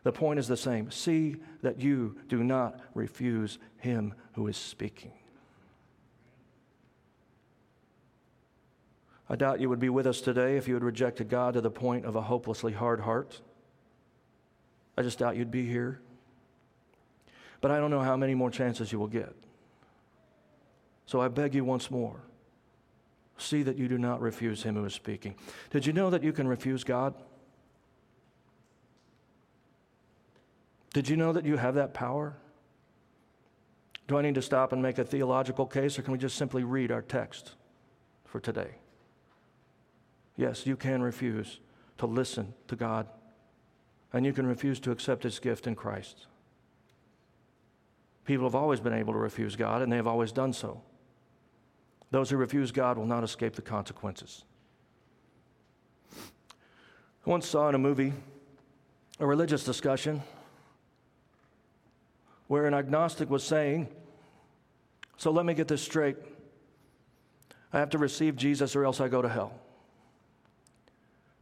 the 0.04 0.12
point 0.12 0.38
is 0.38 0.48
the 0.48 0.58
same. 0.58 0.92
See 0.92 1.38
that 1.62 1.80
you 1.80 2.18
do 2.28 2.44
not 2.44 2.80
refuse 2.94 3.58
him 3.78 4.14
who 4.34 4.48
is 4.48 4.58
speaking. 4.58 5.14
I 9.34 9.36
doubt 9.36 9.60
you 9.60 9.68
would 9.68 9.80
be 9.80 9.90
with 9.90 10.06
us 10.06 10.22
today 10.22 10.58
if 10.58 10.68
you 10.68 10.76
had 10.76 10.84
rejected 10.84 11.28
God 11.28 11.56
to 11.56 11.62
the 11.62 11.72
point 11.72 12.06
of 12.06 12.16
a 12.16 12.22
hopelessly 12.22 12.72
hard 12.72 13.00
heart. 13.00 13.42
I 14.96 15.02
just 15.02 15.18
doubt 15.18 15.38
you'd 15.38 15.50
be 15.50 15.66
here. 15.66 16.00
But 17.60 17.72
I 17.72 17.80
don't 17.80 17.90
know 17.90 18.02
how 18.02 18.16
many 18.16 18.36
more 18.36 18.52
chances 18.52 18.92
you 18.92 19.00
will 19.00 19.08
get. 19.08 19.34
So 21.08 21.20
I 21.20 21.30
beg 21.30 21.56
you 21.56 21.66
once 21.66 21.90
more 21.90 22.20
see 23.40 23.64
that 23.64 23.76
you 23.76 23.88
do 23.88 23.98
not 23.98 24.22
refuse 24.22 24.62
him 24.62 24.76
who 24.76 24.86
is 24.86 24.94
speaking. 24.94 25.34
Did 25.72 25.88
you 25.88 25.94
know 25.94 26.12
that 26.12 26.22
you 26.22 26.32
can 26.32 26.48
refuse 26.48 26.84
God? 26.84 27.16
Did 30.94 31.10
you 31.10 31.18
know 31.18 31.34
that 31.34 31.44
you 31.44 31.58
have 31.58 31.74
that 31.74 31.96
power? 31.96 32.38
Do 34.08 34.16
I 34.16 34.22
need 34.22 34.36
to 34.36 34.44
stop 34.44 34.74
and 34.74 34.82
make 34.84 35.00
a 35.00 35.04
theological 35.04 35.66
case, 35.66 35.98
or 35.98 36.04
can 36.04 36.12
we 36.12 36.20
just 36.20 36.38
simply 36.38 36.64
read 36.64 36.92
our 36.92 37.02
text 37.02 37.56
for 38.26 38.40
today? 38.40 38.76
Yes, 40.36 40.66
you 40.66 40.76
can 40.76 41.02
refuse 41.02 41.60
to 41.98 42.06
listen 42.06 42.54
to 42.68 42.76
God, 42.76 43.08
and 44.12 44.26
you 44.26 44.34
can 44.34 44.48
refuse 44.48 44.80
to 44.82 44.92
accept 44.92 45.24
His 45.24 45.40
gift 45.40 45.68
in 45.68 45.76
Christ. 45.76 46.26
People 48.26 48.46
have 48.46 48.56
always 48.56 48.80
been 48.80 48.94
able 48.94 49.14
to 49.14 49.20
refuse 49.20 49.56
God, 49.56 49.82
and 49.82 49.92
they 49.92 49.98
have 49.98 50.08
always 50.08 50.32
done 50.32 50.54
so. 50.54 50.82
Those 52.12 52.30
who 52.30 52.38
refuse 52.38 52.72
God 52.72 52.98
will 52.98 53.06
not 53.06 53.24
escape 53.24 53.56
the 53.56 53.62
consequences. 53.62 54.44
I 56.16 57.30
once 57.30 57.48
saw 57.48 57.70
in 57.70 57.76
a 57.76 57.80
movie 57.80 58.14
a 59.20 59.26
religious 59.26 59.64
discussion 59.64 60.22
where 62.48 62.66
an 62.66 62.74
agnostic 62.74 63.30
was 63.30 63.44
saying, 63.44 63.88
So 65.18 65.32
let 65.32 65.46
me 65.46 65.54
get 65.54 65.68
this 65.68 65.82
straight. 65.82 66.18
I 67.72 67.80
have 67.80 67.90
to 67.92 67.98
receive 67.98 68.36
Jesus 68.36 68.76
or 68.76 68.86
else 68.86 69.00
I 69.00 69.08
go 69.08 69.22
to 69.22 69.30
hell. 69.30 69.63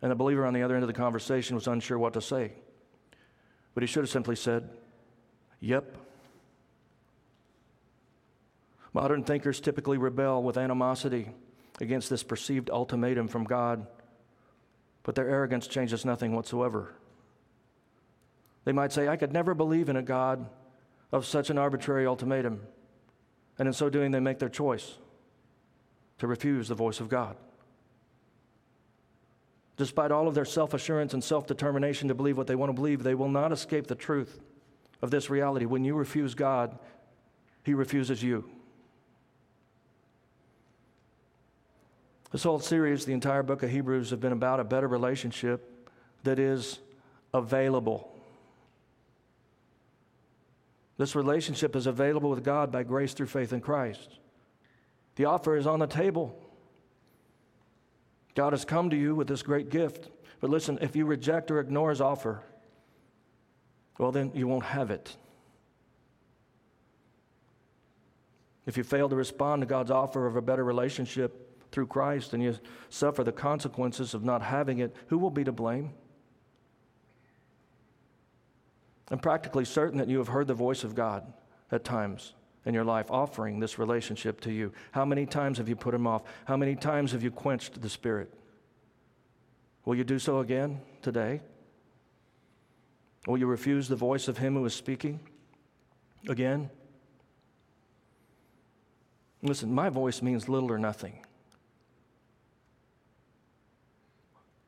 And 0.02 0.12
the 0.12 0.16
believer 0.16 0.46
on 0.46 0.54
the 0.54 0.64
other 0.64 0.76
end 0.76 0.84
of 0.84 0.88
the 0.88 0.94
conversation 0.94 1.56
was 1.56 1.68
unsure 1.68 2.00
what 2.00 2.14
to 2.14 2.22
say. 2.22 2.54
But 3.74 3.84
he 3.84 3.88
should 3.88 4.04
have 4.04 4.10
simply 4.10 4.36
said, 4.36 4.70
Yep. 5.60 5.96
Modern 8.94 9.24
thinkers 9.24 9.62
typically 9.62 9.98
rebel 9.98 10.44
with 10.44 10.58
animosity 10.58 11.32
against 11.80 12.10
this 12.10 12.24
perceived 12.24 12.70
ultimatum 12.70 13.28
from 13.28 13.46
God, 13.46 13.88
but 15.04 15.16
their 15.16 15.30
arrogance 15.30 15.68
changes 15.68 16.04
nothing 16.04 16.36
whatsoever. 16.36 16.94
They 18.66 18.72
might 18.72 18.92
say, 18.92 19.08
I 19.08 19.16
could 19.16 19.32
never 19.32 19.54
believe 19.54 19.88
in 19.88 19.96
a 19.96 20.02
God 20.02 20.48
of 21.12 21.26
such 21.26 21.50
an 21.50 21.58
arbitrary 21.58 22.06
ultimatum. 22.06 22.62
And 23.58 23.68
in 23.68 23.74
so 23.74 23.90
doing, 23.90 24.12
they 24.12 24.20
make 24.20 24.40
their 24.40 24.50
choice 24.50 24.96
to 26.20 26.28
refuse 26.28 26.68
the 26.68 26.76
voice 26.76 27.00
of 27.00 27.10
God. 27.10 27.36
Despite 29.82 30.12
all 30.12 30.28
of 30.28 30.36
their 30.36 30.46
self 30.46 30.76
assurance 30.76 31.16
and 31.16 31.24
self 31.24 31.48
determination 31.48 32.08
to 32.10 32.14
believe 32.14 32.38
what 32.38 32.46
they 32.46 32.54
want 32.54 32.70
to 32.70 32.74
believe, 32.76 33.02
they 33.02 33.16
will 33.16 33.28
not 33.28 33.52
escape 33.52 33.88
the 33.88 33.96
truth 33.96 34.40
of 35.02 35.10
this 35.10 35.28
reality. 35.28 35.66
When 35.66 35.84
you 35.84 35.96
refuse 35.96 36.36
God, 36.36 36.78
He 37.64 37.74
refuses 37.74 38.22
you. 38.22 38.48
This 42.32 42.44
whole 42.44 42.60
series, 42.60 43.06
the 43.06 43.14
entire 43.14 43.42
book 43.42 43.64
of 43.64 43.72
Hebrews, 43.72 44.12
have 44.12 44.20
been 44.20 44.34
about 44.34 44.60
a 44.60 44.64
better 44.64 44.88
relationship 44.88 45.90
that 46.26 46.38
is 46.38 46.78
available. 47.34 48.14
This 51.00 51.16
relationship 51.16 51.76
is 51.76 51.88
available 51.88 52.30
with 52.30 52.44
God 52.44 52.72
by 52.72 52.84
grace 52.84 53.16
through 53.16 53.26
faith 53.26 53.52
in 53.52 53.62
Christ. 53.62 54.20
The 55.16 55.26
offer 55.26 55.58
is 55.58 55.66
on 55.66 55.80
the 55.80 55.88
table. 55.88 56.40
God 58.36 58.54
has 58.54 58.66
come 58.66 58.90
to 58.90 58.96
you 58.96 59.16
with 59.16 59.28
this 59.28 59.44
great 59.44 59.70
gift. 59.70 60.10
But 60.40 60.50
listen, 60.50 60.80
if 60.82 60.96
you 60.96 61.06
reject 61.06 61.52
or 61.52 61.60
ignore 61.60 61.90
his 61.90 62.02
offer, 62.02 62.42
well, 63.98 64.12
then 64.12 64.32
you 64.34 64.48
won't 64.48 64.66
have 64.66 64.90
it. 64.90 65.16
If 68.66 68.78
you 68.78 68.84
fail 68.84 69.10
to 69.10 69.16
respond 69.16 69.62
to 69.62 69.66
God's 69.66 69.92
offer 69.92 70.26
of 70.26 70.36
a 70.36 70.42
better 70.42 70.64
relationship 70.64 71.48
through 71.72 71.88
Christ 71.88 72.34
and 72.34 72.42
you 72.42 72.58
suffer 72.90 73.24
the 73.24 73.32
consequences 73.32 74.14
of 74.14 74.24
not 74.24 74.42
having 74.42 74.80
it, 74.80 74.96
who 75.08 75.18
will 75.18 75.30
be 75.30 75.44
to 75.44 75.52
blame? 75.52 75.92
I'm 79.10 79.20
practically 79.20 79.66
certain 79.66 79.98
that 79.98 80.08
you 80.08 80.20
have 80.20 80.30
heard 80.30 80.48
the 80.48 80.54
voice 80.54 80.84
of 80.84 80.96
God 80.96 81.32
at 81.72 81.84
times 81.84 82.34
in 82.66 82.74
your 82.74 82.84
life 82.84 83.10
offering 83.10 83.60
this 83.60 83.80
relationship 83.80 84.42
to 84.42 84.52
you? 84.52 84.72
How 84.92 85.06
many 85.06 85.26
times 85.26 85.58
have 85.58 85.68
you 85.68 85.76
put 85.76 85.94
him 85.94 86.06
off? 86.08 86.24
How 86.46 86.58
many 86.58 86.76
times 86.76 87.12
have 87.12 87.24
you 87.24 87.32
quenched 87.32 87.82
the 87.82 87.90
Spirit? 87.90 88.34
Will 89.86 89.96
you 89.96 90.04
do 90.04 90.20
so 90.20 90.40
again 90.40 90.82
today? 91.02 91.42
Will 93.28 93.38
you 93.38 93.48
refuse 93.48 93.88
the 93.88 93.96
voice 93.96 94.28
of 94.28 94.38
him 94.38 94.56
who 94.56 94.66
is 94.66 94.74
speaking 94.74 95.20
again? 96.28 96.70
Listen, 99.44 99.74
my 99.74 99.90
voice 99.90 100.22
means 100.22 100.48
little 100.48 100.72
or 100.72 100.78
nothing. 100.78 101.26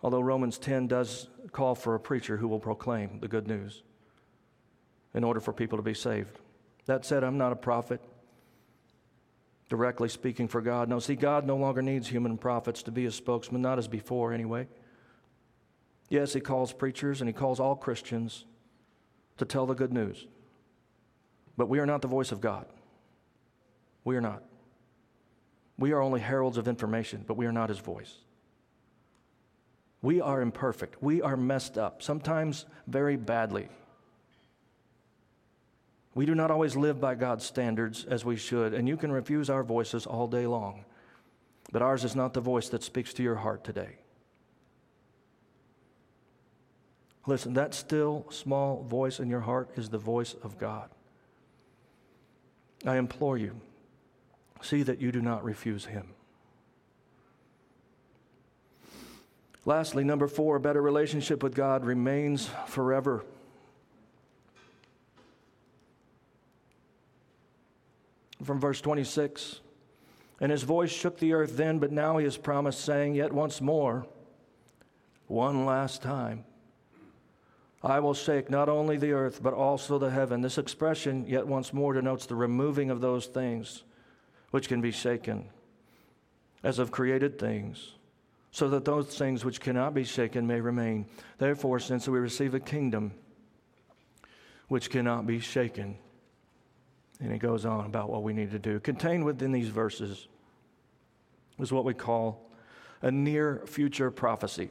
Although 0.02 0.22
Romans 0.22 0.58
10 0.58 0.88
does 0.88 1.28
call 1.52 1.76
for 1.76 1.96
a 1.96 2.00
preacher 2.00 2.38
who 2.38 2.48
will 2.48 2.60
proclaim 2.60 3.20
the 3.20 3.28
good 3.28 3.48
news 3.48 3.84
in 5.14 5.24
order 5.24 5.40
for 5.40 5.54
people 5.54 5.78
to 5.78 5.84
be 5.84 5.94
saved. 5.94 6.40
That 6.86 7.06
said, 7.06 7.24
I'm 7.24 7.38
not 7.38 7.52
a 7.52 7.56
prophet 7.56 8.02
directly 9.70 10.10
speaking 10.10 10.48
for 10.48 10.62
God. 10.62 10.90
No, 10.90 11.00
see, 11.00 11.16
God 11.16 11.48
no 11.48 11.56
longer 11.56 11.82
needs 11.82 12.08
human 12.08 12.38
prophets 12.38 12.84
to 12.84 12.92
be 12.92 13.04
his 13.04 13.16
spokesman, 13.16 13.62
not 13.62 13.80
as 13.80 13.88
before 13.88 14.34
anyway. 14.34 14.68
Yes, 16.10 16.34
he 16.34 16.40
calls 16.42 16.74
preachers 16.74 17.22
and 17.22 17.28
he 17.28 17.34
calls 17.34 17.60
all 17.60 17.76
Christians 17.76 18.46
to 19.38 19.46
tell 19.46 19.66
the 19.66 19.74
good 19.74 19.94
news. 19.94 20.28
But 21.58 21.70
we 21.70 21.80
are 21.80 21.86
not 21.86 22.02
the 22.02 22.08
voice 22.08 22.32
of 22.32 22.42
God. 22.42 22.66
We 24.04 24.16
are 24.16 24.22
not. 24.22 24.44
We 25.78 25.92
are 25.92 26.02
only 26.02 26.20
heralds 26.20 26.58
of 26.58 26.68
information, 26.68 27.24
but 27.26 27.38
we 27.38 27.46
are 27.46 27.52
not 27.52 27.70
his 27.70 27.80
voice. 27.80 28.18
We 30.02 30.22
are 30.22 30.42
imperfect. 30.42 31.02
We 31.02 31.22
are 31.22 31.38
messed 31.38 31.78
up, 31.78 32.04
sometimes 32.04 32.66
very 32.86 33.16
badly. 33.16 33.70
We 36.16 36.26
do 36.26 36.36
not 36.36 36.52
always 36.52 36.76
live 36.76 37.02
by 37.02 37.16
God's 37.16 37.46
standards 37.46 38.06
as 38.06 38.24
we 38.24 38.36
should, 38.36 38.74
and 38.74 38.88
you 38.88 38.98
can 38.98 39.12
refuse 39.12 39.50
our 39.50 39.64
voices 39.64 40.06
all 40.06 40.28
day 40.28 40.46
long. 40.46 40.86
But 41.72 41.82
ours 41.82 42.04
is 42.04 42.16
not 42.16 42.34
the 42.34 42.42
voice 42.42 42.70
that 42.70 42.84
speaks 42.84 43.14
to 43.16 43.24
your 43.24 43.36
heart 43.36 43.64
today. 43.64 43.98
Listen, 47.26 47.54
that 47.54 47.74
still 47.74 48.26
small 48.30 48.84
voice 48.84 49.20
in 49.20 49.30
your 49.30 49.40
heart 49.40 49.70
is 49.76 49.90
the 49.90 49.98
voice 49.98 50.36
of 50.44 50.60
God. 50.60 50.90
I 52.86 52.98
implore 52.98 53.38
you, 53.38 53.56
see 54.62 54.84
that 54.84 55.02
you 55.02 55.12
do 55.12 55.22
not 55.22 55.44
refuse 55.44 55.86
Him. 55.86 56.10
Lastly, 59.66 60.04
number 60.04 60.28
four, 60.28 60.58
a 60.58 60.60
better 60.60 60.82
relationship 60.82 61.42
with 61.42 61.56
God 61.56 61.86
remains 61.86 62.50
forever. 62.68 63.24
From 68.44 68.60
verse 68.60 68.82
26 68.82 69.62
And 70.40 70.52
his 70.52 70.64
voice 70.64 70.92
shook 70.92 71.20
the 71.20 71.34
earth 71.34 71.58
then, 71.58 71.80
but 71.80 71.92
now 71.92 72.18
he 72.18 72.26
has 72.26 72.38
promised, 72.38 72.82
saying, 72.82 73.16
Yet 73.16 73.32
once 73.32 73.62
more, 73.62 74.06
one 75.28 75.66
last 75.66 76.02
time, 76.02 76.46
I 77.82 78.00
will 78.00 78.14
shake 78.14 78.50
not 78.50 78.70
only 78.70 78.98
the 78.98 79.12
earth, 79.12 79.42
but 79.44 79.54
also 79.54 79.98
the 79.98 80.10
heaven. 80.10 80.42
This 80.42 80.58
expression, 80.58 81.26
yet 81.28 81.46
once 81.46 81.74
more, 81.74 81.94
denotes 81.94 82.26
the 82.26 82.36
removing 82.36 82.90
of 82.90 83.02
those 83.02 83.26
things 83.26 83.84
which 84.52 84.68
can 84.68 84.82
be 84.82 84.92
shaken, 84.92 85.50
as 86.64 86.80
of 86.80 86.92
created 86.92 87.40
things 87.40 87.94
so 88.54 88.70
that 88.70 88.86
those 88.86 89.08
things 89.08 89.44
which 89.44 89.60
cannot 89.60 89.96
be 89.96 90.04
shaken 90.04 90.46
may 90.46 90.62
remain. 90.62 91.08
Therefore, 91.40 91.80
since 91.80 92.08
we 92.08 92.20
receive 92.20 92.54
a 92.54 92.60
kingdom 92.60 93.12
which 94.68 94.92
cannot 94.92 95.26
be 95.26 95.40
shaken, 95.40 95.98
and 97.24 97.32
he 97.32 97.40
goes 97.40 97.66
on 97.66 97.86
about 97.86 98.10
what 98.10 98.22
we 98.22 98.34
need 98.34 98.52
to 98.52 98.60
do. 98.60 98.82
Contained 98.82 99.24
within 99.24 99.54
these 99.54 99.70
verses 99.70 100.28
is 101.58 101.72
what 101.72 101.86
we 101.86 101.94
call 101.94 102.50
a 103.02 103.10
near 103.10 103.64
future 103.66 104.12
prophecy. 104.12 104.70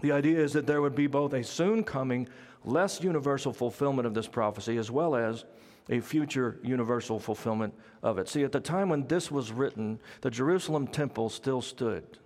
The 0.00 0.10
idea 0.10 0.40
is 0.40 0.52
that 0.54 0.66
there 0.66 0.82
would 0.82 0.96
be 0.96 1.06
both 1.06 1.32
a 1.32 1.44
soon 1.44 1.84
coming, 1.84 2.28
less 2.64 3.00
universal 3.02 3.52
fulfillment 3.52 4.04
of 4.04 4.14
this 4.14 4.26
prophecy, 4.26 4.78
as 4.78 4.90
well 4.90 5.14
as 5.14 5.44
a 5.88 6.00
future 6.00 6.58
universal 6.64 7.20
fulfillment 7.20 7.72
of 8.02 8.18
it. 8.18 8.28
See, 8.28 8.42
at 8.42 8.50
the 8.50 8.60
time 8.60 8.88
when 8.88 9.06
this 9.06 9.30
was 9.30 9.52
written, 9.52 10.00
the 10.22 10.30
Jerusalem 10.30 10.88
temple 10.88 11.28
still 11.28 11.62
stood. 11.62 12.18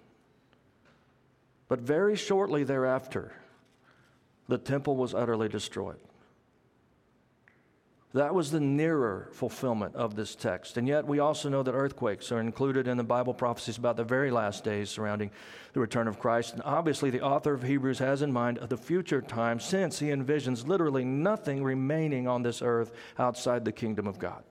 But 1.68 1.80
very 1.80 2.16
shortly 2.16 2.64
thereafter, 2.64 3.34
the 4.48 4.58
temple 4.58 4.96
was 4.96 5.14
utterly 5.14 5.48
destroyed. 5.50 5.98
That 8.14 8.34
was 8.34 8.50
the 8.50 8.60
nearer 8.60 9.28
fulfillment 9.32 9.94
of 9.94 10.14
this 10.14 10.34
text. 10.34 10.78
And 10.78 10.88
yet, 10.88 11.06
we 11.06 11.18
also 11.18 11.48
know 11.48 11.62
that 11.62 11.72
earthquakes 11.72 12.32
are 12.32 12.40
included 12.40 12.88
in 12.88 12.96
the 12.96 13.04
Bible 13.04 13.34
prophecies 13.34 13.76
about 13.76 13.96
the 13.96 14.04
very 14.04 14.30
last 14.30 14.64
days 14.64 14.88
surrounding 14.88 15.30
the 15.74 15.80
return 15.80 16.08
of 16.08 16.18
Christ. 16.18 16.54
And 16.54 16.62
obviously, 16.64 17.10
the 17.10 17.20
author 17.20 17.52
of 17.52 17.62
Hebrews 17.62 17.98
has 17.98 18.22
in 18.22 18.32
mind 18.32 18.58
the 18.68 18.76
future 18.76 19.20
time 19.20 19.60
since 19.60 19.98
he 19.98 20.06
envisions 20.06 20.66
literally 20.66 21.04
nothing 21.04 21.62
remaining 21.62 22.26
on 22.26 22.42
this 22.42 22.62
earth 22.62 22.92
outside 23.18 23.64
the 23.64 23.72
kingdom 23.72 24.06
of 24.06 24.18
God. 24.18 24.44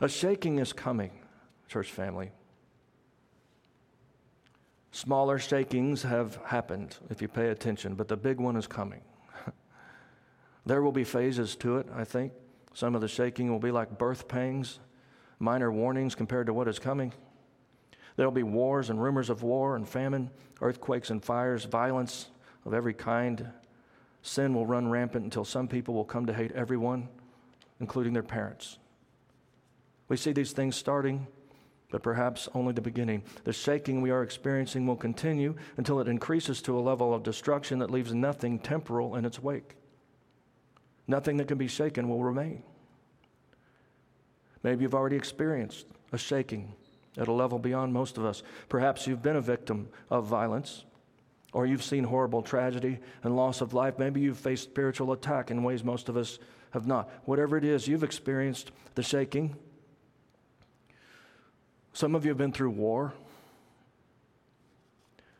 A 0.00 0.08
shaking 0.08 0.58
is 0.58 0.74
coming, 0.74 1.12
church 1.68 1.90
family. 1.90 2.30
Smaller 4.90 5.38
shakings 5.38 6.02
have 6.02 6.38
happened 6.44 6.96
if 7.08 7.22
you 7.22 7.28
pay 7.28 7.48
attention, 7.48 7.94
but 7.94 8.08
the 8.08 8.16
big 8.16 8.38
one 8.38 8.56
is 8.56 8.66
coming. 8.66 9.00
There 10.66 10.82
will 10.82 10.92
be 10.92 11.04
phases 11.04 11.54
to 11.56 11.78
it, 11.78 11.86
I 11.94 12.04
think. 12.04 12.32
Some 12.74 12.94
of 12.94 13.00
the 13.00 13.08
shaking 13.08 13.50
will 13.50 13.60
be 13.60 13.70
like 13.70 13.98
birth 13.98 14.28
pangs, 14.28 14.80
minor 15.38 15.70
warnings 15.72 16.14
compared 16.14 16.48
to 16.48 16.52
what 16.52 16.68
is 16.68 16.80
coming. 16.80 17.12
There'll 18.16 18.32
be 18.32 18.42
wars 18.42 18.90
and 18.90 19.00
rumors 19.00 19.30
of 19.30 19.42
war 19.42 19.76
and 19.76 19.88
famine, 19.88 20.30
earthquakes 20.60 21.10
and 21.10 21.24
fires, 21.24 21.64
violence 21.64 22.28
of 22.64 22.74
every 22.74 22.94
kind. 22.94 23.48
Sin 24.22 24.54
will 24.54 24.66
run 24.66 24.88
rampant 24.88 25.24
until 25.24 25.44
some 25.44 25.68
people 25.68 25.94
will 25.94 26.04
come 26.04 26.26
to 26.26 26.34
hate 26.34 26.52
everyone, 26.52 27.08
including 27.78 28.12
their 28.12 28.22
parents. 28.22 28.78
We 30.08 30.16
see 30.16 30.32
these 30.32 30.52
things 30.52 30.76
starting, 30.76 31.26
but 31.90 32.02
perhaps 32.02 32.48
only 32.54 32.72
the 32.72 32.80
beginning. 32.80 33.22
The 33.44 33.52
shaking 33.52 34.00
we 34.00 34.10
are 34.10 34.22
experiencing 34.22 34.86
will 34.86 34.96
continue 34.96 35.54
until 35.76 36.00
it 36.00 36.08
increases 36.08 36.60
to 36.62 36.76
a 36.76 36.80
level 36.80 37.14
of 37.14 37.22
destruction 37.22 37.78
that 37.78 37.90
leaves 37.90 38.12
nothing 38.12 38.58
temporal 38.58 39.14
in 39.14 39.24
its 39.24 39.40
wake. 39.40 39.76
Nothing 41.08 41.36
that 41.36 41.48
can 41.48 41.58
be 41.58 41.68
shaken 41.68 42.08
will 42.08 42.22
remain. 42.22 42.62
Maybe 44.62 44.82
you've 44.82 44.94
already 44.94 45.16
experienced 45.16 45.86
a 46.12 46.18
shaking 46.18 46.74
at 47.16 47.28
a 47.28 47.32
level 47.32 47.58
beyond 47.58 47.92
most 47.92 48.18
of 48.18 48.24
us. 48.24 48.42
Perhaps 48.68 49.06
you've 49.06 49.22
been 49.22 49.36
a 49.36 49.40
victim 49.40 49.88
of 50.10 50.26
violence, 50.26 50.84
or 51.52 51.66
you've 51.66 51.84
seen 51.84 52.04
horrible 52.04 52.42
tragedy 52.42 52.98
and 53.22 53.36
loss 53.36 53.60
of 53.60 53.72
life. 53.72 53.98
Maybe 53.98 54.20
you've 54.20 54.38
faced 54.38 54.64
spiritual 54.64 55.12
attack 55.12 55.50
in 55.50 55.62
ways 55.62 55.84
most 55.84 56.08
of 56.08 56.16
us 56.16 56.38
have 56.72 56.86
not. 56.86 57.08
Whatever 57.24 57.56
it 57.56 57.64
is, 57.64 57.86
you've 57.86 58.04
experienced 58.04 58.72
the 58.96 59.02
shaking. 59.02 59.56
Some 61.92 62.14
of 62.14 62.24
you 62.24 62.30
have 62.30 62.38
been 62.38 62.52
through 62.52 62.70
war. 62.70 63.14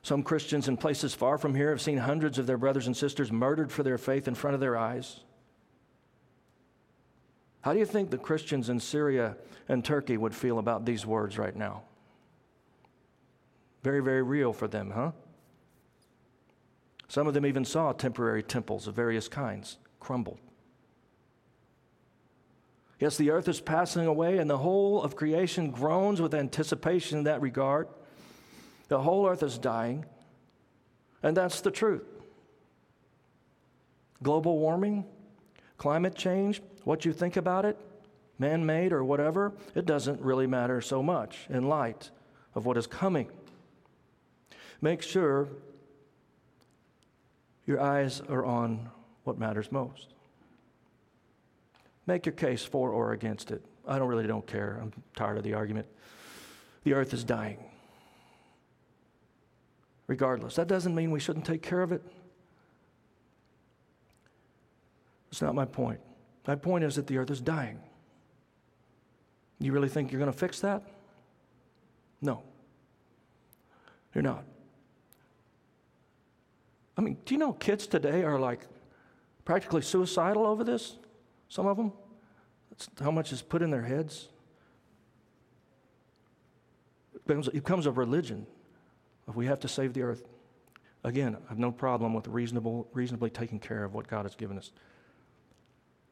Some 0.02 0.22
Christians 0.22 0.68
in 0.68 0.76
places 0.76 1.14
far 1.14 1.36
from 1.36 1.54
here 1.54 1.70
have 1.70 1.82
seen 1.82 1.98
hundreds 1.98 2.38
of 2.38 2.46
their 2.46 2.56
brothers 2.56 2.86
and 2.86 2.96
sisters 2.96 3.32
murdered 3.32 3.72
for 3.72 3.82
their 3.82 3.98
faith 3.98 4.28
in 4.28 4.36
front 4.36 4.54
of 4.54 4.60
their 4.60 4.76
eyes. 4.76 5.20
How 7.66 7.72
do 7.72 7.80
you 7.80 7.84
think 7.84 8.10
the 8.10 8.16
Christians 8.18 8.68
in 8.68 8.78
Syria 8.78 9.36
and 9.68 9.84
Turkey 9.84 10.16
would 10.16 10.32
feel 10.32 10.60
about 10.60 10.86
these 10.86 11.04
words 11.04 11.36
right 11.36 11.56
now? 11.56 11.82
Very, 13.82 14.00
very 14.00 14.22
real 14.22 14.52
for 14.52 14.68
them, 14.68 14.92
huh? 14.92 15.10
Some 17.08 17.26
of 17.26 17.34
them 17.34 17.44
even 17.44 17.64
saw 17.64 17.90
temporary 17.90 18.44
temples 18.44 18.86
of 18.86 18.94
various 18.94 19.26
kinds 19.26 19.78
crumble. 19.98 20.38
Yes, 23.00 23.16
the 23.16 23.32
earth 23.32 23.48
is 23.48 23.60
passing 23.60 24.06
away, 24.06 24.38
and 24.38 24.48
the 24.48 24.58
whole 24.58 25.02
of 25.02 25.16
creation 25.16 25.72
groans 25.72 26.20
with 26.20 26.36
anticipation 26.36 27.18
in 27.18 27.24
that 27.24 27.40
regard. 27.40 27.88
The 28.86 29.00
whole 29.00 29.26
earth 29.26 29.42
is 29.42 29.58
dying, 29.58 30.04
and 31.20 31.36
that's 31.36 31.62
the 31.62 31.72
truth. 31.72 32.06
Global 34.22 34.56
warming, 34.60 35.04
climate 35.78 36.14
change, 36.14 36.62
what 36.84 37.04
you 37.04 37.12
think 37.12 37.36
about 37.36 37.64
it, 37.64 37.78
man 38.38 38.64
made 38.64 38.92
or 38.92 39.04
whatever, 39.04 39.52
it 39.74 39.86
doesn't 39.86 40.20
really 40.20 40.46
matter 40.46 40.80
so 40.80 41.02
much 41.02 41.46
in 41.48 41.68
light 41.68 42.10
of 42.54 42.66
what 42.66 42.76
is 42.76 42.86
coming. 42.86 43.28
Make 44.80 45.02
sure 45.02 45.48
your 47.66 47.80
eyes 47.80 48.20
are 48.28 48.44
on 48.44 48.90
what 49.24 49.38
matters 49.38 49.72
most. 49.72 50.08
Make 52.06 52.24
your 52.24 52.34
case 52.34 52.62
for 52.62 52.90
or 52.90 53.12
against 53.12 53.50
it. 53.50 53.64
I 53.86 53.98
don't 53.98 54.08
really 54.08 54.26
don't 54.26 54.46
care. 54.46 54.78
I'm 54.80 54.92
tired 55.16 55.38
of 55.38 55.44
the 55.44 55.54
argument. 55.54 55.86
The 56.84 56.94
earth 56.94 57.12
is 57.12 57.24
dying. 57.24 57.58
Regardless, 60.06 60.54
that 60.54 60.68
doesn't 60.68 60.94
mean 60.94 61.10
we 61.10 61.18
shouldn't 61.18 61.44
take 61.44 61.62
care 61.62 61.82
of 61.82 61.90
it. 61.90 62.02
It's 65.30 65.42
not 65.42 65.54
my 65.54 65.64
point. 65.64 66.00
My 66.46 66.54
point 66.54 66.84
is 66.84 66.96
that 66.96 67.06
the 67.06 67.18
earth 67.18 67.30
is 67.30 67.40
dying. 67.40 67.80
You 69.58 69.72
really 69.72 69.88
think 69.88 70.12
you're 70.12 70.20
going 70.20 70.32
to 70.32 70.38
fix 70.38 70.60
that? 70.60 70.82
No. 72.20 72.42
You're 74.14 74.22
not. 74.22 74.44
I 76.96 77.00
mean, 77.02 77.18
do 77.24 77.34
you 77.34 77.38
know 77.38 77.52
kids 77.52 77.86
today 77.86 78.22
are 78.22 78.38
like 78.38 78.66
practically 79.44 79.82
suicidal 79.82 80.46
over 80.46 80.64
this? 80.64 80.96
Some 81.48 81.66
of 81.66 81.76
them? 81.76 81.92
That's 82.70 82.88
how 83.00 83.10
much 83.10 83.32
is 83.32 83.42
put 83.42 83.62
in 83.62 83.70
their 83.70 83.82
heads. 83.82 84.28
It 87.14 87.26
becomes, 87.26 87.48
it 87.48 87.54
becomes 87.54 87.86
a 87.86 87.90
religion 87.90 88.46
if 89.28 89.34
we 89.34 89.46
have 89.46 89.60
to 89.60 89.68
save 89.68 89.92
the 89.92 90.02
earth. 90.02 90.24
Again, 91.04 91.36
I 91.46 91.48
have 91.48 91.58
no 91.58 91.70
problem 91.70 92.14
with 92.14 92.26
reasonable, 92.28 92.88
reasonably 92.92 93.30
taking 93.30 93.58
care 93.58 93.84
of 93.84 93.94
what 93.94 94.08
God 94.08 94.24
has 94.24 94.34
given 94.34 94.58
us. 94.58 94.72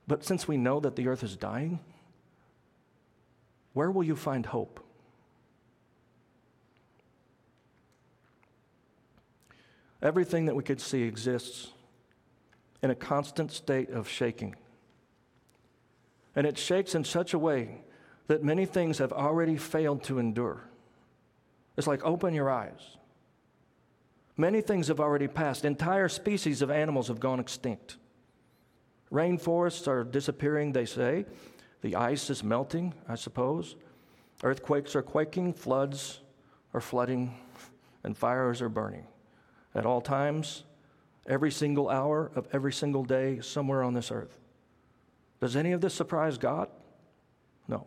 But 0.06 0.24
since 0.24 0.46
we 0.46 0.56
know 0.56 0.80
that 0.80 0.96
the 0.96 1.08
earth 1.08 1.22
is 1.22 1.36
dying, 1.36 1.80
where 3.72 3.90
will 3.90 4.04
you 4.04 4.16
find 4.16 4.46
hope? 4.46 4.80
Everything 10.02 10.44
that 10.46 10.54
we 10.54 10.62
could 10.62 10.80
see 10.80 11.02
exists 11.02 11.68
in 12.82 12.90
a 12.90 12.94
constant 12.94 13.50
state 13.50 13.88
of 13.88 14.06
shaking. 14.06 14.54
And 16.36 16.46
it 16.46 16.58
shakes 16.58 16.94
in 16.94 17.04
such 17.04 17.32
a 17.32 17.38
way 17.38 17.82
that 18.26 18.44
many 18.44 18.66
things 18.66 18.98
have 18.98 19.12
already 19.12 19.56
failed 19.56 20.02
to 20.04 20.18
endure. 20.18 20.68
It's 21.76 21.86
like 21.86 22.04
open 22.04 22.34
your 22.34 22.50
eyes. 22.50 22.98
Many 24.36 24.60
things 24.60 24.88
have 24.88 25.00
already 25.00 25.28
passed. 25.28 25.64
Entire 25.64 26.08
species 26.08 26.60
of 26.60 26.70
animals 26.70 27.08
have 27.08 27.20
gone 27.20 27.40
extinct. 27.40 27.96
Rainforests 29.12 29.86
are 29.86 30.04
disappearing, 30.04 30.72
they 30.72 30.86
say. 30.86 31.26
The 31.82 31.96
ice 31.96 32.30
is 32.30 32.42
melting, 32.42 32.94
I 33.08 33.14
suppose. 33.14 33.76
Earthquakes 34.42 34.96
are 34.96 35.02
quaking, 35.02 35.52
floods 35.52 36.20
are 36.72 36.80
flooding, 36.80 37.36
and 38.02 38.16
fires 38.16 38.60
are 38.62 38.68
burning. 38.68 39.06
At 39.74 39.86
all 39.86 40.00
times, 40.00 40.64
every 41.26 41.50
single 41.50 41.88
hour 41.88 42.30
of 42.34 42.48
every 42.52 42.72
single 42.72 43.04
day, 43.04 43.40
somewhere 43.40 43.82
on 43.82 43.94
this 43.94 44.10
earth. 44.10 44.38
Does 45.40 45.56
any 45.56 45.72
of 45.72 45.80
this 45.80 45.94
surprise 45.94 46.38
God? 46.38 46.68
No. 47.68 47.86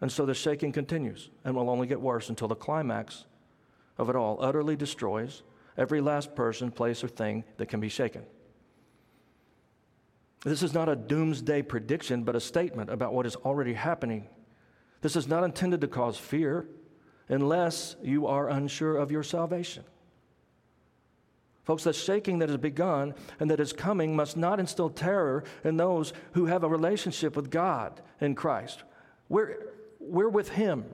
And 0.00 0.12
so 0.12 0.26
the 0.26 0.34
shaking 0.34 0.72
continues 0.72 1.30
and 1.44 1.54
will 1.54 1.70
only 1.70 1.86
get 1.86 2.00
worse 2.00 2.28
until 2.28 2.48
the 2.48 2.54
climax 2.54 3.24
of 3.98 4.10
it 4.10 4.16
all 4.16 4.38
utterly 4.40 4.76
destroys 4.76 5.42
every 5.78 6.00
last 6.00 6.34
person, 6.34 6.70
place, 6.70 7.02
or 7.02 7.08
thing 7.08 7.44
that 7.56 7.66
can 7.66 7.80
be 7.80 7.88
shaken. 7.88 8.22
This 10.46 10.62
is 10.62 10.72
not 10.72 10.88
a 10.88 10.94
doomsday 10.94 11.62
prediction, 11.62 12.22
but 12.22 12.36
a 12.36 12.40
statement 12.40 12.88
about 12.88 13.12
what 13.12 13.26
is 13.26 13.34
already 13.34 13.74
happening. 13.74 14.28
This 15.00 15.16
is 15.16 15.26
not 15.26 15.42
intended 15.42 15.80
to 15.80 15.88
cause 15.88 16.16
fear 16.16 16.68
unless 17.28 17.96
you 18.00 18.28
are 18.28 18.48
unsure 18.48 18.96
of 18.96 19.10
your 19.10 19.24
salvation. 19.24 19.82
Folks, 21.64 21.82
the 21.82 21.92
shaking 21.92 22.38
that 22.38 22.48
has 22.48 22.58
begun 22.58 23.12
and 23.40 23.50
that 23.50 23.58
is 23.58 23.72
coming 23.72 24.14
must 24.14 24.36
not 24.36 24.60
instill 24.60 24.88
terror 24.88 25.42
in 25.64 25.76
those 25.76 26.12
who 26.34 26.46
have 26.46 26.62
a 26.62 26.68
relationship 26.68 27.34
with 27.34 27.50
God 27.50 28.00
in 28.20 28.36
Christ. 28.36 28.84
We're, 29.28 29.72
we're 29.98 30.28
with 30.28 30.50
Him, 30.50 30.84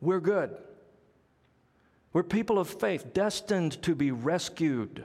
we're 0.00 0.18
good. 0.18 0.56
We're 2.14 2.22
people 2.22 2.58
of 2.58 2.70
faith, 2.70 3.12
destined 3.12 3.82
to 3.82 3.94
be 3.94 4.12
rescued. 4.12 5.04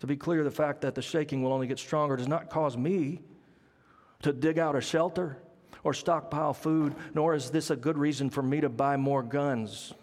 To 0.00 0.06
be 0.06 0.16
clear, 0.16 0.44
the 0.44 0.50
fact 0.50 0.82
that 0.82 0.94
the 0.94 1.02
shaking 1.02 1.42
will 1.42 1.52
only 1.52 1.66
get 1.66 1.78
stronger 1.78 2.16
does 2.16 2.28
not 2.28 2.50
cause 2.50 2.76
me 2.76 3.22
to 4.22 4.32
dig 4.32 4.58
out 4.58 4.76
a 4.76 4.80
shelter 4.80 5.38
or 5.82 5.94
stockpile 5.94 6.54
food, 6.54 6.94
nor 7.14 7.34
is 7.34 7.50
this 7.50 7.70
a 7.70 7.76
good 7.76 7.98
reason 7.98 8.30
for 8.30 8.42
me 8.42 8.60
to 8.60 8.68
buy 8.68 8.96
more 8.96 9.22
guns. 9.22 9.94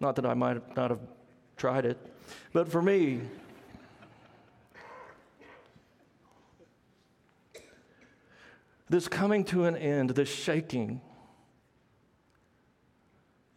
Not 0.00 0.16
that 0.16 0.26
I 0.26 0.34
might 0.34 0.76
not 0.76 0.90
have 0.90 1.00
tried 1.56 1.84
it, 1.84 1.96
but 2.52 2.68
for 2.68 2.82
me, 2.82 3.20
this 8.88 9.06
coming 9.06 9.44
to 9.44 9.64
an 9.64 9.76
end, 9.76 10.10
this 10.10 10.28
shaking, 10.28 11.00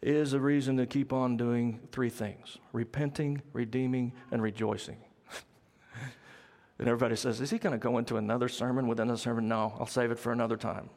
is 0.06 0.34
a 0.34 0.40
reason 0.40 0.78
to 0.78 0.86
keep 0.86 1.12
on 1.12 1.36
doing 1.36 1.80
three 1.92 2.10
things 2.10 2.60
repenting, 2.74 3.42
redeeming, 3.54 4.14
and 4.32 4.42
rejoicing. 4.42 4.98
and 6.80 6.88
everybody 6.88 7.16
says, 7.16 7.42
Is 7.42 7.50
he 7.50 7.58
going 7.58 7.74
to 7.74 7.80
go 7.80 7.98
into 7.98 8.18
another 8.18 8.48
sermon 8.48 8.88
within 8.88 9.10
a 9.10 9.18
sermon? 9.18 9.48
No, 9.48 9.74
I'll 9.80 9.88
save 9.88 10.12
it 10.12 10.20
for 10.20 10.32
another 10.32 10.58
time. 10.58 10.90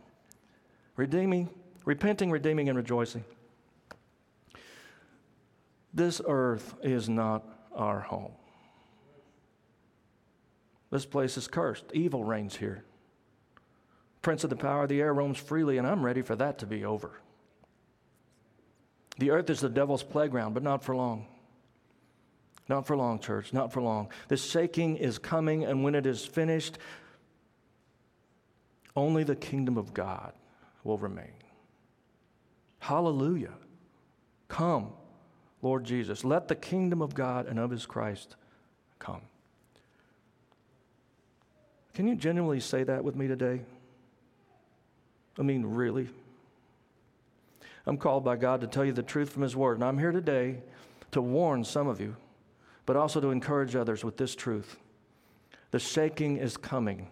Redeeming, 0.97 1.49
repenting, 1.87 2.31
redeeming, 2.31 2.69
and 2.69 2.77
rejoicing. 2.77 3.25
This 5.95 6.21
earth 6.29 6.75
is 6.83 7.09
not 7.09 7.45
our 7.75 8.01
home. 8.01 8.33
This 10.91 11.07
place 11.07 11.39
is 11.39 11.49
cursed. 11.49 11.85
Evil 11.95 12.25
reigns 12.25 12.57
here. 12.57 12.85
Prince 14.21 14.45
of 14.45 14.51
the 14.51 14.57
power 14.57 14.83
of 14.83 14.89
the 14.91 15.01
air 15.01 15.15
roams 15.15 15.39
freely, 15.39 15.79
and 15.79 15.87
I'm 15.87 16.05
ready 16.05 16.21
for 16.21 16.37
that 16.37 16.59
to 16.59 16.67
be 16.67 16.85
over. 16.85 17.21
The 19.19 19.31
earth 19.31 19.51
is 19.51 19.61
the 19.61 19.69
devil's 19.69 20.03
playground, 20.03 20.55
but 20.55 20.63
not 20.63 20.83
for 20.83 20.95
long. 20.95 21.27
Not 22.69 22.87
for 22.87 22.97
long, 22.97 23.19
church, 23.19 23.53
not 23.53 23.73
for 23.73 23.81
long. 23.81 24.11
This 24.29 24.45
shaking 24.49 24.97
is 24.97 25.19
coming, 25.19 25.65
and 25.65 25.83
when 25.83 25.95
it 25.95 26.07
is 26.07 26.25
finished, 26.25 26.79
only 28.95 29.25
the 29.25 29.37
kingdom 29.37 29.77
of 29.77 29.95
God 29.95 30.33
will 30.85 30.99
remain. 30.99 31.33
Hallelujah. 32.79 33.55
Come, 34.49 34.93
Lord 35.63 35.85
Jesus. 35.85 36.25
Let 36.25 36.49
the 36.49 36.55
kingdom 36.55 37.03
of 37.03 37.15
God 37.15 37.47
and 37.47 37.59
of 37.59 37.71
his 37.71 37.87
Christ 37.87 38.37
come. 38.99 39.23
Can 41.95 42.07
you 42.07 42.15
genuinely 42.15 42.61
say 42.61 42.85
that 42.85 43.03
with 43.03 43.17
me 43.17 43.27
today? 43.27 43.63
I 45.39 45.43
mean, 45.43 45.65
really? 45.65 46.09
I'm 47.89 47.97
called 47.97 48.23
by 48.23 48.37
God 48.37 48.61
to 48.61 48.67
tell 48.67 48.85
you 48.85 48.93
the 48.93 49.03
truth 49.03 49.31
from 49.31 49.43
His 49.43 49.57
Word. 49.57 49.79
And 49.79 49.85
I'm 49.85 49.99
here 49.99 50.13
today 50.13 50.59
to 51.13 51.23
warn 51.23 51.65
some 51.65 51.89
of 51.89 52.03
you, 52.03 52.15
but 52.85 52.97
also 52.97 53.19
to 53.19 53.31
encourage 53.31 53.75
others 53.75 54.05
with 54.05 54.19
this 54.19 54.35
truth. 54.35 54.77
The 55.71 55.79
shaking 55.79 56.37
is 56.37 56.59
coming, 56.59 57.09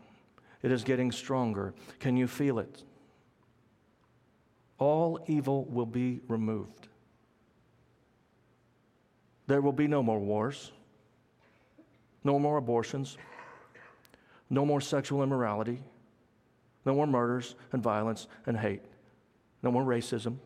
it 0.63 0.71
is 0.71 0.85
getting 0.85 1.11
stronger. 1.11 1.73
Can 1.99 2.15
you 2.19 2.27
feel 2.27 2.59
it? 2.59 2.83
All 4.79 5.19
evil 5.27 5.65
will 5.65 5.87
be 5.87 6.21
removed. 6.29 6.89
There 9.47 9.63
will 9.63 9.73
be 9.73 9.87
no 9.87 10.03
more 10.03 10.19
wars, 10.19 10.73
no 12.23 12.39
more 12.39 12.59
abortions, 12.59 13.17
no 14.51 14.67
more 14.67 14.83
sexual 14.83 15.23
immorality, 15.23 15.79
no 16.85 16.95
more 16.95 17.07
murders 17.07 17.55
and 17.73 17.83
violence 17.83 18.27
and 18.45 18.59
hate, 18.59 18.83
no 19.63 19.71
more 19.71 19.83
racism, 19.83 20.37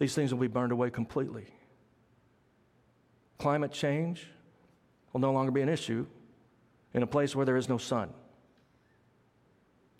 these 0.00 0.14
things 0.14 0.32
will 0.32 0.40
be 0.40 0.48
burned 0.48 0.72
away 0.72 0.90
completely. 0.90 1.46
Climate 3.38 3.70
change 3.70 4.26
will 5.12 5.20
no 5.20 5.30
longer 5.30 5.52
be 5.52 5.60
an 5.60 5.68
issue 5.68 6.06
in 6.94 7.02
a 7.02 7.06
place 7.06 7.36
where 7.36 7.46
there 7.46 7.56
is 7.56 7.68
no 7.68 7.78
sun, 7.78 8.10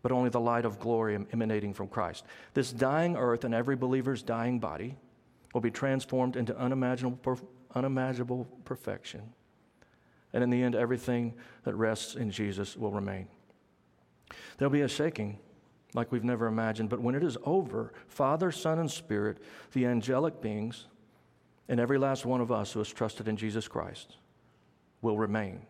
but 0.02 0.10
only 0.10 0.30
the 0.30 0.40
light 0.40 0.64
of 0.64 0.80
glory 0.80 1.18
emanating 1.32 1.74
from 1.74 1.86
Christ. 1.86 2.24
This 2.54 2.72
dying 2.72 3.16
earth 3.16 3.44
and 3.44 3.54
every 3.54 3.76
believer's 3.76 4.22
dying 4.22 4.58
body 4.58 4.96
will 5.52 5.60
be 5.60 5.70
transformed 5.70 6.34
into 6.34 6.56
unimaginable, 6.56 7.38
unimaginable 7.74 8.48
perfection. 8.64 9.34
And 10.32 10.42
in 10.42 10.48
the 10.48 10.62
end, 10.62 10.74
everything 10.74 11.34
that 11.64 11.74
rests 11.74 12.14
in 12.14 12.30
Jesus 12.30 12.74
will 12.74 12.92
remain. 12.92 13.28
There'll 14.56 14.72
be 14.72 14.80
a 14.80 14.88
shaking 14.88 15.38
like 15.94 16.12
we've 16.12 16.24
never 16.24 16.46
imagined. 16.46 16.88
But 16.88 17.00
when 17.00 17.14
it 17.14 17.24
is 17.24 17.36
over, 17.44 17.92
Father, 18.08 18.52
Son, 18.52 18.78
and 18.78 18.90
Spirit, 18.90 19.38
the 19.72 19.86
angelic 19.86 20.40
beings, 20.40 20.86
and 21.68 21.80
every 21.80 21.98
last 21.98 22.26
one 22.26 22.40
of 22.40 22.50
us 22.50 22.72
who 22.72 22.80
has 22.80 22.92
trusted 22.92 23.28
in 23.28 23.36
Jesus 23.36 23.68
Christ 23.68 24.16
will 25.02 25.16
remain. 25.16 25.62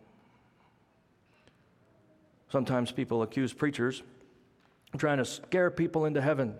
Sometimes 2.51 2.91
people 2.91 3.23
accuse 3.23 3.53
preachers 3.53 4.03
of 4.93 5.01
trying 5.01 5.19
to 5.19 5.25
scare 5.25 5.71
people 5.71 6.05
into 6.05 6.21
heaven. 6.21 6.55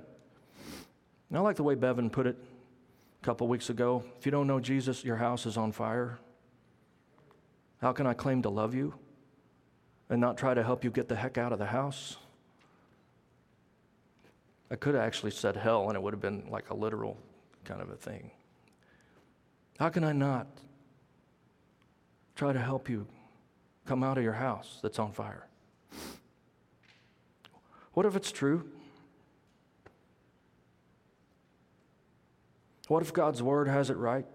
And 1.29 1.39
I 1.39 1.41
like 1.41 1.57
the 1.57 1.63
way 1.63 1.75
Bevan 1.75 2.11
put 2.11 2.27
it 2.27 2.37
a 3.21 3.25
couple 3.25 3.49
weeks 3.49 3.71
ago. 3.71 4.05
If 4.19 4.27
you 4.27 4.33
don't 4.33 4.47
know 4.47 4.61
Jesus, 4.61 5.05
your 5.05 5.17
house 5.17 5.47
is 5.47 5.57
on 5.57 5.73
fire. 5.73 6.19
How 7.81 7.93
can 7.93 8.07
I 8.07 8.13
claim 8.13 8.43
to 8.43 8.51
love 8.51 8.75
you 8.75 8.95
and 10.09 10.21
not 10.21 10.37
try 10.37 10.55
to 10.55 10.63
help 10.63 10.85
you 10.85 10.91
get 10.91 11.09
the 11.09 11.17
heck 11.17 11.39
out 11.39 11.53
of 11.53 11.59
the 11.59 11.67
house? 11.67 12.19
I 14.71 14.77
could 14.77 14.95
have 14.95 15.03
actually 15.03 15.33
said 15.33 15.57
hell, 15.57 15.89
and 15.89 15.97
it 15.97 16.03
would 16.03 16.13
have 16.13 16.21
been 16.21 16.45
like 16.49 16.71
a 16.71 16.75
literal 16.75 17.17
kind 17.65 17.83
of 17.83 17.91
a 17.91 17.97
thing. 17.97 18.31
How 19.79 19.89
can 19.89 20.05
I 20.05 20.13
not 20.13 20.47
try 22.37 22.53
to 22.53 22.59
help 22.59 22.89
you 22.89 23.07
come 23.87 24.05
out 24.05 24.19
of 24.19 24.25
your 24.25 24.35
house 24.35 24.79
that's 24.83 24.99
on 24.99 25.13
fire? 25.13 25.47
What 27.95 28.07
if 28.07 28.15
it's 28.15 28.31
true? 28.31 28.65
What 32.87 33.03
if 33.03 33.13
God's 33.13 33.43
word 33.43 33.69
has 33.69 33.91
it 33.91 33.97
right? 33.97 34.27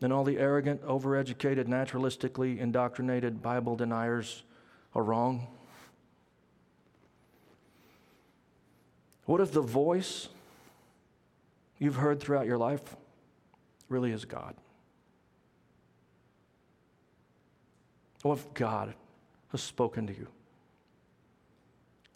Then 0.00 0.12
all 0.12 0.24
the 0.24 0.38
arrogant, 0.38 0.82
overeducated, 0.82 1.66
naturalistically 1.66 2.58
indoctrinated 2.58 3.42
Bible 3.42 3.76
deniers 3.76 4.44
are 4.94 5.02
wrong? 5.02 5.46
What 9.30 9.40
if 9.40 9.52
the 9.52 9.60
voice 9.60 10.26
you've 11.78 11.94
heard 11.94 12.18
throughout 12.18 12.46
your 12.46 12.58
life 12.58 12.96
really 13.88 14.10
is 14.10 14.24
God? 14.24 14.56
What 18.22 18.38
if 18.38 18.54
God 18.54 18.92
has 19.52 19.62
spoken 19.62 20.08
to 20.08 20.12
you? 20.12 20.26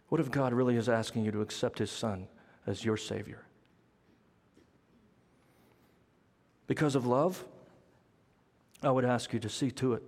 What 0.08 0.20
if 0.20 0.28
God 0.28 0.52
really 0.52 0.74
is 0.74 0.88
asking 0.88 1.24
you 1.24 1.30
to 1.30 1.40
accept 1.40 1.78
His 1.78 1.92
Son 1.92 2.26
as 2.66 2.84
your 2.84 2.96
Savior? 2.96 3.44
Because 6.66 6.96
of 6.96 7.06
love, 7.06 7.44
I 8.82 8.90
would 8.90 9.04
ask 9.04 9.32
you 9.32 9.38
to 9.38 9.48
see 9.48 9.70
to 9.70 9.92
it 9.92 10.02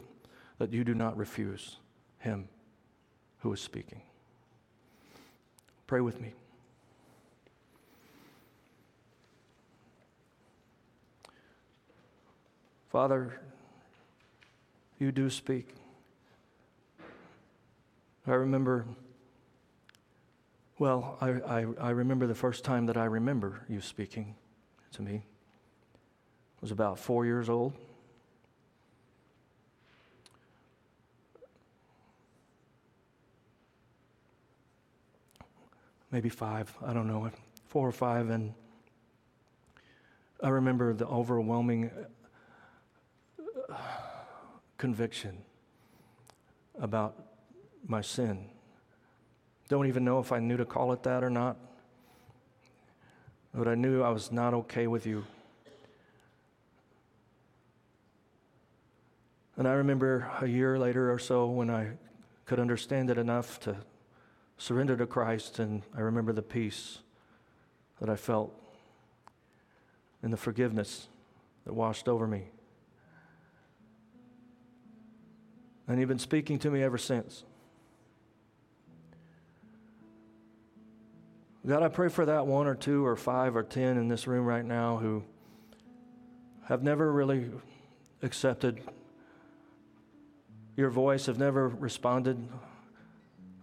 that 0.58 0.72
you 0.72 0.82
do 0.82 0.92
not 0.92 1.16
refuse 1.16 1.76
Him 2.18 2.48
who 3.42 3.52
is 3.52 3.60
speaking. 3.60 4.02
Pray 5.86 6.00
with 6.00 6.20
me. 6.20 6.32
Father, 12.96 13.38
you 14.98 15.12
do 15.12 15.28
speak. 15.28 15.74
I 18.26 18.30
remember, 18.30 18.86
well, 20.78 21.18
I, 21.20 21.28
I, 21.28 21.66
I, 21.78 21.90
remember 21.90 22.26
the 22.26 22.34
first 22.34 22.64
time 22.64 22.86
that 22.86 22.96
I 22.96 23.04
remember 23.04 23.60
you 23.68 23.82
speaking 23.82 24.34
to 24.92 25.02
me. 25.02 25.16
I 25.16 26.58
was 26.62 26.70
about 26.70 26.98
four 26.98 27.26
years 27.26 27.50
old. 27.50 27.74
Maybe 36.10 36.30
five, 36.30 36.74
I 36.82 36.94
don't 36.94 37.08
know, 37.08 37.30
four 37.68 37.86
or 37.86 37.92
five. 37.92 38.30
And 38.30 38.54
I 40.42 40.48
remember 40.48 40.94
the 40.94 41.06
overwhelming 41.06 41.90
conviction 44.78 45.38
about 46.78 47.14
my 47.86 48.00
sin. 48.00 48.46
Don't 49.68 49.86
even 49.86 50.04
know 50.04 50.18
if 50.18 50.32
I 50.32 50.38
knew 50.38 50.56
to 50.56 50.64
call 50.64 50.92
it 50.92 51.02
that 51.04 51.24
or 51.24 51.30
not. 51.30 51.56
But 53.54 53.68
I 53.68 53.74
knew 53.74 54.02
I 54.02 54.10
was 54.10 54.30
not 54.30 54.54
okay 54.54 54.86
with 54.86 55.06
you. 55.06 55.24
And 59.56 59.66
I 59.66 59.72
remember 59.72 60.30
a 60.40 60.46
year 60.46 60.78
later 60.78 61.10
or 61.10 61.18
so 61.18 61.46
when 61.46 61.70
I 61.70 61.92
could 62.44 62.60
understand 62.60 63.08
it 63.08 63.16
enough 63.16 63.58
to 63.60 63.76
surrender 64.58 64.96
to 64.96 65.06
Christ, 65.06 65.58
and 65.58 65.82
I 65.96 66.00
remember 66.00 66.32
the 66.32 66.42
peace 66.42 66.98
that 68.00 68.10
I 68.10 68.16
felt 68.16 68.52
and 70.22 70.32
the 70.32 70.36
forgiveness 70.36 71.08
that 71.64 71.72
washed 71.72 72.08
over 72.08 72.26
me. 72.26 72.48
And 75.88 76.00
you've 76.00 76.08
been 76.08 76.18
speaking 76.18 76.58
to 76.60 76.70
me 76.70 76.82
ever 76.82 76.98
since. 76.98 77.44
God, 81.66 81.82
I 81.82 81.88
pray 81.88 82.08
for 82.08 82.26
that 82.26 82.46
one 82.46 82.66
or 82.66 82.74
two 82.74 83.04
or 83.04 83.16
five 83.16 83.56
or 83.56 83.62
ten 83.62 83.96
in 83.96 84.08
this 84.08 84.26
room 84.26 84.44
right 84.44 84.64
now 84.64 84.98
who 84.98 85.24
have 86.66 86.82
never 86.82 87.12
really 87.12 87.50
accepted 88.22 88.80
your 90.76 90.90
voice, 90.90 91.26
have 91.26 91.38
never 91.38 91.68
responded. 91.68 92.48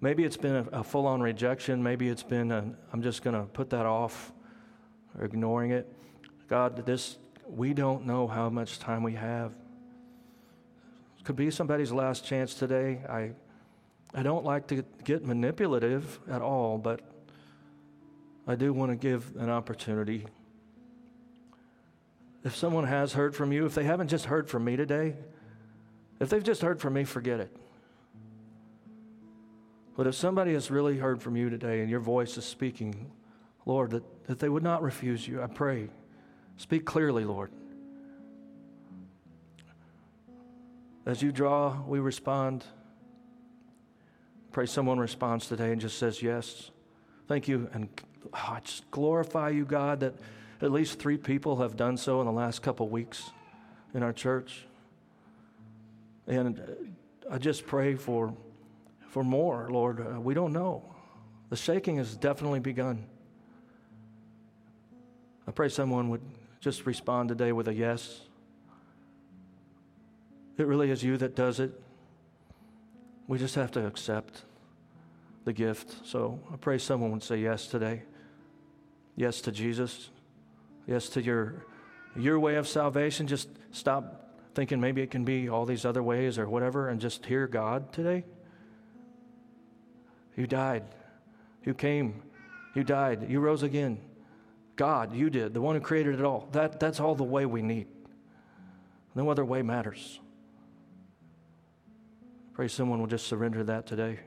Maybe 0.02 0.24
it's 0.24 0.38
been 0.38 0.56
a, 0.56 0.80
a 0.80 0.84
full 0.84 1.08
on 1.08 1.22
rejection. 1.22 1.82
Maybe 1.82 2.10
it's 2.10 2.24
been, 2.24 2.52
i 2.52 2.64
am 2.92 3.02
just 3.02 3.22
going 3.24 3.36
to 3.36 3.44
put 3.44 3.70
that 3.70 3.86
off 3.86 4.34
or 5.18 5.26
ignoring 5.26 5.72
it. 5.72 5.88
God, 6.50 6.86
this, 6.86 7.18
we 7.48 7.74
don't 7.74 8.06
know 8.06 8.28
how 8.28 8.50
much 8.50 8.80
time 8.80 9.04
we 9.04 9.14
have 9.14 9.54
could 11.24 11.36
be 11.36 11.50
somebody's 11.50 11.92
last 11.92 12.26
chance 12.26 12.54
today. 12.54 13.02
I, 13.08 13.32
I 14.14 14.24
don't 14.24 14.44
like 14.44 14.68
to 14.68 14.84
get 15.04 15.26
manipulative 15.26 16.20
at 16.30 16.42
all, 16.42 16.78
but 16.78 17.02
I 18.48 18.56
do 18.56 18.74
want 18.74 18.92
to 18.92 18.96
give 18.96 19.34
an 19.38 19.50
opportunity. 19.50 20.26
If 22.44 22.56
someone 22.56 22.86
has 22.86 23.14
heard 23.14 23.36
from 23.36 23.54
you, 23.54 23.66
if 23.66 23.74
they 23.74 23.86
haven't 23.86 24.10
just 24.10 24.26
heard 24.26 24.50
from 24.50 24.66
me 24.66 24.76
today, 24.76 25.16
if 26.20 26.30
they've 26.30 26.44
just 26.44 26.62
heard 26.62 26.82
from 26.82 26.94
me, 26.94 27.06
forget 27.06 27.40
it. 27.40 27.56
But 29.96 30.08
if 30.08 30.16
somebody 30.16 30.54
has 30.54 30.70
really 30.70 30.98
heard 30.98 31.22
from 31.22 31.38
you 31.38 31.50
today 31.50 31.82
and 31.82 31.90
your 31.90 32.00
voice 32.00 32.38
is 32.38 32.46
speaking, 32.46 33.12
Lord, 33.66 33.92
that, 33.92 34.04
that 34.26 34.40
they 34.40 34.50
would 34.50 34.64
not 34.64 34.82
refuse 34.82 35.28
you, 35.28 35.42
I 35.42 35.48
pray. 35.48 35.90
Speak 36.58 36.84
clearly, 36.84 37.24
Lord. 37.24 37.52
As 41.06 41.22
you 41.22 41.32
draw, 41.32 41.82
we 41.86 42.00
respond. 42.00 42.64
Pray 44.52 44.66
someone 44.66 45.00
responds 45.00 45.48
today 45.48 45.72
and 45.72 45.82
just 45.82 45.98
says 45.98 46.22
yes. 46.22 46.72
Thank 47.28 47.48
you. 47.48 47.70
And 47.74 47.90
oh, 48.34 48.56
I 48.56 48.60
just 48.62 48.90
glorify 48.90 49.50
you, 49.50 49.66
God, 49.66 50.00
that 50.00 50.14
at 50.62 50.72
least 50.72 51.00
three 51.00 51.18
people 51.18 51.58
have 51.58 51.76
done 51.76 51.98
so 51.98 52.22
in 52.22 52.26
the 52.26 52.32
last 52.32 52.62
couple 52.62 52.88
weeks 52.88 53.32
in 53.94 54.02
our 54.02 54.14
church. 54.14 54.66
And 56.26 56.96
I 57.30 57.38
just 57.38 57.66
pray 57.66 57.96
for, 57.96 58.34
for 59.10 59.24
more, 59.24 59.68
Lord. 59.70 60.00
Uh, 60.00 60.22
we 60.22 60.34
don't 60.34 60.54
know. 60.54 60.84
The 61.50 61.58
shaking 61.58 61.98
has 61.98 62.16
definitely 62.16 62.62
begun. 62.62 63.06
I 65.46 65.52
pray 65.52 65.68
someone 65.68 66.10
would 66.10 66.22
just 66.62 66.86
respond 66.86 67.28
today 67.28 67.52
with 67.52 67.68
a 67.68 67.74
yes. 67.74 68.22
It 70.58 70.68
really 70.68 70.92
is 70.92 71.04
you 71.04 71.18
that 71.18 71.36
does 71.36 71.60
it. 71.60 71.72
We 73.28 73.38
just 73.38 73.56
have 73.56 73.72
to 73.72 73.86
accept 73.86 74.44
the 75.46 75.54
gift. 75.54 76.06
So 76.06 76.40
I 76.52 76.58
pray 76.58 76.78
someone 76.78 77.12
would 77.12 77.24
say 77.24 77.38
yes 77.38 77.68
today. 77.68 78.04
Yes 79.16 79.42
to 79.42 79.52
Jesus. 79.52 80.10
Yes 80.88 81.10
to 81.10 81.22
your 81.22 81.66
your 82.16 82.40
way 82.40 82.56
of 82.56 82.68
salvation. 82.68 83.26
Just 83.26 83.50
stop 83.72 84.40
thinking 84.54 84.80
maybe 84.80 85.02
it 85.02 85.10
can 85.10 85.26
be 85.26 85.50
all 85.50 85.66
these 85.66 85.86
other 85.86 86.04
ways 86.04 86.38
or 86.38 86.48
whatever 86.48 86.90
and 86.90 87.02
just 87.02 87.26
hear 87.26 87.48
God 87.48 87.92
today. 87.92 88.24
You 90.36 90.46
died. 90.48 90.84
You 91.64 91.74
came. 91.74 92.22
You 92.76 92.84
died. 92.84 93.30
You 93.30 93.40
rose 93.40 93.64
again. 93.64 94.00
God, 94.76 95.14
you 95.14 95.30
did, 95.30 95.54
the 95.54 95.62
one 95.62 95.76
who 95.76 95.82
created 95.82 96.16
it 96.16 96.26
all. 96.26 96.50
That, 96.52 96.80
that's 96.80 97.00
all 97.00 97.16
the 97.16 97.24
way 97.24 97.46
we 97.46 97.62
need. 97.62 97.88
No 99.16 99.30
other 99.30 99.46
way 99.46 99.62
matters. 99.62 100.20
Pray 102.54 102.68
someone 102.68 103.00
will 103.00 103.08
just 103.08 103.26
surrender 103.26 103.64
that 103.64 103.88
today. 103.88 104.20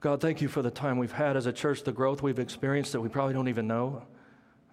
God, 0.00 0.22
thank 0.22 0.40
you 0.40 0.48
for 0.48 0.62
the 0.62 0.70
time 0.70 0.96
we've 0.96 1.12
had 1.12 1.36
as 1.36 1.44
a 1.44 1.52
church, 1.52 1.82
the 1.82 1.92
growth 1.92 2.22
we've 2.22 2.38
experienced 2.38 2.92
that 2.92 3.02
we 3.02 3.10
probably 3.10 3.34
don't 3.34 3.48
even 3.48 3.66
know, 3.66 4.02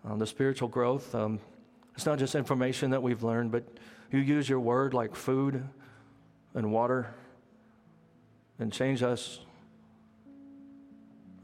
um, 0.06 0.20
the 0.20 0.28
spiritual 0.28 0.70
growth. 0.70 1.14
Um, 1.14 1.42
it's 1.96 2.06
not 2.06 2.18
just 2.18 2.34
information 2.34 2.92
that 2.92 3.04
we've 3.04 3.24
learned, 3.24 3.52
but 3.52 3.66
you 4.10 4.20
use 4.20 4.48
your 4.48 4.62
word 4.62 4.94
like 4.94 5.16
food 5.16 5.68
and 6.54 6.72
water 6.72 7.14
and 8.58 8.72
change 8.72 9.04
us. 9.04 9.42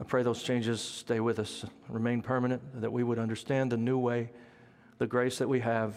I 0.00 0.04
pray 0.04 0.22
those 0.22 0.42
changes 0.42 0.80
stay 0.80 1.20
with 1.20 1.38
us, 1.38 1.66
remain 1.88 2.22
permanent, 2.22 2.80
that 2.80 2.90
we 2.90 3.04
would 3.04 3.18
understand 3.18 3.70
the 3.70 3.76
new 3.76 3.98
way, 3.98 4.30
the 4.96 5.06
grace 5.06 5.36
that 5.38 5.48
we 5.48 5.60
have 5.60 5.94